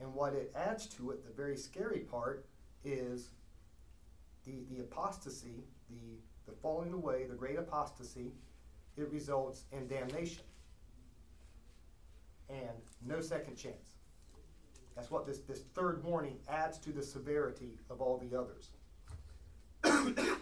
And 0.00 0.12
what 0.14 0.34
it 0.34 0.52
adds 0.54 0.86
to 0.88 1.10
it, 1.10 1.24
the 1.26 1.32
very 1.32 1.56
scary 1.56 2.00
part, 2.00 2.46
is 2.84 3.30
the, 4.44 4.64
the 4.70 4.80
apostasy, 4.80 5.64
the, 5.90 6.18
the 6.46 6.52
falling 6.62 6.92
away, 6.92 7.24
the 7.24 7.34
great 7.34 7.58
apostasy. 7.58 8.32
It 8.96 9.10
results 9.10 9.64
in 9.72 9.86
damnation 9.88 10.42
and 12.48 12.58
no 13.04 13.20
second 13.20 13.56
chance. 13.56 13.96
That's 14.94 15.10
what 15.10 15.26
this, 15.26 15.40
this 15.40 15.62
third 15.74 16.02
warning 16.04 16.38
adds 16.48 16.78
to 16.78 16.90
the 16.90 17.02
severity 17.02 17.72
of 17.90 18.00
all 18.00 18.16
the 18.18 18.38
others. 18.38 18.70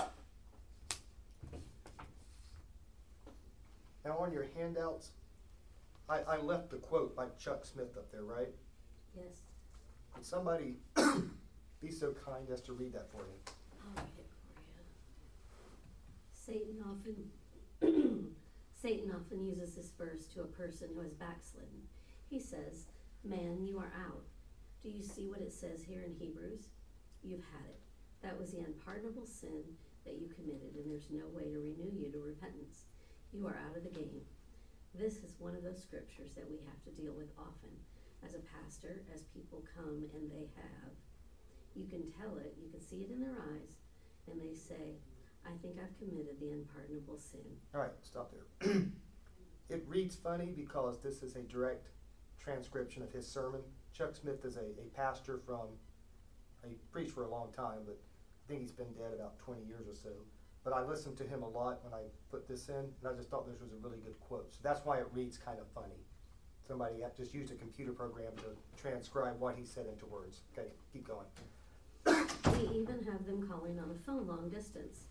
now, 4.04 4.16
on 4.18 4.32
your 4.32 4.46
handouts, 4.56 5.10
I, 6.08 6.20
I 6.20 6.36
left 6.38 6.70
the 6.70 6.76
quote 6.76 7.16
by 7.16 7.26
Chuck 7.38 7.64
Smith 7.64 7.96
up 7.96 8.12
there, 8.12 8.22
right? 8.22 8.54
Yes, 9.16 9.42
Would 10.14 10.24
somebody 10.24 10.76
be 11.82 11.90
so 11.90 12.14
kind 12.24 12.48
as 12.50 12.60
to 12.62 12.72
read 12.72 12.92
that 12.92 13.10
for 13.10 13.18
me? 13.18 13.34
I'll 13.82 14.04
read 14.04 14.12
it 14.18 14.26
for 14.28 14.60
you. 14.60 14.84
Satan 16.32 16.80
often, 16.88 17.16
Satan 18.84 19.08
often 19.16 19.40
uses 19.40 19.72
this 19.72 19.96
verse 19.96 20.28
to 20.28 20.44
a 20.44 20.56
person 20.60 20.92
who 20.92 21.00
has 21.00 21.16
backslidden. 21.16 21.88
He 22.28 22.36
says, 22.36 22.92
Man, 23.24 23.64
you 23.64 23.78
are 23.80 23.88
out. 23.96 24.28
Do 24.82 24.90
you 24.90 25.00
see 25.00 25.24
what 25.24 25.40
it 25.40 25.56
says 25.56 25.80
here 25.80 26.04
in 26.04 26.12
Hebrews? 26.12 26.68
You've 27.24 27.48
had 27.48 27.64
it. 27.64 27.80
That 28.20 28.36
was 28.38 28.52
the 28.52 28.60
unpardonable 28.60 29.24
sin 29.24 29.64
that 30.04 30.20
you 30.20 30.28
committed, 30.28 30.76
and 30.76 30.84
there's 30.84 31.08
no 31.08 31.24
way 31.32 31.48
to 31.48 31.64
renew 31.64 31.96
you 31.96 32.12
to 32.12 32.20
repentance. 32.20 32.84
You 33.32 33.48
are 33.48 33.56
out 33.64 33.72
of 33.72 33.88
the 33.88 33.96
game. 33.96 34.20
This 34.92 35.24
is 35.24 35.40
one 35.40 35.56
of 35.56 35.64
those 35.64 35.80
scriptures 35.80 36.36
that 36.36 36.44
we 36.44 36.60
have 36.68 36.84
to 36.84 37.00
deal 37.00 37.16
with 37.16 37.32
often. 37.40 37.72
As 38.20 38.36
a 38.36 38.44
pastor, 38.52 39.00
as 39.16 39.32
people 39.32 39.64
come 39.72 40.04
and 40.12 40.28
they 40.28 40.52
have, 40.60 40.92
you 41.72 41.88
can 41.88 42.12
tell 42.20 42.36
it, 42.36 42.52
you 42.60 42.68
can 42.68 42.84
see 42.84 43.00
it 43.00 43.08
in 43.08 43.24
their 43.24 43.40
eyes, 43.48 43.80
and 44.28 44.36
they 44.36 44.52
say, 44.52 45.00
I 45.46 45.56
think 45.62 45.76
I've 45.78 45.96
committed 45.98 46.40
the 46.40 46.50
unpardonable 46.50 47.18
sin. 47.18 47.40
All 47.74 47.80
right, 47.80 47.92
stop 48.02 48.32
there. 48.32 48.72
it 49.68 49.84
reads 49.86 50.16
funny 50.16 50.52
because 50.56 51.00
this 51.00 51.22
is 51.22 51.36
a 51.36 51.42
direct 51.42 51.88
transcription 52.38 53.02
of 53.02 53.12
his 53.12 53.26
sermon. 53.26 53.60
Chuck 53.92 54.14
Smith 54.14 54.44
is 54.44 54.56
a, 54.56 54.60
a 54.60 54.88
pastor 54.94 55.38
from, 55.46 55.68
he 56.66 56.76
preached 56.92 57.12
for 57.12 57.24
a 57.24 57.30
long 57.30 57.52
time, 57.52 57.80
but 57.84 57.98
I 57.98 58.48
think 58.48 58.60
he's 58.60 58.72
been 58.72 58.92
dead 58.94 59.12
about 59.14 59.38
20 59.38 59.62
years 59.64 59.86
or 59.88 59.94
so. 59.94 60.10
But 60.64 60.72
I 60.72 60.82
listened 60.82 61.18
to 61.18 61.24
him 61.24 61.42
a 61.42 61.48
lot 61.48 61.84
when 61.84 61.92
I 61.92 62.04
put 62.30 62.48
this 62.48 62.68
in, 62.68 62.74
and 62.74 63.06
I 63.06 63.12
just 63.12 63.28
thought 63.28 63.46
this 63.46 63.60
was 63.60 63.72
a 63.72 63.76
really 63.76 63.98
good 63.98 64.18
quote. 64.20 64.52
So 64.52 64.60
that's 64.62 64.84
why 64.84 64.98
it 64.98 65.06
reads 65.12 65.36
kind 65.36 65.58
of 65.58 65.66
funny. 65.74 66.00
Somebody 66.66 66.94
just 67.14 67.34
used 67.34 67.52
a 67.52 67.56
computer 67.56 67.92
program 67.92 68.32
to 68.36 68.80
transcribe 68.80 69.38
what 69.38 69.56
he 69.56 69.64
said 69.64 69.86
into 69.86 70.06
words. 70.06 70.40
Okay, 70.56 70.68
keep 70.90 71.06
going. 71.06 71.26
We 72.06 72.78
even 72.78 73.04
have 73.04 73.26
them 73.26 73.46
calling 73.46 73.78
on 73.78 73.88
the 73.90 73.98
phone 74.06 74.26
long 74.26 74.48
distance. 74.48 75.04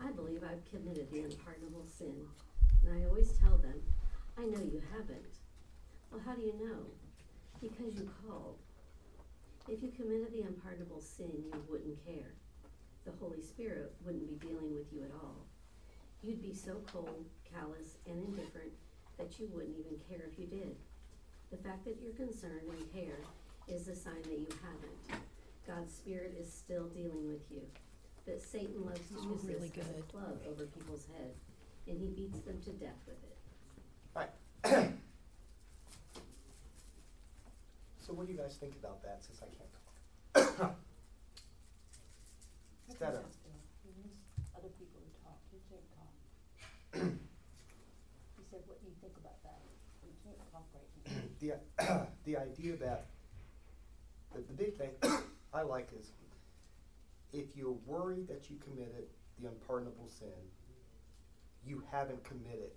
I 0.00 0.10
believe 0.10 0.42
I've 0.42 0.64
committed 0.70 1.10
the 1.10 1.20
unpardonable 1.20 1.86
sin. 1.86 2.26
And 2.84 2.98
I 2.98 3.06
always 3.08 3.32
tell 3.32 3.56
them, 3.58 3.80
I 4.38 4.42
know 4.42 4.60
you 4.60 4.82
haven't. 4.92 5.38
Well, 6.10 6.20
how 6.24 6.34
do 6.34 6.42
you 6.42 6.52
know? 6.52 6.86
Because 7.60 7.98
you 7.98 8.10
called. 8.26 8.58
If 9.68 9.82
you 9.82 9.90
committed 9.90 10.32
the 10.32 10.42
unpardonable 10.42 11.00
sin, 11.00 11.32
you 11.46 11.64
wouldn't 11.68 12.04
care. 12.04 12.34
The 13.04 13.12
Holy 13.18 13.40
Spirit 13.40 13.94
wouldn't 14.04 14.28
be 14.28 14.46
dealing 14.46 14.74
with 14.74 14.92
you 14.92 15.02
at 15.04 15.10
all. 15.12 15.46
You'd 16.22 16.42
be 16.42 16.54
so 16.54 16.82
cold, 16.92 17.24
callous, 17.52 17.96
and 18.06 18.22
indifferent 18.22 18.72
that 19.18 19.38
you 19.38 19.48
wouldn't 19.52 19.78
even 19.78 19.98
care 20.08 20.26
if 20.30 20.38
you 20.38 20.46
did. 20.46 20.76
The 21.50 21.56
fact 21.56 21.84
that 21.84 21.96
you're 22.02 22.12
concerned 22.12 22.68
and 22.68 22.92
care 22.92 23.18
is 23.68 23.88
a 23.88 23.94
sign 23.94 24.22
that 24.22 24.38
you 24.38 24.48
haven't. 24.62 25.22
God's 25.66 25.94
Spirit 25.94 26.36
is 26.38 26.52
still 26.52 26.84
dealing 26.88 27.28
with 27.28 27.50
you. 27.50 27.62
But 28.26 28.42
Satan 28.42 28.84
loves 28.84 29.06
to 29.08 29.14
use 29.14 29.44
really 29.44 29.68
this 29.68 29.86
as 29.86 29.90
a 29.90 29.92
good. 30.02 30.08
club 30.08 30.42
over 30.50 30.66
people's 30.66 31.06
head, 31.14 31.30
and 31.86 31.96
he 32.00 32.08
beats 32.08 32.40
them 32.40 32.60
to 32.64 32.70
death 32.72 32.98
with 33.06 33.22
it. 33.22 33.38
All 34.16 34.22
right. 34.22 34.32
so 38.04 38.12
what 38.12 38.26
do 38.26 38.32
you 38.32 38.38
guys 38.38 38.56
think 38.58 38.74
about 38.82 39.00
that 39.04 39.22
since 39.24 39.40
I 39.40 39.46
can't 39.54 39.70
talk? 40.58 40.74
Is 42.90 42.96
that 42.98 43.14
a, 43.14 43.22
Other 44.58 44.70
people 44.74 45.00
to 45.06 45.10
talk, 45.22 45.38
you 45.52 45.60
can't 45.70 45.86
talk. 45.94 46.10
He 48.36 48.42
said, 48.50 48.62
what 48.66 48.80
do 48.80 48.86
you 48.86 48.94
think 49.00 49.14
about 49.18 49.42
that? 49.44 49.60
You 50.02 50.14
can't 50.24 50.38
talk 50.50 50.66
right 50.74 50.90
now. 51.06 51.12
the, 51.38 51.52
the 52.24 52.36
idea 52.36 52.76
that, 52.76 53.06
the, 54.34 54.40
the 54.42 54.52
big 54.52 54.76
thing 54.76 54.90
I 55.52 55.62
like 55.62 55.90
is 55.98 56.10
if 57.32 57.56
you're 57.56 57.76
worried 57.86 58.28
that 58.28 58.48
you 58.50 58.56
committed 58.56 59.06
the 59.40 59.48
unpardonable 59.48 60.08
sin, 60.08 60.28
you 61.66 61.82
haven't 61.90 62.22
committed 62.24 62.70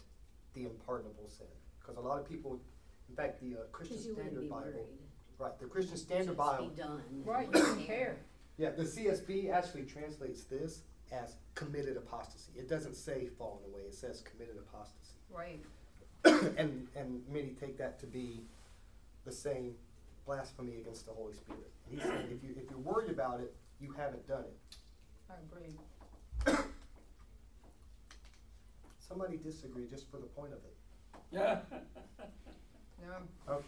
the 0.53 0.65
unpardonable 0.65 1.29
sin. 1.29 1.47
Because 1.79 1.97
a 1.97 2.01
lot 2.07 2.19
of 2.19 2.27
people, 2.27 2.59
in 3.09 3.15
fact, 3.15 3.39
the 3.41 3.55
uh, 3.55 3.59
Christian 3.71 3.97
you 4.03 4.15
wouldn't 4.15 4.25
Standard 4.33 4.41
be 4.41 4.47
Bible, 4.49 4.63
worried. 4.65 4.85
right, 5.37 5.59
the 5.59 5.65
Christian 5.65 5.97
Standard 5.97 6.25
Just 6.27 6.37
Bible, 6.37 6.67
be 6.69 6.81
done. 6.81 7.01
Right, 7.25 7.47
you 7.53 7.59
don't 7.61 7.85
care. 7.85 8.17
yeah, 8.57 8.71
the 8.71 8.83
CSB 8.83 9.51
actually 9.51 9.83
translates 9.83 10.43
this 10.43 10.81
as 11.11 11.35
committed 11.55 11.97
apostasy. 11.97 12.51
It 12.57 12.69
doesn't 12.69 12.95
say 12.95 13.27
fallen 13.37 13.63
away, 13.71 13.81
it 13.87 13.93
says 13.95 14.21
committed 14.21 14.55
apostasy. 14.57 15.15
Right. 15.31 15.63
and 16.57 16.87
and 16.95 17.21
many 17.31 17.49
take 17.59 17.77
that 17.77 17.99
to 18.01 18.05
be 18.05 18.41
the 19.25 19.31
same 19.31 19.73
blasphemy 20.25 20.77
against 20.81 21.05
the 21.05 21.13
Holy 21.13 21.33
Spirit. 21.33 21.71
And 21.89 21.99
he's 21.99 22.07
saying 22.07 22.27
if 22.31 22.43
you 22.43 22.55
if 22.61 22.69
you're 22.69 22.79
worried 22.79 23.09
about 23.09 23.39
it, 23.39 23.55
you 23.79 23.91
haven't 23.97 24.27
done 24.27 24.43
it. 24.43 24.57
I 25.29 25.35
agree. 25.45 26.63
Somebody 28.99 29.37
disagree 29.37 29.87
just 29.89 30.09
for 30.11 30.17
the 30.17 30.25
point 30.27 30.53
of 30.53 30.59
it. 30.59 30.75
Yeah. 31.31 31.59
No, 33.01 33.53
Okay. 33.53 33.65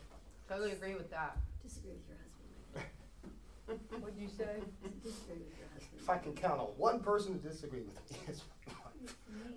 totally 0.49 0.71
agree 0.73 0.93
with 0.93 1.09
that. 1.11 1.37
Disagree 1.63 1.91
with 1.93 2.05
your 2.09 2.17
husband, 2.17 4.01
What'd 4.03 4.19
you 4.19 4.27
say? 4.27 4.59
Disagree 5.01 5.37
with 5.39 5.57
your 5.57 5.67
husband. 5.73 5.97
If 6.01 6.09
I 6.09 6.17
can 6.17 6.33
count 6.33 6.59
on 6.59 6.67
one 6.75 6.99
person 6.99 7.39
to 7.39 7.47
disagree 7.47 7.79
with 7.83 7.95
me, 8.11 8.17
it's 8.27 8.41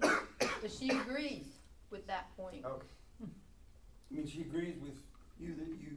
fine. 0.00 0.20
But 0.62 0.70
she 0.70 0.90
agrees 0.90 1.46
with 1.90 2.06
that 2.06 2.34
point. 2.36 2.64
Okay. 2.64 2.86
I 3.20 4.14
mean, 4.14 4.26
she 4.28 4.42
agrees 4.42 4.76
with 4.80 4.94
you 5.40 5.56
that 5.56 5.66
you 5.66 5.96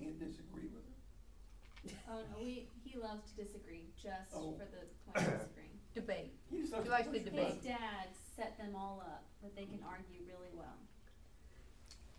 can't 0.00 0.18
disagree 0.18 0.68
with 0.74 0.82
her. 1.94 1.96
Oh 2.10 2.16
no, 2.32 2.42
we, 2.44 2.66
he 2.96 3.02
loves 3.02 3.30
to 3.32 3.44
disagree, 3.44 3.88
just 4.00 4.32
Oh. 4.34 4.52
for 4.56 4.64
the 4.64 4.88
point 5.12 5.28
of 5.28 5.34
disagreeing. 5.40 5.76
Debate. 5.94 6.32
He 6.50 6.60
just 6.60 6.74
He 6.74 6.88
likes 6.88 7.06
to 7.08 7.12
push 7.12 7.22
debate. 7.24 7.54
His 7.54 7.64
dad 7.64 8.08
set 8.36 8.56
them 8.58 8.74
all 8.74 9.02
up, 9.04 9.24
that 9.42 9.54
they 9.56 9.64
can 9.64 9.80
argue 9.86 10.20
really 10.26 10.50
well. 10.54 10.76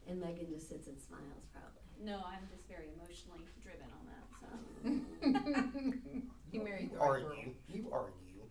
And 0.07 0.19
Megan 0.21 0.49
just 0.49 0.69
sits 0.69 0.87
and 0.87 0.97
smiles 0.99 1.45
probably. 1.51 1.81
No, 2.01 2.21
I'm 2.25 2.47
just 2.49 2.67
very 2.67 2.89
emotionally 2.95 3.45
driven 3.61 3.87
on 3.91 4.05
that, 4.07 4.25
so. 4.39 4.47
He 6.49 6.59
married 6.59 6.91
the 6.91 6.95
You 6.95 7.01
right 7.01 7.21
girl. 7.21 7.31
argue. 7.33 7.53
You 7.67 7.89
argue. 7.91 8.47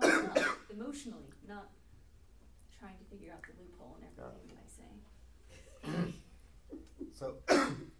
Oh, 0.00 0.32
no, 0.36 0.44
emotionally, 0.70 1.26
not 1.48 1.68
trying 2.78 2.96
to 2.98 3.04
figure 3.10 3.32
out 3.32 3.42
the 3.42 3.52
loophole 3.60 3.96
in 4.00 4.06
everything 4.06 4.54
that 4.54 4.62
I 4.62 6.04
say. 6.06 6.12
So, 7.14 7.34
so 7.46 7.54
this 7.54 7.68
this 7.68 7.91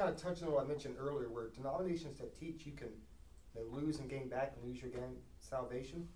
kind 0.00 0.14
of 0.14 0.16
touches 0.16 0.44
on 0.44 0.52
what 0.52 0.64
I 0.64 0.66
mentioned 0.66 0.96
earlier, 0.98 1.28
where 1.28 1.48
denominations 1.48 2.18
that 2.18 2.38
teach 2.38 2.64
you 2.64 2.72
can 2.72 2.88
you 3.54 3.60
know, 3.60 3.76
lose 3.76 3.98
and 3.98 4.08
gain 4.08 4.30
back 4.30 4.54
and 4.56 4.66
lose 4.66 4.80
your 4.80 4.90
gain 4.90 5.16
salvation. 5.40 6.08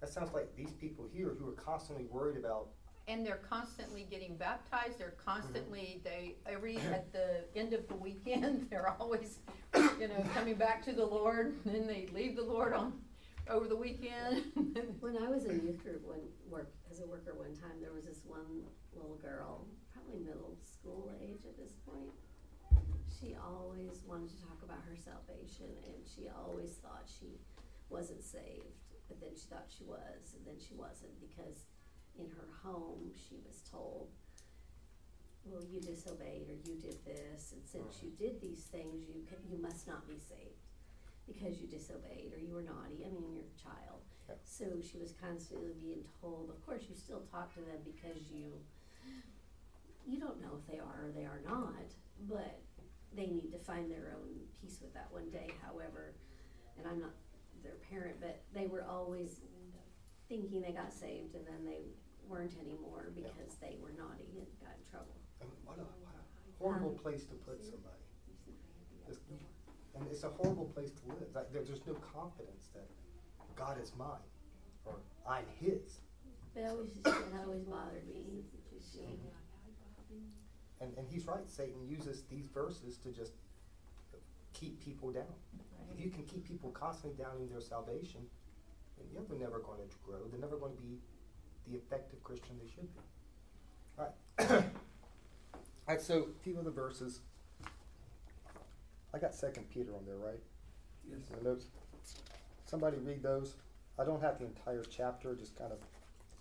That 0.00 0.08
sounds 0.08 0.34
like 0.34 0.56
these 0.56 0.72
people 0.72 1.06
here 1.12 1.36
who 1.38 1.48
are 1.48 1.52
constantly 1.52 2.06
worried 2.06 2.36
about 2.36 2.70
And 3.06 3.24
they're 3.24 3.42
constantly 3.48 4.04
getting 4.10 4.36
baptized, 4.36 4.98
they're 4.98 5.14
constantly, 5.24 6.00
mm-hmm. 6.00 6.08
they, 6.08 6.34
every, 6.44 6.78
at 6.78 7.12
the 7.12 7.44
end 7.54 7.72
of 7.72 7.86
the 7.86 7.94
weekend, 7.94 8.66
they're 8.70 8.96
always, 8.98 9.38
you 9.76 10.08
know, 10.08 10.24
coming 10.34 10.56
back 10.56 10.84
to 10.86 10.92
the 10.92 11.06
Lord, 11.06 11.54
and 11.64 11.74
then 11.74 11.86
they 11.86 12.08
leave 12.12 12.34
the 12.34 12.42
Lord 12.42 12.72
on, 12.72 12.94
over 13.48 13.68
the 13.68 13.76
weekend. 13.76 14.42
When 15.00 15.16
I 15.16 15.28
was 15.28 15.44
in 15.44 15.62
youth 15.64 15.82
group 15.84 16.04
one 16.04 16.20
work 16.48 16.72
as 16.90 17.00
a 17.00 17.06
worker 17.06 17.34
one 17.36 17.54
time, 17.54 17.78
there 17.80 17.92
was 17.92 18.04
this 18.04 18.22
one 18.26 18.64
little 18.92 19.16
girl, 19.22 19.66
probably 19.92 20.18
middle 20.18 20.56
school 20.64 21.10
age 21.22 21.42
at 21.46 21.56
this 21.56 21.72
point. 21.86 22.10
She 23.20 23.36
always 23.36 24.00
wanted 24.08 24.32
to 24.32 24.40
talk 24.40 24.64
about 24.64 24.80
her 24.88 24.96
salvation 24.96 25.68
and 25.84 26.00
she 26.08 26.32
always 26.32 26.80
thought 26.80 27.04
she 27.04 27.36
wasn't 27.90 28.24
saved, 28.24 28.80
but 29.08 29.20
then 29.20 29.36
she 29.36 29.44
thought 29.52 29.68
she 29.68 29.84
was 29.84 30.32
and 30.32 30.40
then 30.48 30.56
she 30.56 30.72
wasn't 30.72 31.12
because 31.20 31.68
in 32.16 32.24
her 32.32 32.48
home 32.64 33.12
she 33.12 33.36
was 33.44 33.60
told, 33.68 34.08
well, 35.44 35.60
you 35.68 35.80
disobeyed 35.80 36.48
or 36.48 36.56
you 36.64 36.80
did 36.80 36.96
this 37.04 37.52
and 37.52 37.60
since 37.68 38.00
you 38.00 38.08
did 38.16 38.40
these 38.40 38.64
things, 38.72 39.04
you 39.04 39.20
can, 39.28 39.36
you 39.44 39.60
must 39.60 39.86
not 39.86 40.08
be 40.08 40.16
saved 40.16 40.64
because 41.28 41.60
you 41.60 41.68
disobeyed 41.68 42.32
or 42.32 42.40
you 42.40 42.54
were 42.56 42.64
naughty. 42.64 43.04
I 43.04 43.12
mean, 43.12 43.36
you're 43.36 43.52
a 43.52 43.60
child. 43.60 44.00
Yep. 44.28 44.40
So 44.48 44.64
she 44.80 44.96
was 44.96 45.12
constantly 45.20 45.76
being 45.76 46.08
told, 46.24 46.48
of 46.48 46.64
course, 46.64 46.88
you 46.88 46.96
still 46.96 47.20
talk 47.28 47.52
to 47.54 47.60
them 47.60 47.84
because 47.84 48.32
you 48.32 48.56
you 50.08 50.18
don't 50.18 50.40
know 50.40 50.56
if 50.58 50.66
they 50.66 50.80
are 50.80 51.06
or 51.06 51.12
they 51.14 51.24
are 51.24 51.40
not, 51.44 51.86
but 52.28 52.58
they 53.16 53.26
need 53.26 53.50
to 53.52 53.58
find 53.58 53.90
their 53.90 54.16
own 54.16 54.28
peace 54.60 54.78
with 54.80 54.94
that 54.94 55.08
one 55.10 55.30
day. 55.30 55.50
However, 55.62 56.14
and 56.78 56.86
I'm 56.86 57.00
not 57.00 57.14
their 57.62 57.76
parent, 57.90 58.16
but 58.20 58.40
they 58.54 58.66
were 58.66 58.84
always 58.84 59.40
thinking 60.28 60.62
they 60.62 60.72
got 60.72 60.92
saved 60.92 61.34
and 61.34 61.44
then 61.46 61.66
they 61.66 61.90
weren't 62.28 62.54
anymore 62.62 63.10
because 63.14 63.58
they 63.60 63.76
were 63.82 63.90
naughty 63.98 64.30
and 64.38 64.46
got 64.62 64.78
in 64.78 64.84
trouble. 64.90 65.18
I 65.42 65.44
mean, 65.44 65.58
what 65.64 65.78
a, 65.78 65.86
what 66.06 66.14
a 66.14 66.22
horrible 66.62 66.94
place 67.02 67.24
to 67.26 67.34
put 67.34 67.62
somebody. 67.64 67.98
And 69.98 70.06
it's 70.08 70.22
a 70.22 70.30
horrible 70.30 70.66
place 70.66 70.90
to 70.90 71.08
live. 71.08 71.28
Like, 71.34 71.52
there, 71.52 71.62
there's 71.64 71.84
no 71.86 71.94
confidence 72.14 72.70
that 72.74 72.86
God 73.56 73.82
is 73.82 73.92
mine 73.98 74.24
or 74.86 74.94
I'm 75.28 75.44
His. 75.58 76.00
But 76.54 76.62
it 76.62 76.66
always 76.70 76.90
it 77.04 77.34
always 77.44 77.64
bothered 77.64 78.06
me. 78.08 78.44
She, 78.80 79.00
And, 80.80 80.92
and 80.96 81.06
he's 81.08 81.26
right. 81.26 81.48
Satan 81.48 81.86
uses 81.86 82.22
these 82.30 82.46
verses 82.46 82.96
to 82.98 83.10
just 83.10 83.32
keep 84.54 84.82
people 84.84 85.10
down. 85.10 85.24
If 85.92 86.02
you 86.02 86.10
can 86.10 86.24
keep 86.24 86.46
people 86.46 86.70
constantly 86.70 87.22
down 87.22 87.36
in 87.40 87.50
their 87.50 87.60
salvation, 87.60 88.20
then 88.96 89.06
yeah, 89.12 89.20
they're 89.28 89.38
never 89.38 89.58
going 89.58 89.78
to 89.78 89.96
grow. 90.04 90.18
They're 90.30 90.40
never 90.40 90.56
going 90.56 90.74
to 90.74 90.82
be 90.82 90.98
the 91.68 91.76
effective 91.76 92.22
Christian 92.22 92.56
they 92.62 92.70
should 92.70 92.88
be. 92.94 93.00
All 93.98 94.06
right. 94.06 94.50
All 95.88 95.94
right. 95.94 96.00
So 96.00 96.28
a 96.34 96.42
few 96.44 96.58
of 96.58 96.64
the 96.64 96.70
verses. 96.70 97.20
I 99.12 99.18
got 99.18 99.34
Second 99.34 99.68
Peter 99.70 99.90
on 99.94 100.04
there, 100.06 100.16
right? 100.16 100.40
Yes. 101.08 101.18
In 101.30 101.42
the 101.42 101.50
notes. 101.50 101.66
Somebody 102.64 102.98
read 102.98 103.22
those. 103.22 103.56
I 103.98 104.04
don't 104.04 104.22
have 104.22 104.38
the 104.38 104.46
entire 104.46 104.84
chapter. 104.84 105.34
Just 105.34 105.56
kind 105.58 105.72
of 105.72 105.78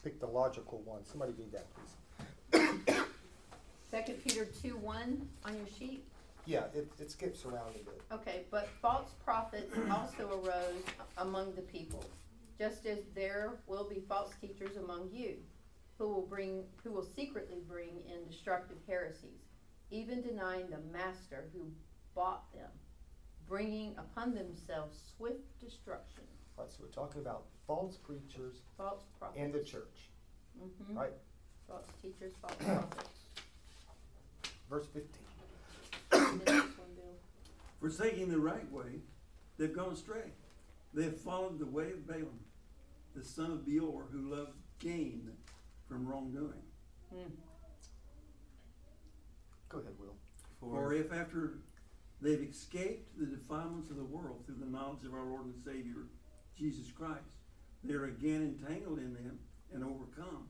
pick 0.03 0.19
the 0.19 0.27
logical 0.27 0.81
one. 0.85 1.03
Somebody 1.03 1.33
read 1.37 1.51
that, 1.51 1.65
please. 1.73 1.98
Second 3.91 4.23
Peter 4.23 4.45
two 4.61 4.77
one 4.77 5.27
on 5.45 5.55
your 5.57 5.67
sheet. 5.77 6.03
Yeah, 6.45 6.63
it, 6.73 6.87
it 6.99 7.11
skips 7.11 7.45
around 7.45 7.69
a 7.75 7.83
bit. 7.83 8.01
Okay, 8.11 8.41
but 8.49 8.67
false 8.81 9.11
prophets 9.23 9.73
also 9.91 10.41
arose 10.43 10.83
among 11.17 11.53
the 11.55 11.61
people, 11.61 12.03
just 12.57 12.85
as 12.85 12.99
there 13.13 13.53
will 13.67 13.83
be 13.87 14.01
false 14.07 14.31
teachers 14.41 14.77
among 14.77 15.09
you, 15.11 15.35
who 15.97 16.07
will 16.07 16.25
bring, 16.25 16.63
who 16.83 16.91
will 16.91 17.07
secretly 17.15 17.57
bring 17.67 18.01
in 18.11 18.27
destructive 18.29 18.77
heresies, 18.87 19.43
even 19.91 20.21
denying 20.21 20.67
the 20.69 20.79
master 20.97 21.49
who 21.53 21.67
bought 22.15 22.51
them, 22.53 22.69
bringing 23.47 23.95
upon 23.97 24.33
themselves 24.33 24.97
swift 25.17 25.59
destruction. 25.59 26.23
Right, 26.57 26.67
so 26.71 26.77
we're 26.81 26.89
talking 26.89 27.21
about 27.21 27.43
false 27.67 27.97
preachers 27.97 28.57
False 28.77 29.03
prophets. 29.19 29.39
in 29.43 29.51
the 29.51 29.63
church, 29.63 30.09
Mhm. 30.59 30.95
right? 30.97 31.13
False 31.67 31.85
teachers, 32.01 32.33
false 32.41 32.55
prophets. 32.55 33.09
Verse 34.69 34.85
15. 34.93 35.05
And 36.11 36.41
the 36.41 36.51
next 36.51 36.77
one, 36.77 36.87
Bill. 36.95 37.15
Forsaking 37.79 38.29
the 38.29 38.39
right 38.39 38.71
way, 38.71 39.01
they've 39.57 39.73
gone 39.73 39.93
astray. 39.93 40.31
They 40.93 41.03
have 41.03 41.19
followed 41.19 41.59
the 41.59 41.65
way 41.65 41.91
of 41.91 42.07
Balaam, 42.07 42.39
the 43.15 43.23
son 43.23 43.51
of 43.51 43.65
Beor, 43.65 44.05
who 44.11 44.29
loved 44.29 44.53
gain 44.79 45.31
from 45.87 46.07
wrongdoing. 46.07 46.63
Hmm. 47.11 47.29
Go 49.69 49.79
ahead, 49.79 49.93
Will. 49.99 50.15
For 50.59 50.93
if 50.93 51.11
after 51.11 51.59
they've 52.21 52.41
escaped 52.41 53.17
the 53.19 53.25
defilements 53.25 53.89
of 53.89 53.97
the 53.97 54.03
world 54.03 54.43
through 54.45 54.57
the 54.59 54.65
knowledge 54.65 55.03
of 55.05 55.13
our 55.13 55.25
Lord 55.25 55.45
and 55.45 55.55
Savior, 55.63 56.07
Jesus 56.57 56.91
Christ, 56.91 57.37
they 57.83 57.93
are 57.93 58.05
again 58.05 58.41
entangled 58.41 58.99
in 58.99 59.13
them 59.13 59.39
and 59.73 59.83
overcome. 59.83 60.47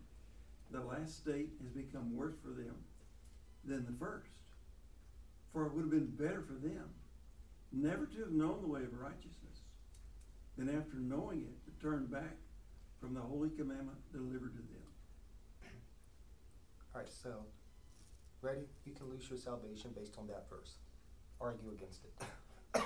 The 0.71 0.81
last 0.81 1.17
state 1.17 1.49
has 1.61 1.71
become 1.71 2.15
worse 2.15 2.35
for 2.41 2.49
them 2.49 2.75
than 3.69 3.85
the 3.85 3.93
first. 4.03 4.31
For 5.53 5.65
it 5.65 5.73
would 5.73 5.81
have 5.83 5.91
been 5.91 6.13
better 6.17 6.41
for 6.41 6.53
them 6.53 6.89
never 7.71 8.05
to 8.05 8.19
have 8.19 8.31
known 8.31 8.61
the 8.61 8.67
way 8.67 8.81
of 8.81 8.93
righteousness 8.99 9.61
than 10.57 10.69
after 10.69 10.97
knowing 10.97 11.41
it 11.41 11.63
to 11.65 11.71
turn 11.81 12.05
back 12.07 12.35
from 12.99 13.13
the 13.13 13.21
holy 13.21 13.49
commandment 13.49 13.97
delivered 14.11 14.53
to 14.53 14.57
them. 14.57 14.89
All 16.93 17.01
right, 17.01 17.09
so, 17.09 17.45
ready? 18.41 18.61
You 18.85 18.93
can 18.93 19.09
lose 19.09 19.29
your 19.29 19.37
salvation 19.37 19.91
based 19.95 20.17
on 20.17 20.27
that 20.27 20.49
verse. 20.49 20.73
Argue 21.39 21.71
against 21.71 22.01
it. 22.03 22.25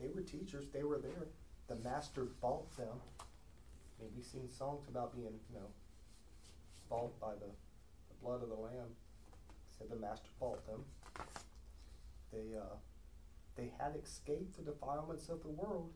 they 0.00 0.08
were 0.08 0.22
teachers, 0.22 0.66
they 0.72 0.82
were 0.82 0.98
there. 0.98 1.28
The 1.68 1.76
master 1.76 2.28
bought 2.40 2.74
them. 2.76 3.00
I 3.20 4.02
mean, 4.02 4.10
we've 4.16 4.24
seen 4.24 4.50
songs 4.50 4.88
about 4.88 5.14
being, 5.14 5.38
you 5.50 5.56
know, 5.56 5.68
bought 6.88 7.18
by 7.20 7.34
the, 7.34 7.46
the 7.46 8.14
blood 8.22 8.42
of 8.42 8.48
the 8.48 8.54
Lamb. 8.54 8.94
Said 9.76 9.88
the 9.90 9.96
master 9.96 10.28
bought 10.38 10.64
them. 10.66 10.84
They, 12.32 12.56
uh, 12.56 12.76
they 13.56 13.72
had 13.78 13.94
escaped 14.02 14.56
the 14.56 14.70
defilements 14.70 15.28
of 15.28 15.42
the 15.42 15.48
world, 15.48 15.90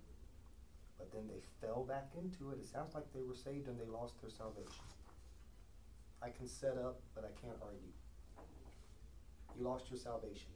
but 0.99 1.13
then 1.13 1.29
they 1.29 1.41
fell 1.61 1.85
back 1.85 2.11
into 2.17 2.51
it. 2.51 2.59
It 2.61 2.67
sounds 2.67 2.95
like 2.95 3.05
they 3.13 3.23
were 3.23 3.35
saved 3.35 3.69
and 3.69 3.79
they 3.79 3.87
lost 3.87 4.21
their 4.21 4.31
salvation. 4.31 4.85
I 6.23 6.31
can 6.31 6.49
set 6.49 6.77
up, 6.77 7.01
but 7.15 7.25
I 7.25 7.41
can't 7.41 7.59
argue. 7.63 7.93
You 9.57 9.65
lost 9.65 9.91
your 9.91 9.99
salvation. 9.99 10.51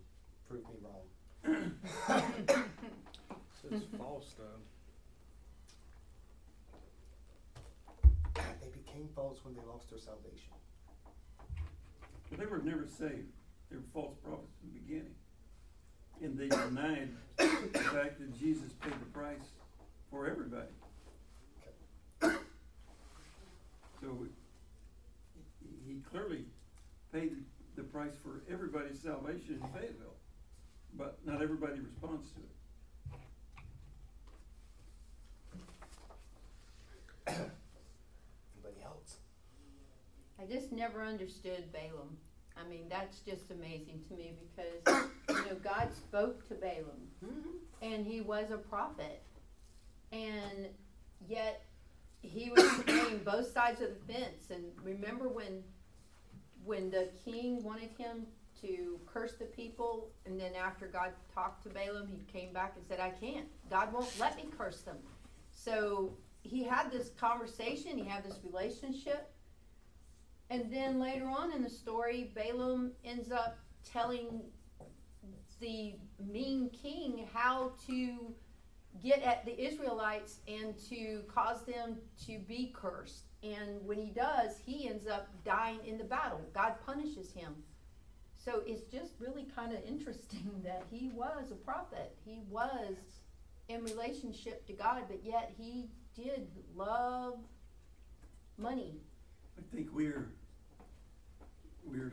Prove 0.49 0.65
me 0.69 0.77
wrong. 0.83 1.73
It's 3.71 3.85
false 3.97 4.35
though. 4.37 4.61
Became 9.03 9.15
false 9.15 9.39
when 9.45 9.55
they 9.55 9.61
lost 9.71 9.91
their 9.91 9.99
salvation. 9.99 10.53
They 12.39 12.47
were 12.47 12.59
never 12.59 12.87
saved. 12.87 13.33
They 13.71 13.77
were 13.77 13.83
false 13.93 14.15
prophets 14.25 14.57
in 14.63 14.73
the 14.73 14.81
beginning. 14.81 15.15
And 16.23 16.39
they 16.39 16.49
denied 16.49 17.11
the 17.37 17.79
fact 17.79 18.21
that 18.21 18.39
Jesus 18.39 18.73
paid 18.81 18.93
the 18.93 19.07
price 19.13 19.51
for 20.11 20.27
everybody. 20.27 20.69
So 24.01 24.27
he 25.87 26.01
clearly 26.11 26.45
paid 27.13 27.37
the 27.77 27.83
price 27.83 28.15
for 28.23 28.43
everybody's 28.53 29.01
salvation 29.01 29.61
in 29.63 29.69
Fayetteville, 29.73 30.17
but 30.97 31.19
not 31.25 31.43
everybody 31.43 31.81
responds 31.81 32.31
to 32.33 32.41
it. 32.41 32.62
I 40.43 40.53
just 40.53 40.73
never 40.73 41.05
understood 41.05 41.73
Balaam. 41.73 42.17
I 42.57 42.69
mean, 42.69 42.85
that's 42.89 43.21
just 43.21 43.51
amazing 43.51 44.01
to 44.09 44.15
me 44.15 44.35
because, 44.57 45.07
you 45.29 45.35
know, 45.47 45.57
God 45.63 45.89
spoke 45.95 46.47
to 46.49 46.55
Balaam 46.55 47.09
and 47.81 48.07
he 48.07 48.21
was 48.21 48.51
a 48.51 48.57
prophet. 48.57 49.23
And 50.11 50.69
yet 51.29 51.65
he 52.23 52.51
was 52.51 52.65
playing 52.87 53.21
both 53.25 53.53
sides 53.53 53.81
of 53.81 53.91
the 53.91 54.13
fence. 54.13 54.51
And 54.51 54.65
remember 54.83 55.29
when 55.29 55.63
when 56.65 56.91
the 56.91 57.09
king 57.25 57.63
wanted 57.63 57.91
him 57.99 58.27
to 58.61 59.01
curse 59.07 59.33
the 59.37 59.47
people 59.47 60.11
and 60.27 60.39
then 60.39 60.53
after 60.55 60.87
God 60.87 61.11
talked 61.35 61.65
to 61.65 61.69
Balaam, 61.69 62.07
he 62.07 62.23
came 62.33 62.53
back 62.53 62.75
and 62.77 62.85
said, 62.87 63.01
I 63.01 63.11
can't. 63.11 63.47
God 63.69 63.93
won't 63.93 64.13
let 64.19 64.37
me 64.37 64.45
curse 64.57 64.83
them. 64.83 64.99
So 65.51 66.17
he 66.43 66.63
had 66.63 66.91
this 66.93 67.11
conversation, 67.11 67.99
he 67.99 68.05
had 68.05 68.25
this 68.25 68.39
relationship. 68.45 69.32
And 70.53 70.71
then 70.71 71.01
later 71.01 71.27
on 71.27 71.51
in 71.51 71.63
the 71.63 71.71
story, 71.71 72.31
Balaam 72.35 72.93
ends 73.07 73.33
up 73.33 73.59
telling 73.91 74.43
the 75.61 75.95
mean 76.31 76.69
king 76.71 77.27
how 77.33 77.73
to 77.87 78.35
get 79.03 79.23
at 79.23 79.47
the 79.47 79.59
Israelites 79.59 80.41
and 80.47 80.77
to 80.91 81.23
cause 81.27 81.65
them 81.65 81.97
to 82.27 82.39
be 82.47 82.71
cursed. 82.77 83.29
And 83.43 83.83
when 83.87 83.97
he 83.97 84.11
does, 84.11 84.59
he 84.67 84.91
ends 84.91 85.07
up 85.07 85.31
dying 85.43 85.79
in 85.87 85.97
the 85.97 86.05
battle. 86.05 86.43
God 86.53 86.75
punishes 86.85 87.33
him. 87.33 87.55
So 88.37 88.63
it's 88.67 88.89
just 88.89 89.13
really 89.21 89.47
kind 89.57 89.73
of 89.73 89.83
interesting 89.87 90.61
that 90.65 90.85
he 90.91 91.09
was 91.15 91.51
a 91.51 91.55
prophet. 91.55 92.15
He 92.27 92.41
was 92.51 92.97
in 93.71 93.83
relationship 93.85 94.67
to 94.67 94.75
God, 94.75 95.05
but 95.09 95.21
yet 95.25 95.55
he 95.57 95.89
did 96.15 96.47
love 96.77 97.39
money. 98.59 99.01
I 99.59 99.75
think 99.75 99.89
we're, 99.93 100.29
we're 101.85 102.13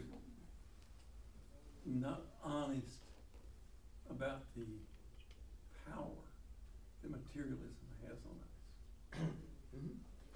not 1.86 2.22
honest 2.44 3.00
about 4.10 4.44
the 4.56 4.66
power 5.92 6.06
that 7.02 7.12
materialism 7.12 7.76
has 8.08 8.18
on 8.26 9.24
us. 9.24 9.30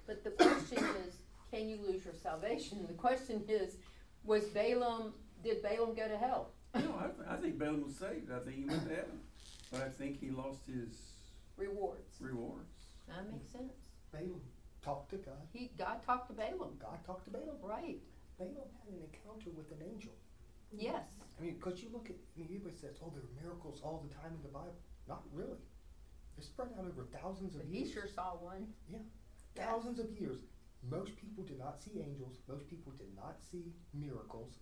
But 0.06 0.22
the 0.22 0.30
question 0.32 0.84
is, 1.06 1.14
can 1.50 1.66
you 1.66 1.78
lose 1.86 2.04
your 2.04 2.12
salvation? 2.22 2.84
The 2.86 2.92
question 2.92 3.42
is, 3.48 3.76
was 4.22 4.44
Balaam, 4.48 5.14
did 5.42 5.62
Balaam 5.62 5.94
go 5.94 6.06
to 6.06 6.18
hell? 6.18 6.50
No, 6.74 6.94
I, 7.00 7.04
th- 7.06 7.26
I 7.26 7.36
think 7.36 7.58
Balaam 7.58 7.84
was 7.84 7.96
saved, 7.96 8.30
I 8.30 8.40
think 8.40 8.56
he 8.56 8.64
went 8.66 8.86
to 8.86 8.94
heaven, 8.94 9.20
but 9.72 9.80
I 9.80 9.88
think 9.88 10.20
he 10.20 10.28
lost 10.30 10.60
his 10.66 10.94
Rewards. 11.56 12.16
rewards. 12.20 12.68
That 13.08 13.32
makes 13.32 13.50
sense. 13.50 13.72
Balaam 14.12 14.42
talked 14.84 15.08
to 15.12 15.16
God. 15.16 15.40
He, 15.54 15.70
God 15.78 16.02
talked 16.04 16.28
to 16.28 16.34
Balaam. 16.34 16.76
God 16.78 16.98
talked 17.06 17.24
to 17.24 17.30
Balaam. 17.30 17.56
Right. 17.62 17.96
Balaam 18.38 18.70
had 18.82 18.92
an 18.92 19.00
encounter 19.02 19.50
with 19.54 19.70
an 19.70 19.82
angel. 19.86 20.12
Yes. 20.72 21.06
I 21.38 21.42
mean, 21.42 21.54
because 21.54 21.82
you 21.82 21.88
look 21.92 22.10
at, 22.10 22.16
I 22.16 22.34
mean, 22.38 22.48
everybody 22.50 22.74
says, 22.74 22.98
oh, 23.02 23.12
there 23.14 23.22
are 23.22 23.42
miracles 23.42 23.80
all 23.82 24.02
the 24.06 24.12
time 24.14 24.34
in 24.34 24.42
the 24.42 24.48
Bible. 24.50 24.74
Not 25.08 25.22
really. 25.32 25.62
They're 26.34 26.44
spread 26.44 26.68
out 26.78 26.86
over 26.86 27.06
thousands 27.14 27.54
of 27.54 27.62
But 27.62 27.70
he 27.70 27.86
sure 27.86 28.08
saw 28.08 28.34
one. 28.40 28.66
Yeah, 28.90 28.98
Thousands 29.54 30.00
of 30.00 30.10
years. 30.18 30.38
Most 30.90 31.16
people 31.16 31.44
did 31.44 31.58
not 31.58 31.80
see 31.80 32.02
angels. 32.02 32.38
Most 32.48 32.68
people 32.68 32.92
did 32.98 33.14
not 33.14 33.38
see 33.40 33.72
miracles. 33.94 34.58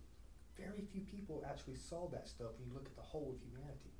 Very 0.55 0.85
few 0.91 1.01
people 1.01 1.43
actually 1.49 1.75
saw 1.75 2.07
that 2.09 2.27
stuff 2.29 2.53
when 2.59 2.69
you 2.69 2.73
look 2.73 2.85
at 2.85 2.95
the 2.95 3.01
whole 3.01 3.33
of 3.33 3.41
humanity. 3.41 3.91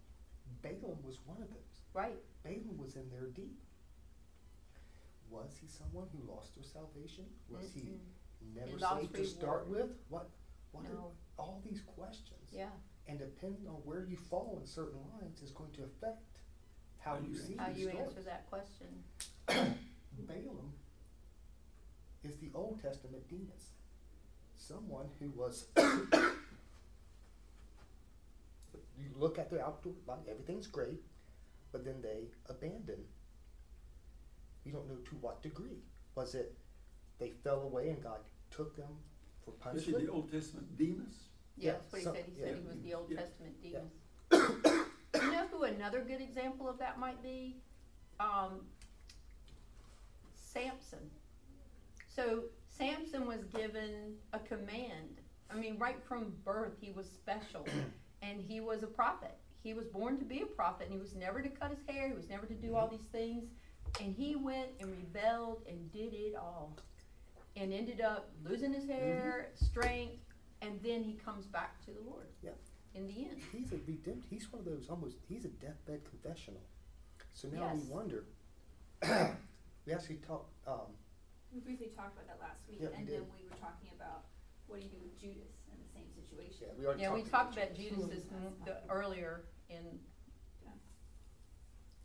Balaam 0.61 1.01
was 1.03 1.17
one 1.25 1.41
of 1.41 1.49
those. 1.49 1.81
Right. 1.93 2.21
Balaam 2.43 2.77
was 2.77 2.95
in 2.95 3.09
there 3.09 3.27
deep. 3.33 3.57
Was 5.29 5.57
he 5.59 5.67
someone 5.67 6.07
who 6.13 6.31
lost 6.31 6.53
their 6.53 6.63
salvation? 6.63 7.25
Was 7.49 7.73
he 7.73 7.81
Mm-mm. 7.81 8.05
Never 8.55 8.67
He 8.71 8.77
lost 8.77 9.01
saved 9.01 9.15
to 9.15 9.25
start 9.25 9.65
reward. 9.67 9.89
with? 9.89 9.97
What? 10.09 10.29
What 10.71 10.83
No. 10.85 10.89
are 10.89 11.11
all 11.37 11.61
these 11.63 11.81
questions? 11.81 12.49
Yeah. 12.51 12.69
And 13.07 13.19
depending 13.19 13.67
on 13.67 13.75
where 13.85 14.03
you 14.05 14.15
fall 14.17 14.57
in 14.59 14.65
certain 14.65 14.99
lines 15.19 15.41
is 15.41 15.51
going 15.51 15.71
to 15.73 15.83
affect 15.83 16.39
how 16.99 17.15
How 17.15 17.19
you 17.21 17.29
you 17.29 17.35
see 17.37 17.55
How 17.57 17.67
you 17.69 17.89
stories. 17.89 17.99
answer 18.07 18.21
that 18.23 18.49
question. 18.49 19.03
Balaam 19.47 20.73
is 22.23 22.37
the 22.37 22.49
Old 22.53 22.81
Testament 22.81 23.27
Demas, 23.27 23.73
someone 24.55 25.09
who 25.19 25.29
was. 25.31 25.67
you 28.97 29.09
look 29.17 29.37
at 29.39 29.49
their 29.49 29.61
outdoor 29.65 29.93
life, 30.07 30.19
everything's 30.29 30.67
great, 30.67 31.01
but 31.71 31.83
then 31.83 32.01
they 32.01 32.27
abandon. 32.49 32.99
You 34.63 34.71
don't 34.71 34.87
know 34.87 34.95
to 34.95 35.15
what 35.19 35.41
degree. 35.41 35.83
Was 36.15 36.35
it 36.35 36.55
they 37.19 37.31
fell 37.43 37.61
away 37.63 37.89
and 37.89 38.01
God 38.01 38.19
took 38.55 38.75
them 38.75 38.87
for 39.43 39.51
This 39.51 39.57
is 39.57 39.63
punishment? 39.93 40.05
the 40.05 40.11
Old 40.11 40.31
Testament 40.31 40.77
Demas, 40.77 41.15
Yeah, 41.55 41.65
Yeah, 41.65 41.71
that's 41.73 41.91
what 41.91 41.99
he 41.99 42.03
some- 42.05 42.15
said. 42.15 42.25
He 42.25 42.39
yeah. 42.41 42.45
said 42.47 42.57
he 42.57 42.67
was 42.67 42.81
the 42.81 42.93
Old 42.93 43.09
Yeah. 43.11 43.17
Testament 43.19 43.55
Yeah. 43.61 43.79
Demas. 44.31 44.87
you 45.23 45.31
know 45.31 45.47
who 45.47 45.63
another 45.63 46.01
good 46.01 46.21
example 46.21 46.67
of 46.69 46.77
that 46.79 46.99
might 46.99 47.21
be? 47.21 47.57
Um, 48.19 48.67
Samson. 50.35 51.09
So 52.07 52.43
Samson 52.67 53.25
was 53.25 53.43
given 53.45 54.15
a 54.33 54.39
command. 54.39 55.21
I 55.49 55.55
mean, 55.55 55.77
right 55.77 56.01
from 56.07 56.33
birth, 56.43 56.73
he 56.79 56.91
was 56.91 57.07
special, 57.09 57.65
and 58.21 58.41
he 58.41 58.59
was 58.59 58.83
a 58.83 58.87
prophet. 58.87 59.35
He 59.63 59.73
was 59.73 59.85
born 59.85 60.17
to 60.17 60.25
be 60.25 60.41
a 60.41 60.45
prophet, 60.45 60.85
and 60.87 60.93
he 60.93 60.99
was 60.99 61.15
never 61.15 61.41
to 61.41 61.49
cut 61.49 61.71
his 61.71 61.79
hair. 61.87 62.07
He 62.07 62.13
was 62.13 62.29
never 62.29 62.45
to 62.45 62.53
do 62.53 62.75
all 62.75 62.87
these 62.87 63.07
things, 63.11 63.45
and 64.01 64.13
he 64.13 64.35
went 64.35 64.69
and 64.79 64.91
rebelled 64.91 65.63
and 65.67 65.91
did 65.91 66.13
it 66.13 66.35
all, 66.35 66.75
and 67.55 67.73
ended 67.73 68.01
up 68.01 68.29
losing 68.43 68.73
his 68.73 68.85
hair, 68.87 69.49
strength, 69.55 70.23
and 70.61 70.79
then 70.83 71.03
he 71.03 71.13
comes 71.13 71.45
back 71.45 71.79
to 71.85 71.91
the 71.91 72.01
Lord. 72.09 72.27
Yep. 72.41 72.57
In 72.95 73.07
the 73.07 73.25
end. 73.25 73.37
He's 73.51 73.71
a 73.71 73.75
redempt. 73.75 74.23
He's 74.29 74.51
one 74.51 74.59
of 74.59 74.65
those 74.65 74.87
almost. 74.89 75.17
He's 75.27 75.45
a 75.45 75.49
deathbed 75.49 76.01
confessional. 76.09 76.61
So 77.33 77.47
now 77.47 77.71
we 77.73 77.81
wonder. 77.89 78.25
we 79.85 79.93
actually 79.93 80.17
talked. 80.27 80.51
Um, 80.67 80.93
We 81.53 81.59
briefly 81.59 81.89
talked 81.95 82.13
about 82.15 82.27
that 82.27 82.39
last 82.39 82.61
week, 82.69 82.77
Yeah, 82.81 82.89
we 82.89 82.95
and 82.97 83.05
did. 83.07 83.15
then 83.21 83.25
we 83.35 83.43
were 83.49 83.55
talking 83.57 83.89
about 83.95 84.25
what 84.67 84.77
do 84.79 84.85
you 84.85 84.91
do 84.91 84.97
with 85.01 85.19
Judas 85.19 85.53
in 85.71 85.77
the 85.81 85.89
same 85.93 86.05
situation. 86.13 86.67
yeah, 86.69 86.79
we 86.79 86.85
already 86.85 87.01
Yeah, 87.01 87.13
we 87.13 87.21
talked 87.21 87.53
talked 87.53 87.57
about 87.57 87.75
Judas 87.75 87.97
this, 88.09 88.23
Judas. 88.23 88.25
m- 88.31 88.53
the, 88.65 88.77
earlier, 88.93 89.45
and 89.69 89.99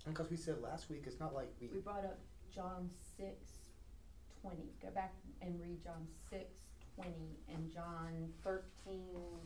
Because 0.06 0.30
we 0.30 0.36
said 0.36 0.60
last 0.62 0.88
week, 0.88 1.04
it's 1.06 1.20
not 1.20 1.34
like 1.34 1.52
we. 1.60 1.68
we 1.68 1.80
brought 1.80 2.04
up 2.04 2.18
John 2.54 2.88
six 3.16 3.57
twenty. 4.40 4.70
Go 4.82 4.88
back 4.90 5.14
and 5.42 5.60
read 5.60 5.82
John 5.82 6.06
six 6.30 6.44
twenty 6.94 7.38
and 7.52 7.72
John 7.72 8.28
thirteen. 8.42 9.38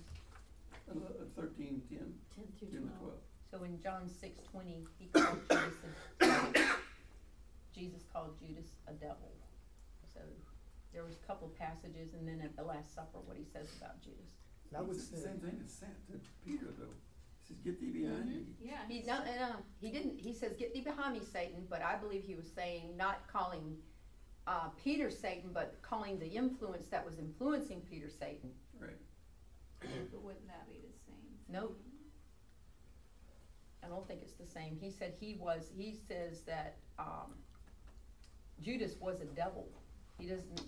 uh, 0.89 0.93
uh 0.93 1.25
thirteen, 1.37 1.83
ten, 1.89 2.13
Ten 2.35 2.45
through 2.59 2.69
ten 2.69 2.83
to 2.83 2.89
twelve. 2.89 3.01
twelve. 3.01 3.21
So 3.51 3.65
in 3.65 3.81
John 3.83 4.09
six 4.09 4.39
twenty, 4.51 4.85
he 4.99 5.07
called 5.07 5.39
Judas 5.51 5.75
a. 6.21 6.65
Jesus 7.75 8.03
called 8.13 8.39
Judas 8.39 8.73
a 8.89 8.93
devil. 8.93 9.33
So 10.15 10.21
there 10.93 11.03
was 11.03 11.15
a 11.15 11.27
couple 11.27 11.49
passages, 11.59 12.13
and 12.15 12.29
then 12.29 12.41
at 12.45 12.57
the 12.57 12.63
Last 12.63 12.95
Supper, 12.95 13.19
what 13.25 13.37
he 13.37 13.45
says 13.45 13.69
about 13.79 14.01
Judas. 14.03 14.37
and 14.69 14.77
I 14.79 14.83
would 14.83 14.97
It's 14.97 15.09
the 15.09 15.17
say. 15.17 15.25
same 15.25 15.39
thing 15.41 15.61
as 15.65 15.73
Sent 15.73 15.93
to 16.09 16.21
Peter 16.45 16.67
though. 16.79 16.93
He 17.41 17.49
says, 17.49 17.57
get 17.65 17.81
thee 17.81 17.87
mm-hmm. 17.87 18.09
behind 18.09 18.29
me. 18.29 18.43
Yeah. 18.63 18.73
He 18.89 18.95
he's- 19.01 19.07
no, 19.07 19.19
no, 19.25 19.45
um, 19.57 19.63
he 19.81 19.91
didn't. 19.91 20.19
He 20.21 20.33
says, 20.35 20.55
"Get 20.57 20.73
thee 20.75 20.81
behind 20.83 21.15
me, 21.15 21.21
Satan." 21.25 21.67
But 21.69 21.83
I 21.83 21.97
believe 21.97 22.23
he 22.25 22.35
was 22.35 22.47
saying, 22.55 22.97
not 22.97 23.27
calling 23.27 23.77
uh, 24.47 24.69
Peter 24.83 25.11
Satan, 25.11 25.51
but 25.53 25.77
calling 25.83 26.19
the 26.19 26.27
influence 26.27 26.87
that 26.89 27.05
was 27.05 27.19
influencing 27.19 27.81
Peter 27.91 28.09
Satan. 28.11 28.51
Right. 28.81 28.91
But 29.81 30.23
wouldn't 30.23 30.47
that 30.47 30.67
be 30.71 30.79
the 30.79 30.93
same? 31.07 31.17
Nope. 31.49 31.81
I 33.85 33.89
don't 33.89 34.07
think 34.07 34.21
it's 34.23 34.35
the 34.35 34.47
same. 34.47 34.79
He 34.81 34.91
said 34.91 35.15
he 35.19 35.37
was. 35.41 35.71
He 35.77 35.97
says 36.09 36.43
that 36.43 36.77
um, 36.99 37.35
Judas 38.63 38.95
was 39.01 39.21
a 39.21 39.25
devil. 39.37 39.67
He 40.19 40.27
doesn't. 40.27 40.61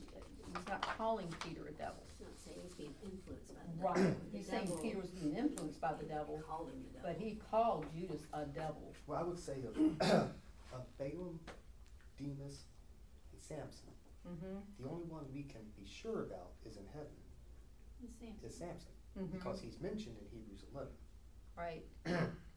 He's 0.57 0.67
not 0.69 0.83
calling 0.99 1.29
Peter 1.41 1.67
a 1.69 1.73
devil. 1.73 2.03
He's 2.19 2.27
not 2.27 2.39
saying 2.45 2.59
he's 2.65 2.75
being 2.75 2.95
influenced 3.05 3.55
by 3.55 3.63
the 3.67 3.83
Right. 3.85 3.95
devil. 3.97 4.17
The 4.33 4.39
He's 4.39 4.47
saying 4.49 4.65
devil 4.67 4.79
Peter 4.83 4.99
was 4.99 5.11
being 5.11 5.37
influenced 5.37 5.81
by 5.81 5.93
the 5.95 6.05
devil, 6.05 6.43
Called 6.47 6.69
him 6.71 6.83
the 6.93 6.99
devil. 6.99 7.11
but 7.13 7.17
he 7.25 7.39
called 7.51 7.87
Judas 7.97 8.23
a 8.33 8.45
devil. 8.47 8.93
Well, 9.07 9.19
I 9.19 9.23
would 9.23 9.39
say 9.39 9.55
a, 9.65 10.05
of 10.75 10.87
Balaam, 10.99 11.39
Demas, 12.19 12.65
and 12.67 12.74
Samson, 13.49 13.89
Mm-hmm. 14.27 14.57
the 14.83 14.89
only 14.89 15.05
one 15.05 15.21
we 15.35 15.43
can 15.43 15.61
be 15.77 15.87
sure 15.87 16.23
about 16.23 16.53
is 16.65 16.79
in 16.79 16.85
heaven 16.95 17.13
The 18.01 18.09
same. 18.19 18.35
is 18.43 18.55
Samson, 18.57 18.89
Mm-hmm. 19.19 19.37
because 19.37 19.61
he's 19.61 19.79
mentioned 19.81 20.17
in 20.19 20.27
Hebrews 20.39 20.65
11, 20.73 20.89
Right. 21.59 21.85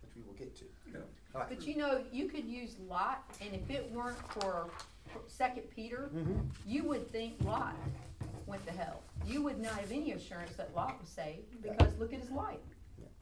which 0.02 0.16
we 0.16 0.22
will 0.24 0.34
get 0.34 0.56
to. 0.56 0.66
Yeah. 0.92 1.00
All 1.36 1.42
right. 1.42 1.50
But 1.50 1.68
you 1.68 1.76
know, 1.76 2.02
you 2.12 2.28
could 2.30 2.46
use 2.46 2.78
Lot, 2.88 3.24
and 3.42 3.54
if 3.54 3.70
it 3.70 3.92
weren't 3.92 4.18
for 4.32 4.70
Second 5.28 5.64
Peter, 5.76 6.10
Mm-hmm. 6.16 6.40
you 6.66 6.84
would 6.86 7.12
think 7.12 7.36
Lot 7.44 7.76
went 8.46 8.66
to 8.66 8.72
hell. 8.72 9.02
You 9.26 9.42
would 9.44 9.60
not 9.60 9.74
have 9.74 9.92
any 9.92 10.14
assurance 10.14 10.54
that 10.56 10.74
Lot 10.74 11.00
was 11.02 11.10
saved 11.10 11.62
because 11.62 11.98
look 12.00 12.14
at 12.14 12.22
his 12.22 12.32
life. 12.32 12.58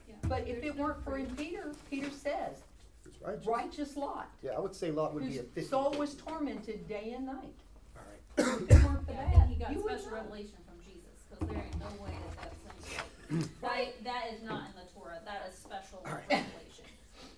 Yeah. 0.07 0.13
But 0.30 0.47
if 0.47 0.63
it 0.63 0.76
no 0.78 0.84
weren't 0.84 1.03
for 1.03 1.11
proof. 1.13 1.28
him, 1.30 1.36
Peter, 1.36 1.72
Peter 1.89 2.11
says, 2.11 2.61
It's 3.05 3.21
righteous. 3.21 3.47
righteous 3.47 3.97
Lot, 3.97 4.29
Yeah, 4.41 4.51
I 4.51 4.59
would 4.59 4.75
say 4.75 4.91
Lot 4.91 5.13
would 5.13 5.23
be 5.27 5.37
a 5.37 5.41
whose 5.41 5.49
50. 5.53 5.69
soul 5.69 5.91
was 5.97 6.15
tormented 6.15 6.87
day 6.87 7.13
and 7.15 7.25
night. 7.27 7.53
All 7.95 8.03
right. 8.09 8.61
If 8.69 8.71
it 8.71 8.83
weren't 8.83 9.05
for 9.05 9.11
Yeah, 9.11 9.23
that, 9.25 9.33
then 9.33 9.47
he 9.47 9.55
got 9.55 9.71
you 9.71 9.81
would 9.83 9.91
special 9.93 10.11
know. 10.11 10.17
revelation 10.17 10.57
from 10.65 10.77
Jesus, 10.83 11.23
cause 11.29 11.47
there 11.47 11.63
ain't 11.63 11.79
no 11.79 12.03
way 12.03 12.11
that 12.39 12.51
that's 12.65 13.31
in, 13.31 13.39
that, 13.61 14.03
that 14.03 14.23
is 14.33 14.41
not 14.43 14.69
in 14.69 14.75
the 14.75 14.87
Torah, 14.93 15.19
that 15.25 15.45
is 15.49 15.55
special 15.55 16.01
All 16.05 16.11
right. 16.13 16.23
revelation. 16.29 16.85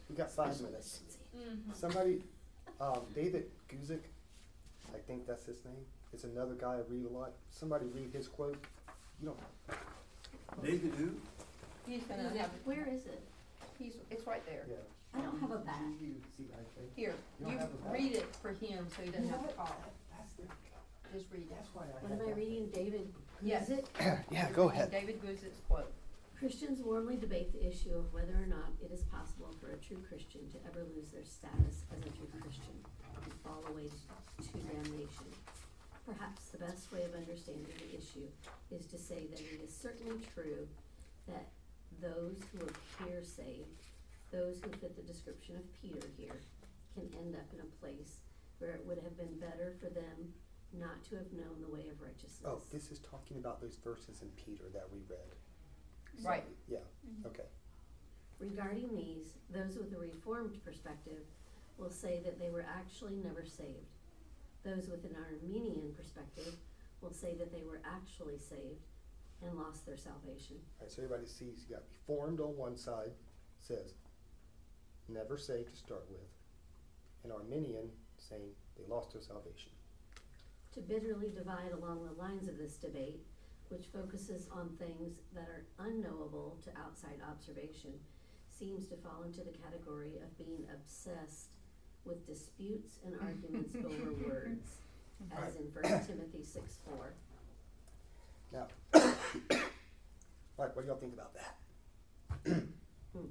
We 0.10 0.16
got 0.16 0.32
five 0.32 0.60
minutes. 0.62 1.02
Mhm. 1.36 1.76
Somebody, 1.76 2.24
um, 2.82 3.02
David 3.14 3.46
Guzik, 3.70 4.00
I 4.94 4.98
think 5.06 5.28
that's 5.28 5.46
his 5.46 5.64
name. 5.66 5.86
It's 6.14 6.24
another 6.24 6.54
guy 6.56 6.76
I 6.76 6.82
read 6.90 7.06
a 7.06 7.10
lot. 7.10 7.34
Somebody 7.52 7.86
read 7.88 8.10
his 8.14 8.28
quote. 8.30 8.58
You 9.22 9.28
don't. 9.28 9.38
Know. 9.38 10.64
David 10.64 10.94
who? 10.98 11.12
He's 11.86 12.04
gonna 12.04 12.24
Is 12.30 12.38
have, 12.38 12.50
Where 12.64 12.88
is 12.90 13.06
it? 13.06 13.22
he's, 13.78 13.94
it's 14.10 14.26
right 14.26 14.44
there. 14.46 14.66
Yeah. 14.70 14.76
I 15.18 15.22
don't 15.22 15.40
have 15.42 15.52
a 15.52 15.58
back. 15.60 15.82
G-U-Z-I-K. 16.00 16.82
Here, 16.96 17.16
You 17.40 17.46
don't 17.48 17.58
have 17.60 17.70
a 17.74 17.78
bag? 17.90 17.94
read 17.94 18.14
it 18.14 18.36
for 18.42 18.50
him 18.50 18.88
so 18.96 19.02
he 19.02 19.10
doesn't 19.10 19.30
have 19.30 19.48
to 19.48 19.54
call. 19.56 19.76
That's 20.16 20.34
the, 20.34 20.44
Just 21.18 21.32
read 21.32 21.44
it. 21.44 21.50
that's 21.50 21.70
why 21.74 21.84
I 21.84 22.04
What 22.04 22.12
am 22.12 22.22
I 22.22 22.26
that. 22.30 22.36
reading? 22.38 22.70
David 22.74 23.14
Yes. 23.42 23.70
Guzik? 23.70 23.86
Yeah, 24.32 24.50
go 24.52 24.70
ahead. 24.70 24.92
David 24.92 25.22
Guzik's 25.22 25.62
quote. 25.68 25.92
Christians 26.38 26.82
warmly 26.84 27.18
debate 27.18 27.52
the 27.52 27.66
issue 27.68 27.94
of 27.98 28.14
whether 28.14 28.34
or 28.38 28.46
not 28.46 28.70
it 28.80 28.92
is 28.92 29.02
possible 29.10 29.50
for 29.60 29.72
a 29.72 29.78
true 29.78 29.98
Christian 30.08 30.42
to 30.52 30.58
ever 30.70 30.86
lose 30.96 31.10
their 31.10 31.26
status 31.26 31.86
as 31.92 32.00
a 32.06 32.10
true 32.14 32.30
Christian 32.40 32.78
and 33.24 33.34
fall 33.44 33.64
away 33.74 33.90
to 33.90 34.58
damnation. 34.70 35.34
Perhaps 36.06 36.50
the 36.54 36.60
best 36.60 36.92
way 36.94 37.04
of 37.06 37.16
understanding 37.16 37.66
the 37.66 37.98
issue 37.98 38.28
is 38.70 38.86
to 38.86 38.98
say 39.00 39.26
that 39.32 39.40
it 39.42 39.62
is 39.66 39.74
certainly 39.76 40.22
true 40.36 40.68
that 41.28 41.48
those 42.02 42.38
who 42.54 42.64
appear 42.66 43.24
saved, 43.24 43.82
those 44.32 44.60
who 44.62 44.70
fit 44.80 44.96
the 44.96 45.02
description 45.02 45.56
of 45.56 45.64
Peter 45.82 46.08
here, 46.18 46.42
can 46.94 47.08
end 47.20 47.36
up 47.36 47.48
in 47.54 47.60
a 47.60 47.72
place 47.80 48.22
where 48.60 48.72
it 48.72 48.84
would 48.86 48.98
have 49.04 49.18
been 49.18 49.38
better 49.40 49.74
for 49.80 49.90
them 49.90 50.34
not 50.74 51.04
to 51.06 51.16
have 51.16 51.32
known 51.32 51.62
the 51.62 51.70
way 51.72 51.88
of 51.90 52.02
righteousness. 52.02 52.44
Oh, 52.46 52.62
this 52.72 52.92
is 52.92 53.00
talking 53.00 53.38
about 53.38 53.62
those 53.62 53.78
verses 53.84 54.22
in 54.22 54.30
Peter 54.36 54.66
that 54.74 54.88
we 54.92 55.00
read. 55.08 55.38
Right. 56.26 56.44
Mm-hmm. 56.44 56.74
Yeah, 56.74 57.28
okay. 57.28 57.48
Regarding 58.40 58.96
these, 58.96 59.38
those 59.50 59.78
with 59.78 59.94
a 59.94 60.00
reformed 60.00 60.58
perspective 60.66 61.24
will 61.78 61.92
say 61.92 62.22
that 62.26 62.40
they 62.40 62.50
were 62.50 62.66
actually 62.68 63.16
never 63.16 63.46
saved. 63.46 63.94
Those 64.66 64.90
with 64.90 65.06
an 65.06 65.16
Arminian 65.16 65.94
perspective 65.96 66.56
will 67.02 67.14
say 67.14 67.36
that 67.36 67.54
they 67.54 67.64
were 67.64 67.80
actually 67.86 68.38
saved 68.38 68.90
and 69.46 69.58
lost 69.58 69.86
their 69.86 69.98
salvation. 69.98 70.58
Alright, 70.80 70.92
so 70.92 71.04
everybody 71.04 71.28
sees 71.28 71.66
you 71.70 71.76
got 71.76 71.84
reformed 71.90 72.40
on 72.40 72.58
one 72.58 72.76
side, 72.76 73.12
says 73.62 73.94
never 75.10 75.38
saved 75.38 75.72
to 75.72 75.78
start 75.78 76.06
with. 76.10 76.28
And 77.24 77.32
Arminian 77.32 77.90
saying 78.18 78.50
they 78.78 78.86
lost 78.88 79.14
their 79.14 79.22
salvation. 79.22 79.72
To 80.74 80.82
bitterly 80.82 81.30
divide 81.30 81.72
along 81.72 82.06
the 82.06 82.22
lines 82.22 82.48
of 82.48 82.58
this 82.58 82.76
debate, 82.76 83.22
which 83.70 83.86
focuses 83.94 84.48
on 84.52 84.70
things 84.80 85.20
that 85.34 85.48
are 85.50 85.66
unknowable 85.80 86.58
to 86.64 86.70
outside 86.80 87.20
observation, 87.30 87.94
seems 88.48 88.88
to 88.88 88.96
fall 88.96 89.24
into 89.26 89.42
the 89.42 89.52
category 89.52 90.14
of 90.24 90.38
being 90.38 90.66
obsessed 90.74 91.50
with 92.06 92.26
disputes 92.26 93.00
and 93.06 93.16
arguments 93.22 93.76
over 93.76 94.14
words, 94.28 94.78
as 95.36 95.56
in 95.56 95.70
First 95.72 96.08
Timothy 96.08 96.44
six 96.44 96.78
four. 96.86 97.14
Now, 98.54 98.68
alright, 98.96 100.76
what 100.76 100.82
do 100.82 100.88
y'all 100.88 100.98
think 100.98 101.14
about 101.14 101.34
that? 101.34 101.58
Hmm. 103.14 103.26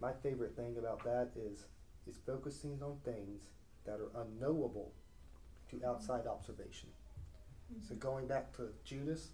my 0.00 0.12
favorite 0.22 0.54
thing 0.54 0.76
about 0.78 1.02
that 1.04 1.30
is 1.34 1.64
is 2.06 2.18
focusing 2.26 2.78
on 2.82 2.98
things 3.04 3.48
that 3.84 3.98
are 4.00 4.22
unknowable 4.22 4.92
to 5.70 5.84
outside 5.84 6.26
observation. 6.26 6.90
So 7.88 7.94
going 7.94 8.26
back 8.26 8.54
to 8.56 8.68
Judas, 8.84 9.28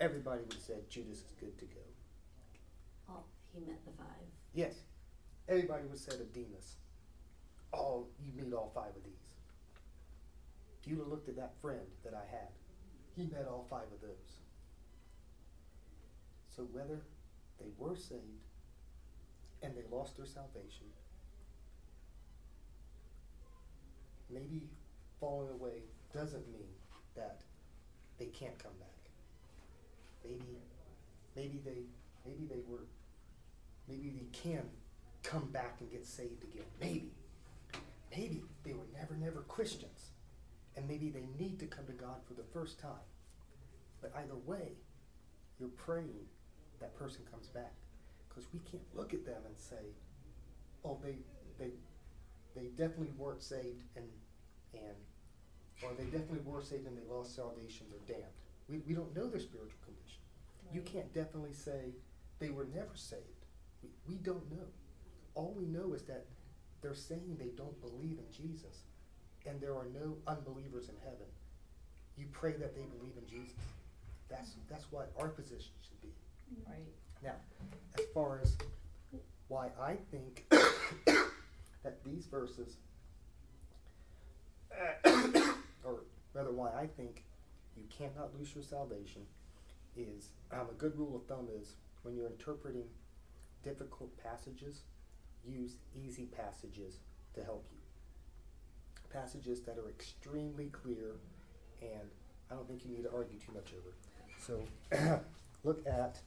everybody 0.00 0.42
would 0.42 0.60
say 0.60 0.74
Judas 0.90 1.18
is 1.18 1.32
good 1.38 1.56
to 1.58 1.64
go. 1.66 1.80
Oh, 3.10 3.24
he 3.54 3.60
met 3.60 3.78
the 3.86 3.92
five. 3.92 4.26
Yes, 4.52 4.74
everybody 5.48 5.84
would 5.88 5.98
say 5.98 6.16
to 6.16 6.24
Demas, 6.24 6.74
"Oh, 7.72 8.06
you 8.20 8.32
meet 8.32 8.52
all 8.52 8.72
five 8.74 8.94
of 8.94 9.04
these." 9.04 9.25
If 10.86 10.92
you'd 10.92 11.00
have 11.00 11.08
looked 11.08 11.28
at 11.28 11.34
that 11.34 11.54
friend 11.60 11.80
that 12.04 12.14
I 12.14 12.24
had, 12.30 12.46
he 13.16 13.24
met 13.24 13.48
all 13.50 13.66
five 13.68 13.90
of 13.92 14.00
those. 14.00 14.38
So 16.54 16.62
whether 16.70 17.00
they 17.58 17.66
were 17.76 17.96
saved 17.96 18.22
and 19.62 19.74
they 19.76 19.82
lost 19.90 20.16
their 20.16 20.26
salvation, 20.26 20.86
maybe 24.30 24.62
falling 25.18 25.50
away 25.50 25.82
doesn't 26.14 26.46
mean 26.52 26.68
that 27.16 27.40
they 28.18 28.26
can't 28.26 28.56
come 28.56 28.72
back. 28.78 28.88
Maybe, 30.24 30.44
maybe 31.34 31.60
they, 31.64 31.82
maybe 32.24 32.44
they 32.48 32.60
were 32.68 32.84
maybe 33.88 34.10
they 34.10 34.26
can 34.32 34.62
come 35.24 35.46
back 35.50 35.78
and 35.80 35.90
get 35.90 36.06
saved 36.06 36.44
again. 36.44 36.66
Maybe. 36.80 37.10
Maybe 38.10 38.44
they 38.62 38.72
were 38.72 38.86
never, 38.94 39.16
never 39.16 39.40
Christians. 39.42 40.10
And 40.76 40.86
maybe 40.86 41.10
they 41.10 41.26
need 41.38 41.58
to 41.60 41.66
come 41.66 41.86
to 41.86 41.92
God 41.92 42.16
for 42.26 42.34
the 42.34 42.44
first 42.52 42.78
time. 42.78 43.06
But 44.00 44.12
either 44.16 44.36
way, 44.44 44.72
you're 45.58 45.70
praying 45.70 46.26
that 46.80 46.96
person 46.98 47.22
comes 47.30 47.48
back. 47.48 47.72
Because 48.28 48.46
we 48.52 48.60
can't 48.70 48.82
look 48.94 49.14
at 49.14 49.24
them 49.24 49.42
and 49.46 49.58
say, 49.58 49.94
oh, 50.84 50.98
they, 51.02 51.16
they, 51.58 51.70
they 52.54 52.68
definitely 52.76 53.12
weren't 53.16 53.42
saved 53.42 53.82
and, 53.96 54.04
and, 54.74 54.96
or 55.82 55.90
they 55.96 56.04
definitely 56.04 56.40
were 56.44 56.62
saved 56.62 56.86
and 56.86 56.96
they 56.96 57.10
lost 57.10 57.34
salvation, 57.34 57.86
they're 57.90 58.16
damned. 58.16 58.32
We, 58.68 58.78
we 58.86 58.94
don't 58.94 59.14
know 59.16 59.28
their 59.28 59.40
spiritual 59.40 59.78
condition. 59.84 60.20
You 60.72 60.82
can't 60.82 61.12
definitely 61.14 61.54
say 61.54 61.94
they 62.38 62.50
were 62.50 62.66
never 62.74 62.94
saved. 62.94 63.22
We, 63.82 63.90
we 64.08 64.16
don't 64.16 64.50
know. 64.50 64.66
All 65.34 65.54
we 65.56 65.64
know 65.66 65.92
is 65.92 66.02
that 66.02 66.26
they're 66.82 66.94
saying 66.94 67.36
they 67.38 67.52
don't 67.56 67.80
believe 67.80 68.18
in 68.18 68.30
Jesus, 68.32 68.82
and 69.48 69.60
there 69.60 69.74
are 69.74 69.86
no 69.94 70.16
unbelievers 70.26 70.88
in 70.88 70.94
heaven. 71.04 71.26
You 72.16 72.26
pray 72.32 72.52
that 72.52 72.74
they 72.74 72.82
believe 72.82 73.12
in 73.16 73.26
Jesus. 73.28 73.56
That's 74.28 74.52
that's 74.68 74.90
what 74.90 75.12
our 75.18 75.28
position 75.28 75.72
should 75.82 76.00
be. 76.00 76.08
Right. 76.66 76.86
Now, 77.22 77.34
as 77.98 78.04
far 78.12 78.40
as 78.42 78.56
why 79.48 79.68
I 79.80 79.96
think 80.10 80.44
that 81.82 82.04
these 82.04 82.26
verses, 82.26 82.76
or 85.84 86.02
rather, 86.34 86.50
why 86.52 86.70
I 86.70 86.86
think 86.96 87.24
you 87.76 87.84
cannot 87.96 88.30
lose 88.38 88.54
your 88.54 88.64
salvation, 88.64 89.22
is 89.96 90.28
um, 90.52 90.66
a 90.70 90.74
good 90.74 90.96
rule 90.98 91.16
of 91.16 91.24
thumb 91.26 91.48
is 91.60 91.74
when 92.02 92.14
you're 92.16 92.26
interpreting 92.26 92.84
difficult 93.62 94.10
passages, 94.22 94.82
use 95.44 95.76
easy 95.94 96.26
passages 96.26 96.98
to 97.34 97.42
help 97.44 97.66
you. 97.72 97.75
Passages 99.16 99.62
that 99.62 99.78
are 99.78 99.88
extremely 99.88 100.66
clear, 100.66 101.14
and 101.80 102.10
I 102.50 102.54
don't 102.54 102.68
think 102.68 102.84
you 102.84 102.90
need 102.90 103.04
to 103.04 103.12
argue 103.14 103.38
too 103.38 103.52
much 103.54 103.72
over. 103.72 103.94
So, 104.38 105.20
look 105.64 105.86
at 105.86 106.20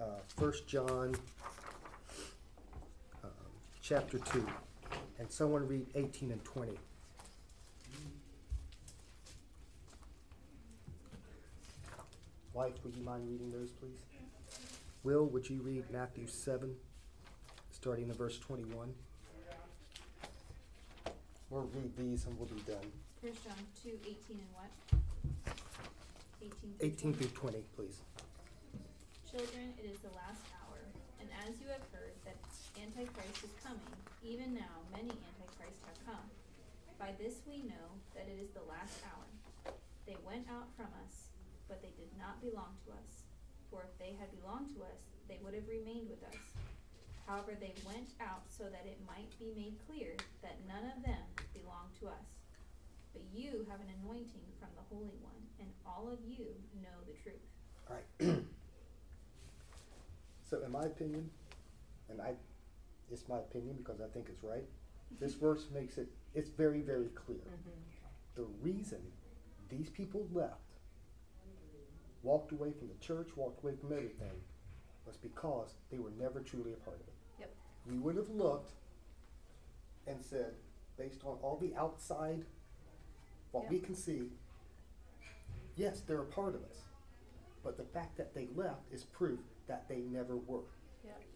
uh, 0.00 0.20
1 0.38 0.52
John 0.66 1.14
um, 3.22 3.30
chapter 3.82 4.18
2, 4.18 4.46
and 5.18 5.30
someone 5.30 5.68
read 5.68 5.86
18 5.94 6.32
and 6.32 6.42
20. 6.42 6.72
Wife, 12.54 12.72
would 12.82 12.96
you 12.96 13.02
mind 13.02 13.28
reading 13.28 13.50
those, 13.50 13.72
please? 13.72 14.00
Will, 15.02 15.26
would 15.26 15.50
you 15.50 15.60
read 15.60 15.84
Matthew 15.90 16.26
7, 16.28 16.74
starting 17.72 18.08
in 18.08 18.14
verse 18.14 18.38
21? 18.38 18.94
We'll 21.54 21.70
read 21.70 21.94
these 21.94 22.26
and 22.26 22.34
we'll 22.34 22.50
be 22.50 22.58
done. 22.66 22.82
First 23.22 23.46
John 23.46 23.54
two 23.78 23.94
eighteen 24.02 24.42
and 24.42 24.50
what? 24.58 24.74
Eighteen. 26.42 26.74
18 26.82 27.14
20? 27.14 27.30
through 27.30 27.62
20, 27.62 27.62
please. 27.78 28.02
Children, 29.30 29.70
it 29.78 29.86
is 29.86 30.02
the 30.02 30.10
last 30.18 30.42
hour, 30.58 30.82
and 31.22 31.30
as 31.46 31.54
you 31.62 31.70
have 31.70 31.86
heard 31.94 32.10
that 32.26 32.34
Antichrist 32.74 33.46
is 33.46 33.54
coming, 33.62 33.94
even 34.26 34.50
now 34.50 34.82
many 34.90 35.14
Antichrists 35.14 35.78
have 35.86 35.94
come. 36.02 36.26
By 36.98 37.14
this 37.22 37.38
we 37.46 37.62
know 37.70 37.86
that 38.18 38.26
it 38.26 38.42
is 38.42 38.50
the 38.50 38.66
last 38.66 38.98
hour. 39.06 39.30
They 40.10 40.18
went 40.26 40.50
out 40.50 40.74
from 40.74 40.90
us, 41.06 41.30
but 41.70 41.78
they 41.86 41.94
did 41.94 42.10
not 42.18 42.42
belong 42.42 42.74
to 42.90 42.98
us. 42.98 43.30
For 43.70 43.86
if 43.86 43.94
they 44.02 44.18
had 44.18 44.26
belonged 44.42 44.74
to 44.74 44.82
us, 44.90 44.98
they 45.30 45.38
would 45.38 45.54
have 45.54 45.70
remained 45.70 46.10
with 46.10 46.26
us. 46.26 46.53
However, 47.26 47.52
they 47.58 47.72
went 47.86 48.12
out 48.20 48.42
so 48.48 48.64
that 48.64 48.84
it 48.86 48.98
might 49.06 49.32
be 49.38 49.52
made 49.56 49.76
clear 49.88 50.14
that 50.42 50.56
none 50.68 50.84
of 50.96 51.02
them 51.02 51.24
belong 51.54 51.88
to 52.00 52.08
us. 52.08 52.28
But 53.12 53.22
you 53.32 53.64
have 53.70 53.80
an 53.80 53.88
anointing 54.02 54.44
from 54.58 54.68
the 54.76 54.82
Holy 54.94 55.16
One, 55.22 55.40
and 55.60 55.68
all 55.86 56.08
of 56.12 56.18
you 56.26 56.46
know 56.82 56.98
the 57.06 57.14
truth. 57.22 57.40
All 57.88 57.96
right. 57.96 58.44
so, 60.50 60.62
in 60.64 60.72
my 60.72 60.82
opinion, 60.82 61.30
and 62.10 62.20
I, 62.20 62.34
it's 63.10 63.28
my 63.28 63.38
opinion 63.38 63.76
because 63.78 64.00
I 64.00 64.08
think 64.12 64.28
it's 64.28 64.42
right. 64.42 64.64
This 65.20 65.34
verse 65.46 65.66
makes 65.72 65.96
it, 65.96 66.08
it's 66.34 66.50
very, 66.50 66.80
very 66.80 67.08
clear. 67.14 67.38
Mhm. 67.38 68.34
The 68.34 68.44
reason 68.62 69.00
these 69.70 69.88
people 69.90 70.26
left, 70.32 70.58
walked 72.22 72.52
away 72.52 72.72
from 72.72 72.88
the 72.88 72.98
church, 73.00 73.28
walked 73.36 73.62
away 73.62 73.74
from 73.76 73.92
everything, 73.92 74.32
was 75.06 75.16
because 75.16 75.74
they 75.90 75.98
were 75.98 76.12
never 76.18 76.40
truly 76.40 76.72
a 76.72 76.76
part 76.76 76.96
of 77.00 77.06
it. 77.06 77.13
We 77.86 77.98
would 77.98 78.16
have 78.16 78.28
looked 78.30 78.72
and 80.06 80.22
said, 80.22 80.54
based 80.96 81.22
on 81.24 81.38
all 81.42 81.56
the 81.60 81.74
outside, 81.76 82.44
what 83.52 83.68
we 83.70 83.78
can 83.78 83.94
see, 83.94 84.22
yes, 85.76 86.00
they're 86.00 86.20
a 86.22 86.26
part 86.26 86.54
of 86.54 86.62
us. 86.64 86.82
But 87.62 87.76
the 87.76 87.84
fact 87.84 88.16
that 88.16 88.34
they 88.34 88.48
left 88.54 88.82
is 88.92 89.04
proof 89.04 89.40
that 89.66 89.88
they 89.88 90.00
never 90.00 90.36
were. 90.36 90.60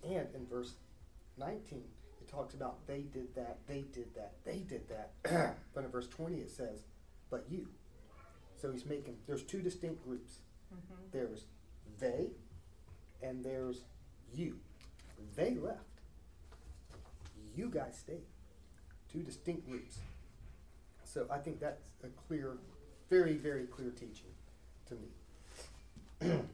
And 0.05 0.29
in 0.35 0.47
verse 0.47 0.75
19, 1.39 1.83
it 2.21 2.29
talks 2.29 2.55
about 2.55 2.87
they 2.87 3.01
did 3.03 3.35
that, 3.35 3.59
they 3.67 3.83
did 3.93 4.15
that, 4.15 4.35
they 4.45 4.59
did 4.59 4.83
that. 4.89 5.57
but 5.75 5.85
in 5.85 5.91
verse 5.91 6.09
20, 6.09 6.37
it 6.37 6.51
says, 6.51 6.85
but 7.31 7.47
you. 7.49 7.67
So 8.61 8.71
he's 8.73 8.85
making, 8.87 9.17
there's 9.27 9.43
two 9.43 9.61
distinct 9.63 10.05
groups 10.05 10.41
Mhm. 10.71 11.11
there's 11.13 11.47
they, 11.99 12.29
and 13.23 13.43
there's 13.43 13.85
you. 14.35 14.59
They 15.35 15.55
left. 15.55 15.88
You 17.59 17.69
guys 17.69 17.99
stayed. 17.99 18.23
Two 19.13 19.25
distinct 19.25 19.69
groups. 19.69 19.99
So 21.03 21.27
I 21.29 21.39
think 21.39 21.59
that's 21.59 21.83
a 22.05 22.07
clear, 22.29 22.57
very, 23.11 23.35
very 23.35 23.67
clear 23.67 23.91
teaching 23.91 24.31
to 24.87 24.95
me. 24.95 25.09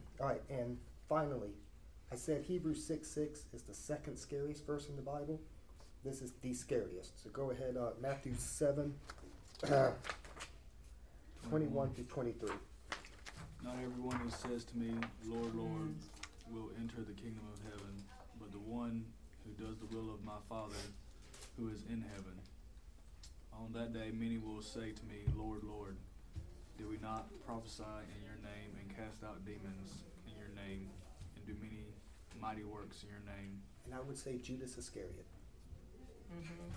All 0.19 0.27
right, 0.29 0.41
and 0.49 0.79
finally, 1.07 1.51
I 2.11 2.15
said 2.15 2.41
Hebrews 2.41 2.83
6 2.83 3.07
6 3.07 3.45
is 3.53 3.61
the 3.61 3.73
second 3.75 4.17
scariest 4.17 4.65
verse 4.65 4.89
in 4.89 4.95
the 4.95 5.03
Bible. 5.03 5.39
This 6.03 6.23
is 6.23 6.31
the 6.41 6.55
scariest. 6.55 7.23
So 7.23 7.29
go 7.29 7.51
ahead, 7.51 7.77
uh, 7.77 7.91
Matthew 8.01 8.33
7 8.35 8.91
21 11.49 11.89
through 11.93 12.03
23. 12.05 12.49
Not 13.63 13.75
everyone 13.83 14.15
who 14.15 14.31
says 14.31 14.63
to 14.65 14.75
me, 14.75 14.91
Lord, 15.27 15.53
Lord, 15.53 15.93
will 16.49 16.71
enter 16.79 17.03
the 17.07 17.13
kingdom 17.13 17.43
of 17.53 17.59
heaven, 17.71 17.93
but 18.39 18.51
the 18.51 18.57
one 18.57 19.05
who 19.45 19.53
does 19.63 19.77
the 19.77 19.85
will 19.95 20.13
of 20.13 20.23
my 20.23 20.41
Father 20.49 20.75
who 21.57 21.69
is 21.69 21.83
in 21.89 22.01
heaven. 22.01 22.35
On 23.53 23.71
that 23.73 23.93
day, 23.93 24.11
many 24.11 24.37
will 24.37 24.61
say 24.61 24.91
to 24.91 25.03
me, 25.05 25.23
Lord, 25.37 25.63
Lord, 25.63 25.95
did 26.77 26.89
we 26.89 26.97
not 27.01 27.27
prophesy 27.45 27.83
in 28.11 28.19
your 28.25 28.35
name 28.43 28.75
and 28.81 28.89
cast 28.91 29.23
out 29.23 29.45
demons 29.45 30.03
in 30.27 30.35
your 30.37 30.51
name 30.51 30.89
and 31.35 31.45
do 31.45 31.55
many 31.61 31.85
mighty 32.41 32.63
works 32.63 33.03
in 33.03 33.09
your 33.09 33.23
name? 33.23 33.61
And 33.85 33.93
I 33.93 34.01
would 34.01 34.17
say 34.17 34.37
Judas 34.37 34.77
Iscariot. 34.77 35.25
Mhm. 36.33 36.73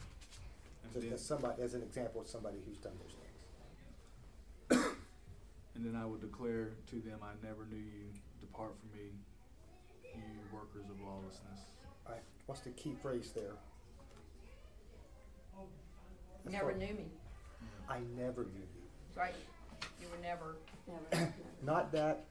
Just 0.93 1.05
then, 1.05 1.13
as 1.13 1.25
somebody, 1.25 1.63
as 1.63 1.75
an 1.75 1.83
example 1.83 2.21
of 2.21 2.29
somebody 2.29 2.59
who's 2.65 2.79
done 2.79 2.97
those 3.03 3.17
things. 3.19 4.87
and 5.75 5.85
then 5.85 5.97
I 5.97 6.07
would 6.07 6.21
declare 6.21 6.71
to 6.91 6.97
them, 7.01 7.19
I 7.23 7.35
never 7.45 7.67
knew 7.67 7.77
you. 7.77 8.13
Depart 8.41 8.73
from 8.79 8.93
me, 8.93 9.11
you 10.15 10.23
workers 10.53 10.89
of 10.89 11.01
lawlessness. 11.01 11.67
All 12.07 12.13
right, 12.13 12.23
what's 12.49 12.63
the 12.63 12.71
key 12.71 12.95
phrase 13.03 13.31
there? 13.35 13.53
That's 16.45 16.53
Never 16.53 16.69
right. 16.69 16.79
knew 16.79 16.95
me, 16.95 17.05
I 17.89 17.99
never 18.17 18.45
knew 18.45 18.61
you. 18.61 18.83
right? 19.15 19.35
You 20.01 20.09
were 20.09 20.23
never, 20.23 20.57
Never, 20.87 21.03
never. 21.13 21.35
Not 21.63 21.93
that 21.93 22.25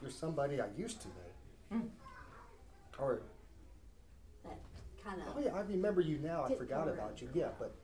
you're 0.00 0.10
somebody 0.10 0.60
I 0.60 0.66
used 0.76 1.02
to 1.02 1.08
know. 1.08 1.78
Mm. 1.82 1.88
Or, 2.98 3.20
That 4.44 4.58
kind 5.04 5.20
oh 5.34 5.38
of, 5.38 5.44
yeah, 5.44 5.54
I 5.54 5.60
remember 5.60 6.00
you 6.00 6.18
now, 6.18 6.44
I 6.44 6.48
Didn't 6.48 6.60
forgot 6.60 6.86
come 6.86 6.94
about 6.94 7.20
you. 7.20 7.28
Yeah, 7.34 7.48
but 7.58 7.74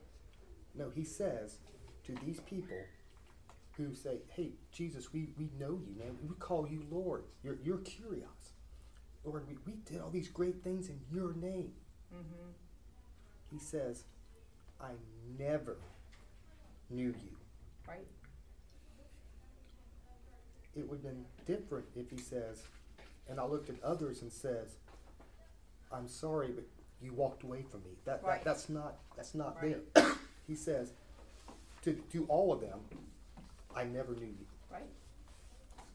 no, 0.75 0.89
he 0.89 1.03
says 1.03 1.57
to 2.05 2.15
these 2.25 2.39
people 2.41 2.77
who 3.77 3.93
say, 3.93 4.17
hey, 4.29 4.53
Jesus, 4.71 5.13
we, 5.13 5.29
we 5.37 5.49
know 5.59 5.79
you, 5.85 5.93
man. 5.99 6.17
We 6.27 6.35
call 6.35 6.67
you 6.67 6.83
Lord. 6.89 7.25
You're, 7.43 7.57
you're 7.63 7.77
curious. 7.79 8.53
Lord, 9.27 9.43
we, 9.47 9.57
we 9.65 9.73
did 9.85 9.99
all 10.01 10.09
these 10.09 10.29
great 10.29 10.63
things 10.63 10.87
in 10.89 10.99
your 11.11 11.33
name. 11.33 11.73
mhm, 12.13 12.53
He 13.51 13.59
says, 13.59 14.03
I 14.79 14.91
never 15.37 15.77
knew 16.89 17.09
you. 17.09 17.35
right? 17.87 18.07
It 20.75 20.87
would 20.89 20.97
have 20.97 21.03
been 21.03 21.25
different 21.45 21.85
if 21.95 22.09
he 22.09 22.17
says, 22.17 22.63
and 23.29 23.39
I 23.39 23.45
looked 23.45 23.69
at 23.69 23.83
others 23.83 24.21
and 24.21 24.31
says, 24.31 24.77
I'm 25.91 26.07
sorry, 26.07 26.49
but 26.51 26.65
you 27.01 27.13
walked 27.13 27.43
away 27.43 27.63
from 27.63 27.81
me. 27.83 27.91
That, 28.05 28.23
Right. 28.23 28.39
that 28.39 28.45
that's 28.45 28.69
not 28.69 28.97
that's 29.15 29.33
not 29.35 29.55
Right. 29.61 29.77
there. 29.95 30.11
he 30.47 30.55
says 30.55 30.93
to 31.81 31.93
to 32.11 32.25
all 32.27 32.53
of 32.53 32.61
them, 32.61 32.79
I 33.75 33.83
never 33.85 34.13
knew 34.15 34.25
you. 34.27 34.45
Right? 34.71 34.89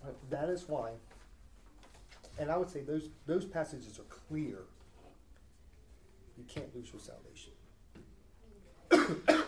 But 0.02 0.16
That 0.30 0.48
is 0.48 0.68
why, 0.68 0.92
and 2.38 2.50
I 2.50 2.56
would 2.56 2.70
say 2.70 2.80
those 2.80 3.10
those 3.26 3.44
passages 3.44 3.98
are 3.98 4.04
clear. 4.04 4.58
You 6.36 6.44
can't 6.48 6.74
lose 6.74 6.90
your 6.92 7.00
salvation. 7.00 7.52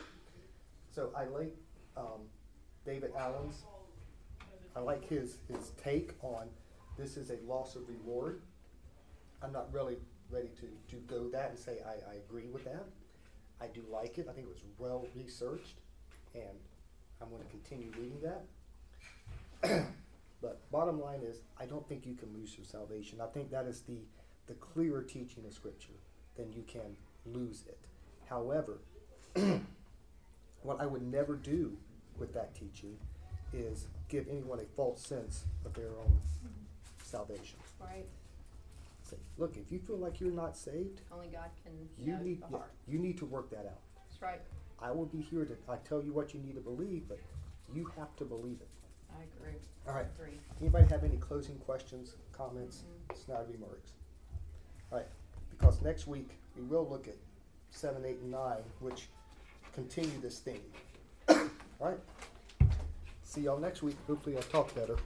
so 0.94 1.10
I 1.16 1.24
like 1.24 1.54
um, 1.96 2.28
David 2.84 3.12
Allen's. 3.18 3.64
I 4.76 4.80
like 4.80 5.08
his 5.08 5.38
his 5.48 5.72
take 5.82 6.12
on 6.22 6.48
this 6.96 7.16
is 7.16 7.30
a 7.30 7.38
loss 7.46 7.76
of 7.76 7.88
reward. 7.88 8.40
I'm 9.42 9.52
not 9.52 9.72
really 9.72 9.96
ready 10.30 10.48
to, 10.60 10.94
to 10.94 11.02
go 11.02 11.28
that 11.30 11.50
and 11.50 11.58
say 11.58 11.78
I, 11.84 12.12
I 12.12 12.14
agree 12.16 12.48
with 12.52 12.64
that. 12.64 12.84
I 13.60 13.66
do 13.66 13.82
like 13.90 14.18
it. 14.18 14.26
I 14.28 14.32
think 14.32 14.46
it 14.46 14.52
was 14.52 14.62
well 14.78 15.06
researched, 15.14 15.78
and 16.34 16.58
I'm 17.20 17.28
going 17.30 17.42
to 17.42 17.48
continue 17.48 17.90
reading 17.98 18.20
that. 18.22 19.86
But 20.42 20.70
bottom 20.70 21.00
line 21.00 21.20
is, 21.22 21.38
I 21.58 21.66
don't 21.66 21.88
think 21.88 22.06
you 22.06 22.14
can 22.14 22.32
lose 22.34 22.56
your 22.56 22.66
salvation. 22.66 23.20
I 23.20 23.26
think 23.26 23.50
that 23.50 23.66
is 23.66 23.80
the, 23.82 23.98
the 24.46 24.54
clearer 24.54 25.02
teaching 25.02 25.44
of 25.46 25.52
Scripture 25.52 25.94
than 26.36 26.52
you 26.52 26.64
can 26.66 26.96
lose 27.26 27.64
it. 27.66 27.78
However, 28.28 28.78
what 30.62 30.80
I 30.80 30.86
would 30.86 31.02
never 31.02 31.36
do 31.36 31.76
with 32.18 32.34
that 32.34 32.54
teaching 32.54 32.96
is 33.52 33.86
give 34.08 34.26
anyone 34.28 34.58
a 34.58 34.66
false 34.76 35.00
sense 35.00 35.44
of 35.64 35.74
their 35.74 35.90
own 35.90 36.20
salvation. 37.02 37.58
Right? 37.80 38.06
Say, 39.02 39.16
look, 39.38 39.56
if 39.56 39.70
you 39.70 39.78
feel 39.78 39.98
like 39.98 40.20
you're 40.20 40.32
not 40.32 40.56
saved, 40.56 41.00
Only 41.12 41.28
God 41.28 41.50
can 41.62 41.72
you 41.98 42.16
need 42.24 42.42
yeah, 42.50 42.58
you 42.88 42.98
need 42.98 43.18
to 43.18 43.26
work 43.26 43.50
that 43.50 43.66
out. 43.66 43.80
That's 43.96 44.20
right. 44.22 44.40
I 44.80 44.90
will 44.90 45.06
be 45.06 45.20
here 45.20 45.44
to 45.44 45.54
I 45.68 45.76
tell 45.88 46.02
you 46.02 46.12
what 46.12 46.34
you 46.34 46.40
need 46.40 46.54
to 46.54 46.60
believe, 46.60 47.04
but 47.08 47.18
you 47.72 47.90
have 47.96 48.14
to 48.16 48.24
believe 48.24 48.58
it. 48.60 48.68
I 49.16 49.22
agree. 49.38 49.58
All 49.86 49.94
right. 49.94 50.06
Agree. 50.18 50.38
Anybody 50.60 50.86
have 50.90 51.04
any 51.04 51.16
closing 51.16 51.56
questions, 51.58 52.16
comments, 52.32 52.78
mm-hmm. 52.78 53.22
snide 53.24 53.46
remarks? 53.50 53.92
All 54.90 54.98
right, 54.98 55.06
because 55.50 55.82
next 55.82 56.06
week 56.06 56.30
we 56.56 56.62
will 56.62 56.86
look 56.88 57.08
at 57.08 57.16
seven, 57.70 58.04
eight, 58.04 58.18
and 58.22 58.30
nine, 58.30 58.62
which 58.80 59.08
continue 59.74 60.20
this 60.20 60.38
theme. 60.38 60.60
All 61.28 61.48
right. 61.80 61.98
See 63.22 63.42
y'all 63.42 63.58
next 63.58 63.82
week. 63.82 63.96
Hopefully 64.06 64.36
I'll 64.36 64.42
talk 64.42 64.74
better. 64.74 64.96